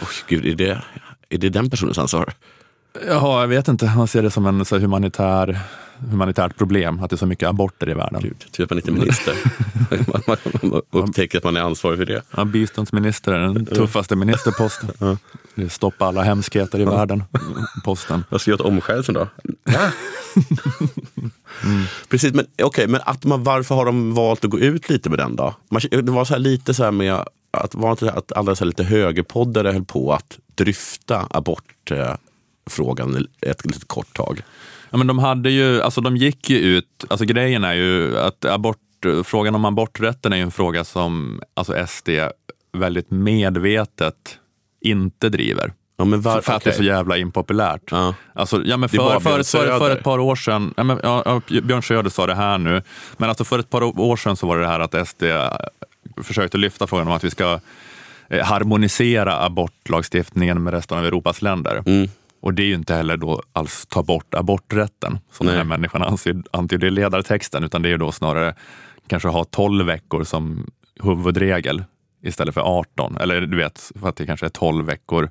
Oh, 0.01 0.09
gud, 0.27 0.45
är, 0.45 0.55
det, 0.55 0.81
är 1.29 1.37
det 1.37 1.49
den 1.49 1.69
personens 1.69 1.97
ansvar? 1.97 2.33
Ja, 3.07 3.41
jag 3.41 3.47
vet 3.47 3.67
inte. 3.67 3.93
Man 3.95 4.07
ser 4.07 4.23
det 4.23 4.31
som 4.31 4.45
en 4.45 4.65
så 4.65 4.79
humanitär, 4.79 5.59
humanitärt 5.97 6.57
problem, 6.57 7.03
att 7.03 7.09
det 7.09 7.15
är 7.15 7.17
så 7.17 7.25
mycket 7.25 7.49
aborter 7.49 7.89
i 7.89 7.93
världen. 7.93 8.21
Gud, 8.21 8.63
att 8.63 8.69
man 8.69 8.79
inte 8.79 8.91
är 8.91 8.93
minister. 8.93 9.35
man, 10.11 10.21
man, 10.27 10.37
man 10.61 10.81
upptäcker 10.91 11.37
att 11.37 11.43
man 11.43 11.57
är 11.57 11.61
ansvarig 11.61 11.97
för 11.97 12.05
det. 12.05 12.21
Ja, 12.37 12.45
biståndsminister 12.45 13.33
är 13.33 13.39
den 13.39 13.65
tuffaste 13.65 14.15
ministerposten. 14.15 15.17
Det 15.55 15.63
är 15.63 15.69
stoppa 15.69 16.05
alla 16.05 16.23
hemskheter 16.23 16.79
i 16.79 16.85
världen, 16.85 17.23
posten. 17.85 18.23
Vad 18.29 18.41
ska 18.41 18.51
jag 18.51 18.59
göra 18.59 18.67
åt 18.67 18.73
omskärelsen 18.73 19.13
då? 19.13 19.27
Precis, 22.09 22.33
men 22.33 22.45
okej, 22.63 22.87
men 22.87 23.01
att 23.05 23.25
man, 23.25 23.43
varför 23.43 23.75
har 23.75 23.85
de 23.85 24.13
valt 24.13 24.45
att 24.45 24.51
gå 24.51 24.59
ut 24.59 24.89
lite 24.89 25.09
med 25.09 25.19
den 25.19 25.35
då? 25.35 25.55
Man, 25.69 25.81
det 25.91 26.11
var 26.11 26.25
så 26.25 26.33
här 26.33 26.39
lite 26.39 26.73
så 26.73 26.83
här 26.83 26.91
med 26.91 27.25
att, 27.51 27.75
var 27.75 27.91
inte 27.91 28.11
att 28.11 28.31
alla 28.31 28.55
så 28.55 28.65
lite 28.65 28.83
högerpoddare 28.83 29.71
höll 29.71 29.85
på 29.85 30.13
att 30.13 30.39
dryfta 30.55 31.27
abortfrågan 32.65 33.27
ett 33.41 33.65
litet 33.65 33.87
kort 33.87 34.13
tag. 34.13 34.41
Ja, 34.89 34.97
men 34.97 35.07
de 35.07 35.19
hade 35.19 35.49
ju, 35.49 35.81
alltså 35.81 36.01
de 36.01 36.17
gick 36.17 36.49
ju 36.49 36.57
ut, 36.57 37.05
alltså 37.09 37.25
grejen 37.25 37.63
är 37.63 37.73
ju 37.73 38.17
att 38.17 38.45
abort, 38.45 38.77
frågan 39.23 39.55
om 39.55 39.65
aborträtten 39.65 40.33
är 40.33 40.37
ju 40.37 40.43
en 40.43 40.51
fråga 40.51 40.83
som 40.83 41.41
alltså 41.53 41.87
SD 41.87 42.09
väldigt 42.73 43.11
medvetet 43.11 44.37
inte 44.81 45.29
driver. 45.29 45.73
Ja, 45.97 46.05
var, 46.05 46.41
för 46.41 46.53
att 46.53 46.63
det 46.63 46.69
är 46.69 46.73
så 46.73 46.83
jävla 46.83 47.17
impopulärt. 47.17 47.81
Ja. 47.91 48.13
Alltså, 48.33 48.61
ja, 48.65 48.77
men 48.77 48.89
för, 48.89 49.19
för, 49.19 49.43
för, 49.43 49.79
för 49.79 49.91
ett 49.91 50.03
par 50.03 50.19
år 50.19 50.35
sedan, 50.35 50.73
ja, 50.77 50.83
men, 50.83 50.99
ja, 51.03 51.41
Björn 51.63 51.83
Söder 51.83 52.09
sa 52.09 52.27
det 52.27 52.35
här 52.35 52.57
nu, 52.57 52.81
men 53.17 53.29
alltså 53.29 53.43
för 53.43 53.59
ett 53.59 53.69
par 53.69 53.83
år 53.99 54.17
sedan 54.17 54.35
så 54.35 54.47
var 54.47 54.57
det 54.57 54.61
det 54.61 54.67
här 54.67 54.79
att 54.79 55.07
SD 55.07 55.23
försökte 56.23 56.57
lyfta 56.57 56.87
frågan 56.87 57.07
om 57.07 57.13
att 57.13 57.23
vi 57.23 57.31
ska 57.31 57.59
eh, 58.29 58.45
harmonisera 58.45 59.45
abortlagstiftningen 59.45 60.63
med 60.63 60.73
resten 60.73 60.97
av 60.97 61.05
Europas 61.05 61.41
länder. 61.41 61.83
Mm. 61.85 62.09
Och 62.45 62.53
det 62.53 62.63
är 62.63 62.67
ju 62.67 62.73
inte 62.73 62.93
heller 62.93 63.17
då 63.17 63.41
alls 63.53 63.85
ta 63.85 64.03
bort 64.03 64.33
aborträtten, 64.33 65.19
som 65.31 65.45
Nej. 65.45 65.55
den 65.55 65.67
här 65.67 65.77
människan 65.77 66.03
antyder 66.03 66.43
antyder 66.51 66.87
i 66.87 66.91
ledartexten, 66.91 67.63
utan 67.63 67.81
det 67.81 67.87
är 67.87 67.91
ju 67.91 67.97
då 67.97 68.11
snarare 68.11 68.55
kanske 69.07 69.29
ha 69.29 69.43
12 69.43 69.85
veckor 69.85 70.23
som 70.23 70.67
huvudregel 71.03 71.83
istället 72.23 72.53
för 72.53 72.61
18. 72.61 73.17
Eller 73.17 73.41
du 73.41 73.57
vet, 73.57 73.91
för 73.99 74.09
att 74.09 74.15
det 74.15 74.25
kanske 74.25 74.45
är 74.45 74.49
12 74.49 74.85
veckor 74.85 75.29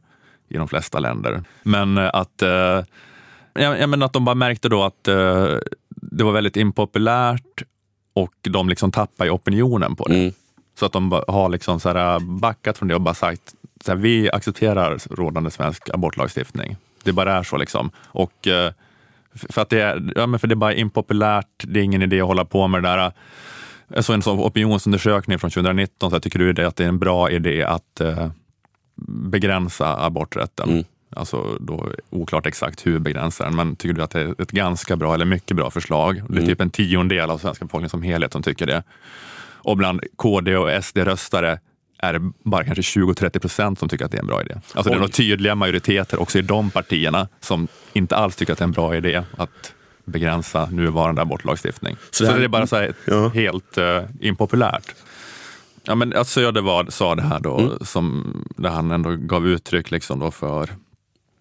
i 0.48 0.56
de 0.56 0.68
flesta 0.68 0.98
länder. 0.98 1.44
Men 1.62 1.98
eh, 1.98 2.10
att, 2.12 2.42
eh, 2.42 2.48
jag, 3.52 3.80
jag 3.80 3.88
menar 3.88 4.06
att 4.06 4.12
de 4.12 4.24
bara 4.24 4.34
märkte 4.34 4.68
då 4.68 4.82
att 4.82 5.08
eh, 5.08 5.56
det 5.88 6.24
var 6.24 6.32
väldigt 6.32 6.56
impopulärt 6.56 7.62
och 8.14 8.34
de 8.40 8.68
liksom 8.68 8.92
tappade 8.92 9.28
i 9.28 9.30
opinionen 9.30 9.96
på 9.96 10.08
det. 10.08 10.18
Mm. 10.18 10.32
Så 10.78 10.86
att 10.86 10.92
de 10.92 11.22
har 11.28 11.48
liksom 11.48 11.80
så 11.80 11.88
här 11.88 12.20
backat 12.20 12.78
från 12.78 12.88
det 12.88 12.94
och 12.94 13.00
bara 13.00 13.14
sagt 13.14 13.54
så 13.84 13.92
här, 13.92 13.98
vi 13.98 14.30
accepterar 14.30 14.98
rådande 15.10 15.50
svensk 15.50 15.90
abortlagstiftning. 15.90 16.76
Det 17.04 17.12
bara 17.12 17.38
är 17.38 17.42
så. 17.42 17.56
liksom. 17.56 17.90
Och, 18.04 18.46
eh, 18.48 18.72
för, 19.34 19.62
att 19.62 19.70
det 19.70 19.80
är, 19.80 20.12
ja, 20.16 20.26
men 20.26 20.40
för 20.40 20.46
det 20.48 20.52
är 20.54 20.56
bara 20.56 20.74
impopulärt, 20.74 21.46
det 21.62 21.80
är 21.80 21.84
ingen 21.84 22.02
idé 22.02 22.20
att 22.20 22.26
hålla 22.26 22.44
på 22.44 22.68
med 22.68 22.82
det 22.82 22.88
där. 22.88 23.12
Såg 24.02 24.14
en 24.14 24.22
sån 24.22 24.38
opinionsundersökning 24.38 25.38
från 25.38 25.50
2019, 25.50 26.10
så 26.10 26.16
jag 26.16 26.22
tycker 26.22 26.38
du 26.38 26.52
det 26.52 26.66
att 26.66 26.76
det 26.76 26.84
är 26.84 26.88
en 26.88 26.98
bra 26.98 27.30
idé 27.30 27.62
att 27.64 28.00
eh, 28.00 28.28
begränsa 29.06 30.04
aborträtten? 30.04 30.70
Mm. 30.70 30.84
Alltså 31.16 31.56
då 31.60 31.88
oklart 32.10 32.46
exakt 32.46 32.86
hur 32.86 32.98
begränsar 32.98 33.44
den, 33.44 33.56
men 33.56 33.76
tycker 33.76 33.94
du 33.94 34.02
att 34.02 34.10
det 34.10 34.20
är 34.20 34.42
ett 34.42 34.50
ganska 34.50 34.96
bra 34.96 35.14
eller 35.14 35.24
mycket 35.24 35.56
bra 35.56 35.70
förslag? 35.70 36.14
Det 36.28 36.34
är 36.34 36.36
Mm. 36.36 36.46
typ 36.46 36.60
en 36.60 36.70
tiondel 36.70 37.30
av 37.30 37.38
svenska 37.38 37.64
befolkningen 37.64 37.90
som 37.90 38.02
helhet 38.02 38.32
som 38.32 38.42
tycker 38.42 38.66
det. 38.66 38.82
Och 39.42 39.76
bland 39.76 40.00
KD 40.16 40.56
och 40.56 40.84
SD-röstare 40.84 41.58
är 42.04 42.12
det 42.12 42.32
bara 42.44 42.64
kanske 42.64 42.82
20-30 43.00 43.38
procent 43.38 43.78
som 43.78 43.88
tycker 43.88 44.04
att 44.04 44.10
det 44.10 44.16
är 44.16 44.20
en 44.20 44.26
bra 44.26 44.42
idé. 44.42 44.54
Alltså 44.74 44.90
det 44.90 44.96
är 44.96 45.00
nog 45.00 45.12
tydliga 45.12 45.54
majoriteter 45.54 46.20
också 46.20 46.38
i 46.38 46.42
de 46.42 46.70
partierna 46.70 47.28
som 47.40 47.68
inte 47.92 48.16
alls 48.16 48.36
tycker 48.36 48.52
att 48.52 48.58
det 48.58 48.62
är 48.62 48.66
en 48.66 48.72
bra 48.72 48.96
idé 48.96 49.22
att 49.36 49.72
begränsa 50.04 50.66
nuvarande 50.66 51.22
abortlagstiftning. 51.22 51.96
Så 51.96 52.16
Så, 52.16 52.24
det 52.24 52.30
här- 52.30 52.38
det 52.38 52.44
är 52.44 52.48
bara 52.48 52.66
så 52.66 52.76
här 52.76 52.94
Ja. 53.06 53.28
helt 53.28 53.78
uh, 53.78 54.00
impopulärt. 54.20 54.94
Ja, 55.86 55.94
men 55.94 56.12
att 56.16 56.28
Södervad 56.28 56.92
sa 56.92 57.14
det 57.14 57.22
här 57.22 57.40
då, 57.40 57.58
Mm. 57.58 57.78
som, 57.80 58.34
där 58.56 58.70
han 58.70 58.90
ändå 58.90 59.10
gav 59.16 59.46
uttryck 59.48 59.90
liksom 59.90 60.18
då 60.18 60.30
för 60.30 60.70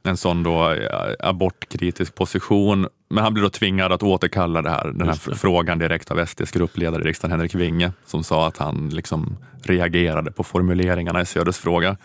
en 0.03 0.17
sån 0.17 0.43
då 0.43 0.71
eh, 0.71 1.13
abortkritisk 1.19 2.15
position. 2.15 2.87
Men 3.13 3.23
han 3.23 3.33
blev 3.33 3.43
då 3.43 3.49
tvingad 3.49 3.91
att 3.91 4.03
återkalla 4.03 4.61
det 4.61 4.69
här, 4.69 4.91
den 4.95 5.07
här 5.07 5.35
frågan 5.35 5.79
direkt 5.79 6.11
av 6.11 6.25
SDs 6.25 6.51
gruppledare 6.51 7.01
i 7.01 7.05
riksdagen, 7.05 7.31
Henrik 7.31 7.55
Winge, 7.55 7.91
som 8.05 8.23
sa 8.23 8.47
att 8.47 8.57
han 8.57 8.89
liksom 8.89 9.37
reagerade 9.63 10.31
på 10.31 10.43
formuleringarna 10.43 11.21
i 11.21 11.25
Söders 11.25 11.57
fråga. 11.57 11.97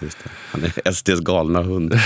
Han 0.53 0.65
är 0.65 0.93
SDs 0.93 1.21
galna 1.21 1.63
hund. 1.63 1.95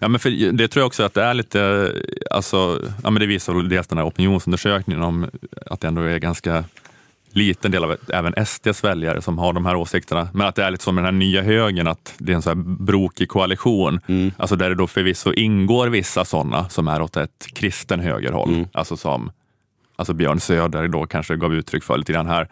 Ja, 0.00 0.08
men 0.08 0.20
för 0.20 0.52
det 0.52 0.68
tror 0.68 0.80
jag 0.80 0.86
också 0.86 1.02
att 1.02 1.14
det 1.14 1.22
är 1.22 1.34
lite, 1.34 1.92
alltså, 2.30 2.80
ja, 3.02 3.10
men 3.10 3.20
det 3.20 3.26
visar 3.26 3.54
väl 3.54 3.68
dels 3.68 3.86
den 3.86 3.98
här 3.98 4.06
opinionsundersökningen 4.06 5.02
om 5.02 5.30
att 5.66 5.80
det 5.80 5.88
ändå 5.88 6.02
är 6.02 6.18
ganska 6.18 6.64
liten 7.38 7.70
del 7.70 7.84
av 7.84 7.96
även 8.08 8.46
SDs 8.46 8.84
väljare 8.84 9.22
som 9.22 9.38
har 9.38 9.52
de 9.52 9.66
här 9.66 9.76
åsikterna. 9.76 10.28
Men 10.32 10.46
att 10.46 10.54
det 10.54 10.64
är 10.64 10.70
lite 10.70 10.84
som 10.84 10.94
med 10.94 11.04
den 11.04 11.14
här 11.14 11.18
nya 11.18 11.42
högern, 11.42 11.86
att 11.86 12.14
det 12.18 12.32
är 12.32 12.36
en 12.36 12.42
så 12.42 12.50
här 12.50 12.56
brokig 12.56 13.28
koalition. 13.28 14.00
Alltså 14.36 14.56
där 14.56 14.68
det 14.68 14.74
då 14.74 14.86
förvisso 14.86 15.32
ingår 15.32 15.88
vissa 15.88 16.24
sådana 16.24 16.68
som 16.68 16.88
är 16.88 17.02
åt 17.02 17.16
ett 17.16 17.46
kristen 17.54 18.00
högerhåll. 18.00 18.66
Alltså 18.72 18.96
som 18.96 19.30
alltså 19.96 20.14
Björn 20.14 20.40
Söder 20.40 20.88
då 20.88 21.06
kanske 21.06 21.36
gav 21.36 21.54
uttryck 21.54 21.84
för 21.84 21.98
lite 21.98 22.12
grann 22.12 22.26
här. 22.26 22.48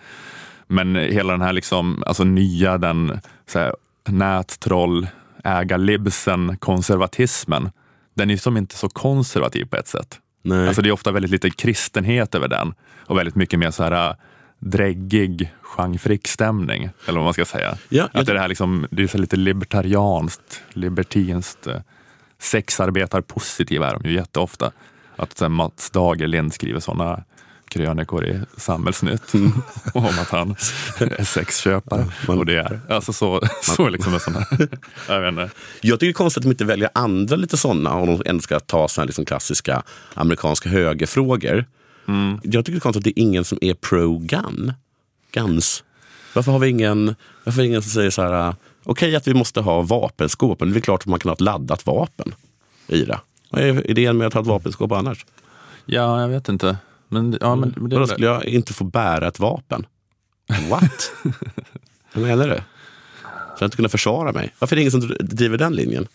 Men 0.67 0.97
hela 0.97 1.33
den 1.33 1.43
här 1.43 1.53
liksom, 1.53 2.03
alltså 2.07 2.25
nya, 2.25 2.79
den 2.79 3.21
så 3.47 3.59
här, 3.59 3.75
nättroll, 4.09 5.07
ägarlibsen, 5.45 6.57
konservatismen, 6.57 7.71
den 8.15 8.31
är 8.31 8.37
som 8.37 8.57
inte 8.57 8.77
så 8.77 8.89
konservativ 8.89 9.65
på 9.65 9.77
ett 9.77 9.89
sätt. 9.89 10.21
Nej. 10.43 10.67
Alltså 10.67 10.83
det 10.83 10.89
är 10.89 10.93
ofta 10.93 11.13
väldigt 11.13 11.31
lite 11.31 11.51
kristenhet 11.51 12.35
över 12.35 12.49
den 12.49 12.75
och 13.07 13.19
väldigt 13.19 13.35
mycket 13.35 13.59
mer 13.59 13.71
så 13.71 13.83
här 13.83 14.17
dräggig 14.59 15.53
Jean 15.79 15.99
Frick-stämning, 15.99 16.91
eller 17.07 17.19
vad 17.19 17.25
man 17.25 17.33
ska 17.33 17.45
säga. 17.45 17.79
Ja, 17.89 18.09
att 18.13 18.27
det, 18.27 18.33
är 18.33 18.37
här 18.37 18.49
liksom, 18.49 18.87
det 18.91 19.03
är 19.03 19.07
så 19.07 19.19
lite 19.19 19.37
libertarianskt, 19.37 20.63
libertinskt, 20.73 21.67
eh, 21.67 21.77
sexarbetarpositiva 22.39 23.91
är 23.91 23.99
de 23.99 24.09
ju 24.09 24.15
jätteofta. 24.15 24.73
Att 25.17 25.41
här, 25.41 25.49
Mats 25.49 25.91
Dagerlind 25.91 26.55
skriver 26.55 26.81
sådana 26.81 27.25
krönikor 27.69 28.25
i 28.27 28.41
Samhällsnytt 28.57 29.35
om 29.95 30.05
att 30.07 30.31
han 30.31 30.51
är 30.99 31.25
sexköpare. 31.25 32.07
man- 32.29 32.39
och 32.39 32.47
det 32.47 32.59
är 32.59 32.81
alltså 32.91 33.13
så, 33.13 33.41
så 33.63 33.89
liksom 33.89 34.15
en 34.15 34.21
sån 34.21 34.35
här, 34.35 34.47
jag 35.09 35.21
vet 35.21 35.29
inte. 35.29 35.51
Jag 35.81 36.01
tycker 36.01 36.07
det 36.07 36.11
är 36.11 36.13
konstigt 36.13 36.39
att 36.41 36.43
de 36.45 36.51
inte 36.51 36.65
väljer 36.65 36.91
andra 36.95 37.37
lite 37.37 37.57
sådana 37.57 37.95
om 37.95 38.07
de 38.07 38.23
ändå 38.31 38.43
ska 38.43 38.61
ta 38.61 38.89
såna 38.89 39.03
här 39.03 39.07
liksom 39.07 39.25
klassiska 39.25 39.83
amerikanska 40.15 40.69
högerfrågor. 40.69 41.65
Mm. 42.09 42.41
Jag 42.43 42.65
tycker 42.65 42.73
det 42.73 42.79
är 42.79 42.81
konstigt 42.81 43.01
att 43.01 43.15
det 43.15 43.21
är 43.21 43.23
ingen 43.23 43.45
som 43.45 43.59
är 43.61 43.75
pro-gun. 43.75 44.73
Guns. 45.33 45.85
Varför 46.35 46.53
har 46.53 46.59
vi 46.59 46.69
ingen, 46.69 47.15
varför 47.45 47.63
ingen 47.63 47.83
som 47.83 47.91
säger 47.91 48.11
så 48.11 48.23
här, 48.23 48.55
okej 48.85 49.17
att 49.17 49.29
vi 49.29 49.35
måste 49.35 49.61
ha 49.61 49.83
vapenskåp, 49.83 50.61
men 50.61 50.73
det 50.73 50.79
är 50.79 50.81
klart 50.81 51.01
att 51.01 51.07
man 51.07 51.19
kan 51.19 51.29
ha 51.29 51.35
ett 51.35 51.41
laddat 51.41 51.87
vapen 51.87 52.35
i 52.87 53.03
det. 53.03 53.21
Vad 53.51 53.63
är 53.63 53.91
idén 53.91 54.19
med 54.19 54.27
att 54.27 54.35
ha 54.35 54.41
ett 54.41 54.47
vapenskåp 54.47 54.93
annars? 54.93 55.27
Ja, 55.87 56.21
jag 56.21 56.29
vet 56.29 56.49
inte. 56.49 56.77
Men, 57.09 57.39
ja, 57.41 57.57
men, 57.57 57.75
men 57.77 57.91
det, 57.91 57.97
Då 57.97 58.07
skulle 58.07 58.27
jag 58.27 58.45
inte 58.45 58.73
få 58.73 58.85
bära 58.85 59.29
ett 59.29 59.39
vapen. 59.39 59.87
What? 60.71 61.13
Vad 62.13 62.25
menar 62.25 62.49
du? 62.49 62.57
Så 63.59 63.65
jag 63.65 63.67
inte 63.67 63.77
kunna 63.77 63.89
försvara 63.89 64.33
mig. 64.33 64.55
Varför 64.59 64.75
är 64.75 64.77
det 64.77 64.81
ingen 64.81 64.93
som 64.93 65.17
driver 65.21 65.59
den 65.59 65.73
linjen? 65.73 66.07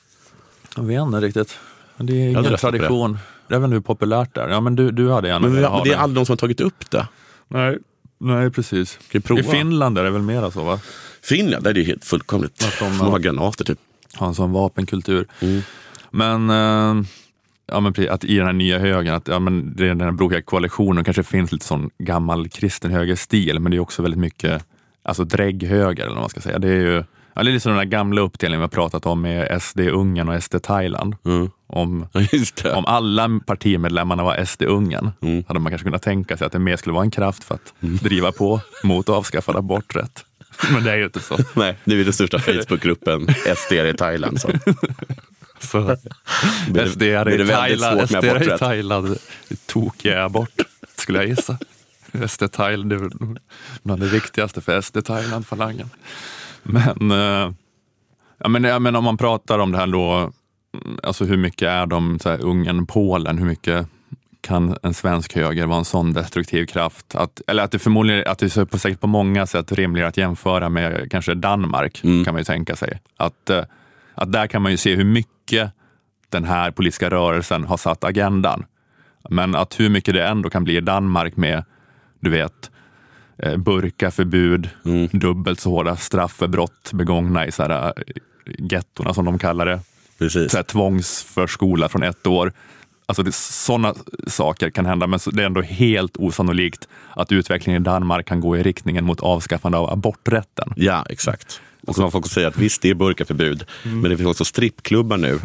Jag 0.76 0.84
vet 0.84 1.02
inte 1.02 1.20
riktigt. 1.20 1.58
Det 1.98 2.14
är 2.14 2.30
ingen 2.30 2.58
tradition. 2.58 3.20
Jag 3.52 3.60
vet 3.60 3.66
inte 3.66 3.74
hur 3.76 3.82
populärt 3.82 4.36
det 4.36 4.42
är. 4.42 4.50
Ja, 4.50 4.62
men 4.62 4.76
du, 4.76 4.92
du 4.92 5.12
hade 5.12 5.28
gärna 5.28 5.40
Men, 5.40 5.50
vi, 5.52 5.56
velat 5.56 5.72
ha 5.72 5.84
det 5.84 5.90
är 5.90 5.94
det. 5.94 6.00
aldrig 6.00 6.16
någon 6.16 6.26
som 6.26 6.34
har 6.34 6.38
tagit 6.38 6.62
upp 6.62 6.90
det. 6.92 7.08
Nej, 7.48 7.78
nej 8.20 8.50
precis. 8.52 8.90
Ska 8.92 9.18
vi 9.18 9.20
prova? 9.20 9.42
I 9.42 9.44
Finland 9.44 9.98
är 9.98 10.04
det 10.04 10.12
väl 10.12 10.22
mera 10.22 10.52
så 10.52 10.64
va? 10.64 10.80
Finland, 11.24 11.64
där 11.64 11.70
är 11.70 11.74
det 11.74 11.84
helt 11.84 12.06
fullkomligt. 12.06 12.64
Att 12.64 12.80
de- 12.80 12.98
de 12.98 13.12
har 13.12 13.20
granater 13.20 13.66
typ. 13.66 13.80
Ha 14.18 14.28
en 14.28 14.36
sån 14.36 14.52
vapenkultur. 14.52 15.28
Mm. 15.40 15.62
Men, 16.12 16.50
eh, 16.50 17.04
ja, 17.68 17.80
men 17.80 17.94
precis, 17.94 18.12
att 18.12 18.24
i 18.24 18.36
den 18.38 18.46
här 18.46 18.54
nya 18.54 18.80
högern, 18.80 19.16
att 19.16 19.28
ja, 19.28 19.40
men 19.40 19.74
det 19.76 19.84
är 19.84 19.88
den 19.88 20.02
här 20.02 20.12
brokiga 20.12 20.42
koalitionen 20.42 21.04
kanske 21.04 21.24
finns 21.24 21.52
lite 21.52 21.66
sån 21.66 21.90
gammal 21.98 22.50
kristen 22.50 22.92
högerstil, 22.92 23.60
men 23.60 23.72
det 23.72 23.78
är 23.78 23.80
också 23.80 24.02
väldigt 24.02 24.20
mycket 24.20 24.66
alltså 25.04 25.24
drägghöger 25.24 26.04
eller 26.04 26.14
vad 26.14 26.24
man 26.24 26.30
ska 26.30 26.42
säga. 26.42 26.60
Det 26.60 26.68
är 26.68 26.76
ju 26.82 27.04
ja, 27.34 27.44
det 27.44 27.50
är 27.50 27.54
lite 27.54 27.60
som 27.64 27.70
den 27.72 27.80
där 27.80 27.86
gamla 27.86 28.22
uppdelningen 28.22 28.60
vi 28.60 28.64
har 28.64 28.70
pratat 28.70 29.06
om 29.06 29.22
med 29.22 29.62
SD 29.62 29.80
Ungern 29.80 30.30
och 30.30 30.44
SD 30.44 30.56
Thailand. 30.64 31.16
Mm. 31.26 31.50
Om. 31.68 32.08
Om 32.74 32.86
alla 32.86 33.40
partimedlemmarna 33.46 34.24
var 34.24 34.46
SD-Ungern 34.46 35.12
Mm. 35.22 35.44
hade 35.48 35.60
man 35.60 35.72
kanske 35.72 35.86
kunnat 35.86 36.02
tänka 36.02 36.38
sig 36.38 36.46
att 36.46 36.52
det 36.52 36.60
mer 36.60 36.78
skulle 36.78 36.94
vara 36.94 37.04
en 37.04 37.12
kraft 37.12 37.44
för 37.44 37.56
att 37.56 37.74
driva 37.80 38.32
på 38.32 38.62
mot 38.84 39.10
avskaffad 39.10 39.56
aborträtt. 39.56 40.26
Men 40.72 40.84
det 40.84 40.92
är 40.92 40.96
ju 40.98 41.04
inte 41.04 41.20
så. 41.20 41.38
Nej, 41.54 41.78
nu 41.84 42.00
är 42.00 42.04
den 42.04 42.14
största 42.14 42.40
Facebookgruppen 42.40 43.28
SD 43.56 43.72
i 43.74 43.94
Thailand. 43.98 44.42
Så. 44.42 44.50
så 45.60 45.96
SD 46.88 47.02
är 47.02 47.30
i 47.42 47.48
Thailand, 47.48 48.10
SD 48.10 48.16
är 48.16 48.54
i. 48.56 48.58
Thailand 48.58 49.18
tokiga 49.66 50.24
abort, 50.24 50.62
skulle 50.96 51.20
jag 51.20 51.28
gissa. 51.28 51.58
SD 52.28 52.52
Thailand 52.52 52.90
det 52.90 52.96
är 52.96 53.10
bland 53.84 54.02
det 54.02 54.08
viktigaste 54.08 54.62
för 54.62 54.82
SD 54.82 54.98
Thailand-falangen. 55.06 55.90
Men, 56.98 57.12
eh, 57.12 57.54
ja, 58.38 58.48
men, 58.50 58.64
ja, 58.64 58.80
men 58.80 58.96
om 58.96 59.04
man 59.04 59.18
pratar 59.18 59.60
om 59.60 59.72
det 59.72 59.78
här 59.78 59.88
då, 59.88 60.32
alltså 61.04 61.26
hur 61.26 61.38
mycket 61.38 61.68
är 61.68 61.86
de 61.86 62.20
så 62.20 62.30
här, 62.30 62.42
Ungern, 62.42 62.86
Polen, 62.86 63.38
hur 63.38 63.46
mycket 63.46 63.88
kan 64.42 64.78
en 64.84 64.94
svensk 64.94 65.36
höger 65.36 65.66
vara 65.66 65.80
en 65.80 65.86
sån 65.86 66.14
destruktiv 66.14 66.66
kraft? 66.66 67.16
Att, 67.16 67.42
eller 67.48 67.64
att 67.64 67.72
det 67.72 67.80
förmodligen 67.80 68.24
att 68.28 68.40
det 68.40 68.58
är 68.58 68.66
på, 68.66 68.78
säkert 68.80 69.00
på 69.00 69.08
många 69.08 69.48
sätt 69.48 69.72
rimligare 69.72 70.08
att 70.10 70.18
jämföra 70.18 70.70
med 70.70 71.12
kanske 71.12 71.34
Danmark, 71.34 72.04
Mm. 72.04 72.26
kan 72.26 72.34
man 72.34 72.40
ju 72.40 72.46
tänka 72.46 72.76
sig. 72.76 73.00
Att, 73.18 73.50
eh, 73.50 73.64
att 74.16 74.32
där 74.32 74.48
kan 74.48 74.62
man 74.62 74.72
ju 74.72 74.78
se 74.78 74.96
hur 74.96 75.04
mycket 75.06 75.72
den 76.30 76.44
här 76.46 76.72
politiska 76.72 77.10
rörelsen 77.10 77.64
har 77.64 77.78
satt 77.78 78.04
agendan. 78.04 78.66
Men 79.30 79.56
att 79.56 79.80
hur 79.80 79.90
mycket 79.90 80.14
det 80.14 80.28
ändå 80.28 80.50
kan 80.50 80.64
bli 80.64 80.78
i 80.78 80.82
Danmark 80.82 81.38
med, 81.38 81.64
du 82.20 82.30
vet, 82.30 82.71
burkaförbud, 83.58 84.70
Mm. 84.86 85.08
dubbelt 85.12 85.60
så 85.60 85.70
hårda 85.70 85.98
straff 85.98 86.34
för 86.34 86.48
brott 86.48 86.92
begångna 86.94 87.48
i 87.48 87.52
så 87.52 87.64
här, 87.64 87.86
eh, 87.88 87.94
gettorna 88.58 89.14
som 89.14 89.26
de 89.26 89.40
kallar 89.40 89.66
det 89.66 89.80
Precis. 90.18 90.52
så 90.52 90.58
här, 90.58 90.64
tvångsförskola 90.64 91.90
från 91.90 92.04
ett 92.04 92.28
år. 92.28 92.54
Alltså 93.06 93.24
sådana 93.32 93.96
saker 94.28 94.70
kan 94.70 94.86
hända, 94.86 95.08
men 95.08 95.20
det 95.32 95.42
är 95.42 95.46
ändå 95.46 95.62
helt 95.62 96.18
osannolikt 96.18 96.88
att 97.16 97.32
utvecklingen 97.32 97.82
i 97.82 97.86
Danmark 97.86 98.26
kan 98.26 98.40
gå 98.40 98.58
i 98.58 98.64
riktningen 98.64 99.06
mot 99.06 99.20
avskaffande 99.20 99.78
av 99.78 99.90
aborträtten. 99.90 100.74
Ja, 100.76 101.06
exakt. 101.10 101.62
Och 101.88 101.96
så 101.96 102.02
man 102.02 102.12
får 102.12 102.22
säga 102.22 102.48
att 102.48 102.58
visst, 102.58 102.82
det 102.82 102.90
är 102.90 102.94
burkaförbud, 102.94 103.64
men 103.84 104.02
det 104.04 104.18
finns 104.18 104.30
också 104.30 104.46
strippklubbar 104.46 105.18
nu. 105.18 105.40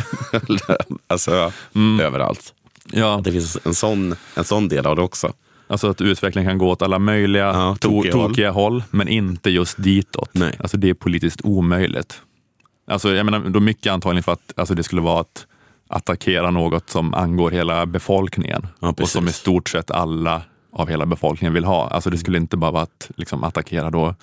alltså, 1.06 1.52
överallt. 2.00 2.54
Ja, 2.92 3.20
Det 3.24 3.32
finns 3.32 3.58
en 3.64 3.74
sån, 3.74 4.14
en 4.34 4.44
sån 4.44 4.68
del 4.68 4.86
av 4.86 4.96
det 4.96 5.02
också. 5.02 5.32
Alltså 5.70 5.90
att 5.90 6.00
utvecklingen 6.00 6.50
kan 6.50 6.58
gå 6.58 6.68
åt 6.70 6.82
alla 6.82 6.98
möjliga 6.98 7.44
Ja, 7.44 7.52
to- 7.52 7.76
tokiga 7.78 8.12
tokiga, 8.12 8.50
håll. 8.50 8.82
men 8.90 9.08
inte 9.08 9.50
just 9.50 9.82
ditåt. 9.82 10.30
Nej. 10.32 10.56
Alltså 10.58 10.76
det 10.76 10.90
är 10.90 10.94
politiskt 10.94 11.40
omöjligt. 11.44 12.22
Alltså 12.86 13.14
jag 13.14 13.24
menar, 13.24 13.40
då 13.50 13.60
mycket 13.60 13.92
antagligen 13.92 14.22
för 14.22 14.32
att 14.32 14.52
alltså 14.56 14.74
det 14.74 14.82
skulle 14.82 15.02
vara 15.02 15.20
att 15.20 15.46
attackera 15.88 16.50
något 16.50 16.90
som 16.90 17.14
angår 17.14 17.50
hela 17.50 17.86
befolkningen 17.86 18.66
Ja, 18.80 18.94
och 19.00 19.08
som 19.08 19.28
i 19.28 19.32
stort 19.32 19.68
sett 19.68 19.90
alla 19.90 20.42
av 20.72 20.88
hela 20.88 21.06
befolkningen 21.06 21.54
vill 21.54 21.64
ha. 21.64 21.88
Alltså 21.88 22.10
det 22.10 22.18
skulle 22.18 22.38
inte 22.38 22.56
bara 22.56 22.70
vara 22.70 22.82
att 22.82 23.10
liksom, 23.16 23.44
attackera 23.44 23.90
då 23.90 24.14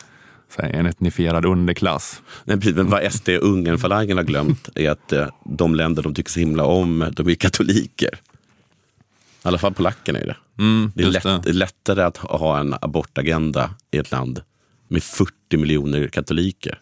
en 0.58 0.86
etnifierad 0.86 1.46
underklass. 1.46 2.22
Nej, 2.46 2.58
precis, 2.58 2.76
men 2.76 2.90
vad 2.90 3.14
SD 3.14 3.30
och 3.30 3.44
Ungernfalangen 3.44 4.18
har 4.18 4.24
glömt 4.24 4.70
är 4.76 4.90
att 4.90 5.12
eh, 5.14 5.28
de 5.46 5.76
länder 5.76 6.04
de 6.04 6.14
tycker 6.14 6.32
så 6.32 6.40
himla 6.40 6.64
om, 6.66 7.12
de 7.16 7.28
är 7.30 7.36
katoliker. 7.36 8.10
I 8.14 9.48
alla 9.48 9.58
fall 9.58 9.74
polackerna 9.74 10.20
är 10.20 10.26
det. 10.26 10.36
Mm, 10.60 10.92
Det 10.96 11.04
är, 11.04 11.08
lätt, 11.12 11.44
det 11.44 11.54
lättare 11.54 12.02
att 12.04 12.18
ha 12.18 12.60
en 12.60 12.76
abortagenda 12.82 13.70
i 13.92 13.98
ett 13.98 14.12
land 14.12 14.42
med 14.88 15.04
40 15.04 15.58
miljoner 15.58 16.08
katoliker. 16.08 16.80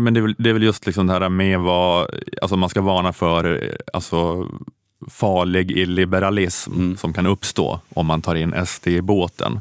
Men 0.00 0.14
det 0.14 0.20
är 0.20 0.22
väl, 0.22 0.34
det 0.38 0.48
är 0.48 0.52
väl 0.52 0.62
just 0.62 0.86
liksom 0.86 1.06
det 1.06 1.12
här 1.12 1.28
med 1.28 1.60
vad 1.60 2.10
alltså 2.42 2.56
man 2.56 2.68
ska 2.68 2.80
varna 2.82 3.12
för 3.12 3.76
alltså, 3.92 4.46
farlig 5.10 5.70
illiberalism 5.70 6.72
Mm. 6.72 6.96
som 6.96 7.12
kan 7.12 7.26
uppstå 7.26 7.80
om 7.94 8.06
man 8.06 8.22
tar 8.22 8.34
in 8.34 8.54
SD 8.66 8.86
i 8.88 9.02
båten. 9.02 9.60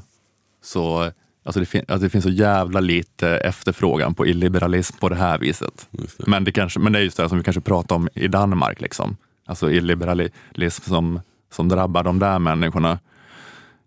Så 0.63 1.11
alltså 1.43 1.59
det, 1.59 1.75
alltså 1.87 2.03
det 2.03 2.09
finns 2.09 2.23
så 2.23 2.29
jävla 2.29 2.79
lite 2.79 3.29
efterfrågan 3.29 4.15
på 4.15 4.27
illiberalism 4.27 4.97
på 4.97 5.09
det 5.09 5.15
här 5.15 5.37
viset. 5.37 5.89
Men, 6.17 6.43
det 6.43 6.51
kanske, 6.51 6.79
men 6.79 6.93
det 6.93 6.99
är 6.99 7.03
just 7.03 7.17
det 7.17 7.23
här 7.23 7.27
som 7.29 7.37
vi 7.37 7.43
kanske 7.43 7.61
pratar 7.61 7.95
om 7.95 8.09
i 8.13 8.27
Danmark. 8.27 8.81
Liksom. 8.81 9.17
Alltså 9.45 9.71
illiberalism 9.71 10.83
som, 10.89 11.19
som 11.53 11.69
drabbar 11.69 12.03
de 12.03 12.19
där 12.19 12.39
människorna. 12.39 12.99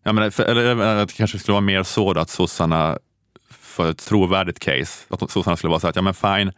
Ja, 0.02 0.12
men, 0.12 0.32
för, 0.32 0.44
eller 0.44 0.76
att 0.76 1.08
det 1.08 1.14
kanske 1.14 1.38
skulle 1.38 1.52
vara 1.52 1.60
mer 1.60 1.82
så 1.82 2.12
då 2.12 2.20
att 2.20 2.30
sossarna 2.30 2.98
för 3.50 3.90
ett 3.90 3.98
trovärdigt 3.98 4.58
case, 4.58 5.06
att 5.08 5.30
sossarna 5.30 5.56
skulle 5.56 5.70
vara 5.70 5.80
så 5.80 5.88
att, 5.88 5.96
ja 5.96 6.02
men 6.02 6.14
fine, 6.14 6.52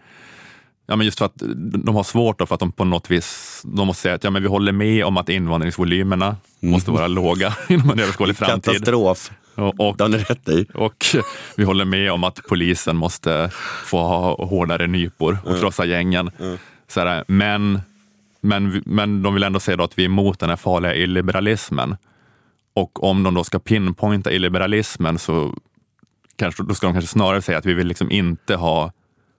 ja, 0.86 0.96
men 0.96 1.04
just 1.04 1.18
för 1.18 1.26
att 1.26 1.42
de 1.84 1.94
har 1.94 2.02
svårt 2.02 2.38
då 2.38 2.46
för 2.46 2.54
att 2.54 2.60
de 2.60 2.72
på 2.72 2.84
något 2.84 3.10
vis, 3.10 3.62
de 3.64 3.86
måste 3.86 4.02
säga 4.02 4.14
att 4.14 4.24
ja, 4.24 4.30
men 4.30 4.42
vi 4.42 4.48
håller 4.48 4.72
med 4.72 5.04
om 5.04 5.16
att 5.16 5.28
invandringsvolymerna 5.28 6.36
måste 6.60 6.90
vara 6.90 7.06
låga 7.06 7.54
inom 7.68 7.90
en 7.90 8.00
överskådlig 8.00 8.36
framtid. 8.36 8.72
Katastrof. 8.72 9.30
Och, 9.54 9.80
och, 9.80 10.10
ni 10.10 10.18
rätt 10.18 10.48
i. 10.48 10.66
och 10.74 11.06
vi 11.56 11.64
håller 11.64 11.84
med 11.84 12.12
om 12.12 12.24
att 12.24 12.40
polisen 12.48 12.96
måste 12.96 13.50
få 13.84 13.98
ha 13.98 14.46
hårdare 14.46 14.86
nypor 14.86 15.38
och 15.44 15.60
krossa 15.60 15.84
gängen. 15.84 16.30
Så 16.88 17.00
här, 17.00 17.24
men, 17.28 17.80
men, 18.40 18.82
men 18.86 19.22
de 19.22 19.34
vill 19.34 19.42
ändå 19.42 19.60
säga 19.60 19.84
att 19.84 19.98
vi 19.98 20.02
är 20.02 20.06
emot 20.06 20.38
den 20.38 20.48
här 20.48 20.56
farliga 20.56 20.94
illiberalismen. 20.94 21.96
Och 22.74 23.04
om 23.04 23.22
de 23.22 23.34
då 23.34 23.44
ska 23.44 23.58
pinpointa 23.58 24.32
illiberalismen 24.32 25.18
så 25.18 25.54
kanske, 26.36 26.62
då 26.62 26.74
ska 26.74 26.86
de 26.86 26.92
kanske 26.92 27.10
snarare 27.10 27.42
säga 27.42 27.58
att 27.58 27.66
vi 27.66 27.74
vill 27.74 27.86
liksom 27.86 28.10
inte 28.10 28.56
ha 28.56 28.92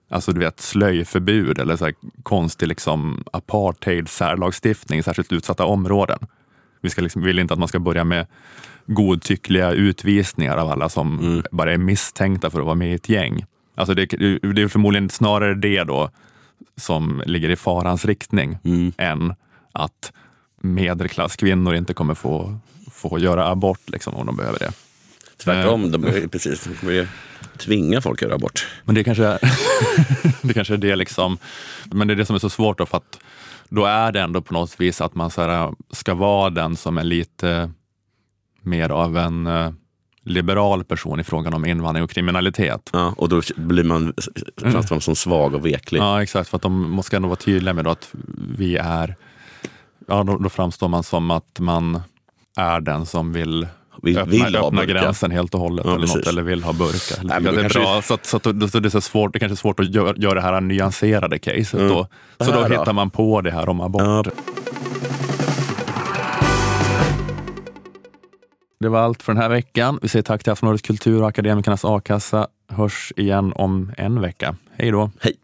alltså 0.08 0.32
du 0.32 0.40
vet, 0.40 0.60
slöjförbud 0.60 1.58
eller 1.58 1.76
så 1.76 1.84
här 1.84 1.94
konstig 2.22 2.68
liksom 2.68 3.24
apartheid 3.32 4.08
särlagstiftning 4.08 4.98
i 4.98 5.02
särskilt 5.02 5.32
utsatta 5.32 5.64
områden. 5.64 6.18
Vi 6.80 6.90
ska 6.90 7.02
liksom, 7.02 7.22
vill 7.22 7.38
inte 7.38 7.54
att 7.54 7.60
man 7.60 7.68
ska 7.68 7.78
börja 7.78 8.04
med 8.04 8.26
godtyckliga 8.86 9.70
utvisningar 9.70 10.56
av 10.56 10.70
alla 10.70 10.88
som 10.88 11.42
bara 11.50 11.72
är 11.72 11.78
misstänkta 11.78 12.50
för 12.50 12.58
att 12.58 12.64
vara 12.64 12.74
med 12.74 12.90
i 12.90 12.94
ett 12.94 13.08
gäng. 13.08 13.44
Alltså 13.74 13.94
det, 13.94 14.06
det 14.54 14.62
är 14.62 14.68
förmodligen 14.68 15.10
snarare 15.10 15.54
det 15.54 15.84
då 15.84 16.10
som 16.76 17.22
ligger 17.26 17.48
i 17.48 17.56
farans 17.56 18.04
riktning 18.04 18.58
än 18.96 19.34
att 19.72 20.12
medelklasskvinnor 20.60 21.74
inte 21.74 21.94
kommer 21.94 22.14
få, 22.14 22.58
få 22.94 23.18
göra 23.18 23.48
abort 23.48 23.90
liksom, 23.90 24.14
om 24.14 24.26
de 24.26 24.36
behöver 24.36 24.58
det. 24.58 24.72
Tvärtom, 25.36 25.90
de 25.90 26.04
är, 26.04 26.26
precis, 26.28 26.64
de 26.64 26.74
kommer 26.74 26.92
ju 26.92 27.06
tvinga 27.58 28.00
folk 28.00 28.22
att 28.22 28.26
göra 28.26 28.34
abort. 28.34 28.66
Men 28.84 28.94
det 28.94 29.04
kanske, 29.04 29.24
är, 29.24 29.38
det 30.42 30.54
kanske 30.54 30.74
är 30.74 30.78
det 30.78 30.96
liksom, 30.96 31.38
men 31.84 32.08
det 32.08 32.14
är 32.14 32.16
det 32.16 32.26
som 32.26 32.36
är 32.36 32.40
så 32.40 32.50
svårt 32.50 32.78
då 32.78 32.86
för 32.86 32.96
att 32.96 33.18
då 33.68 33.84
är 33.84 34.12
det 34.12 34.20
ändå 34.20 34.42
på 34.42 34.54
något 34.54 34.80
vis 34.80 35.00
att 35.00 35.14
man 35.14 35.30
så 35.30 35.42
här, 35.42 35.74
ska 35.90 36.14
vara 36.14 36.50
den 36.50 36.76
som 36.76 36.98
är 36.98 37.04
lite 37.04 37.70
mer 38.60 38.90
av 38.90 39.16
en 39.16 39.46
eh, 39.46 39.72
liberal 40.24 40.84
person 40.84 41.20
i 41.20 41.24
frågan 41.24 41.54
om 41.54 41.64
invandring 41.64 42.04
och 42.04 42.10
kriminalitet. 42.10 42.90
Ja, 42.92 43.14
och 43.16 43.28
då 43.28 43.42
blir 43.56 43.84
man 43.84 44.14
framstår 44.56 44.94
man 44.94 45.00
som 45.00 45.16
svag 45.16 45.54
och 45.54 45.66
veklig. 45.66 46.00
Ja 46.00 46.22
exakt, 46.22 46.50
för 46.50 46.56
att 46.56 46.62
de 46.62 46.90
måste 46.90 47.16
ändå 47.16 47.28
vara 47.28 47.36
tydliga 47.36 47.74
med 47.74 47.86
att 47.86 48.14
vi 48.58 48.76
är, 48.76 49.16
ja 50.06 50.22
då, 50.22 50.38
då 50.38 50.48
framstår 50.48 50.88
man 50.88 51.02
som 51.02 51.30
att 51.30 51.60
man 51.60 52.02
är 52.56 52.80
den 52.80 53.06
som 53.06 53.32
vill 53.32 53.68
Vi 54.02 54.16
öppna, 54.18 54.30
vill 54.32 54.56
öppna 54.56 54.84
gränsen 54.84 55.30
helt 55.30 55.54
och 55.54 55.60
hållet 55.60 55.86
Ja, 55.86 55.94
eller, 55.94 56.06
något, 56.06 56.26
eller 56.26 56.42
vill 56.42 56.62
ha 56.64 56.72
burkar. 56.72 57.24
Nej, 57.24 57.40
det 57.42 57.50
är 57.50 57.60
kanske 57.60 57.78
bra, 57.78 58.02
så, 58.02 58.14
att, 58.14 58.26
så, 58.26 58.36
att, 58.36 58.42
då- 58.42 58.68
så 58.68 58.80
det 58.80 58.88
är 58.88 58.90
så 58.90 59.00
svårt, 59.00 59.32
det 59.32 59.38
kanske 59.38 59.54
är 59.54 59.56
svårt 59.56 59.80
att 59.80 59.94
göra, 59.94 60.14
göra 60.16 60.34
det 60.34 60.40
här 60.40 60.60
nyanserade 60.60 61.38
caset. 61.38 61.72
Då. 61.88 62.06
Så 62.40 62.52
då 62.52 62.60
då? 62.60 62.66
hittar 62.68 62.92
man 62.92 63.10
på 63.10 63.40
det 63.40 63.50
här 63.50 63.68
om 63.68 63.80
abort. 63.80 64.02
Ja. 64.02 64.24
Det 68.80 68.88
var 68.88 69.00
allt 69.00 69.22
för 69.22 69.32
den 69.32 69.42
här 69.42 69.48
veckan. 69.48 69.98
Vi 70.02 70.08
säger 70.08 70.22
tack 70.22 70.42
till 70.42 70.52
Aftonbladets 70.52 70.82
Kultur 70.82 71.22
och 71.22 71.28
Akademikernas 71.28 71.84
A-kassa. 71.84 72.48
Hörs 72.68 73.12
igen 73.16 73.52
om 73.56 73.92
en 73.96 74.20
vecka. 74.20 74.56
Hej 74.78 74.90
då! 74.90 75.10
Hej! 75.20 75.34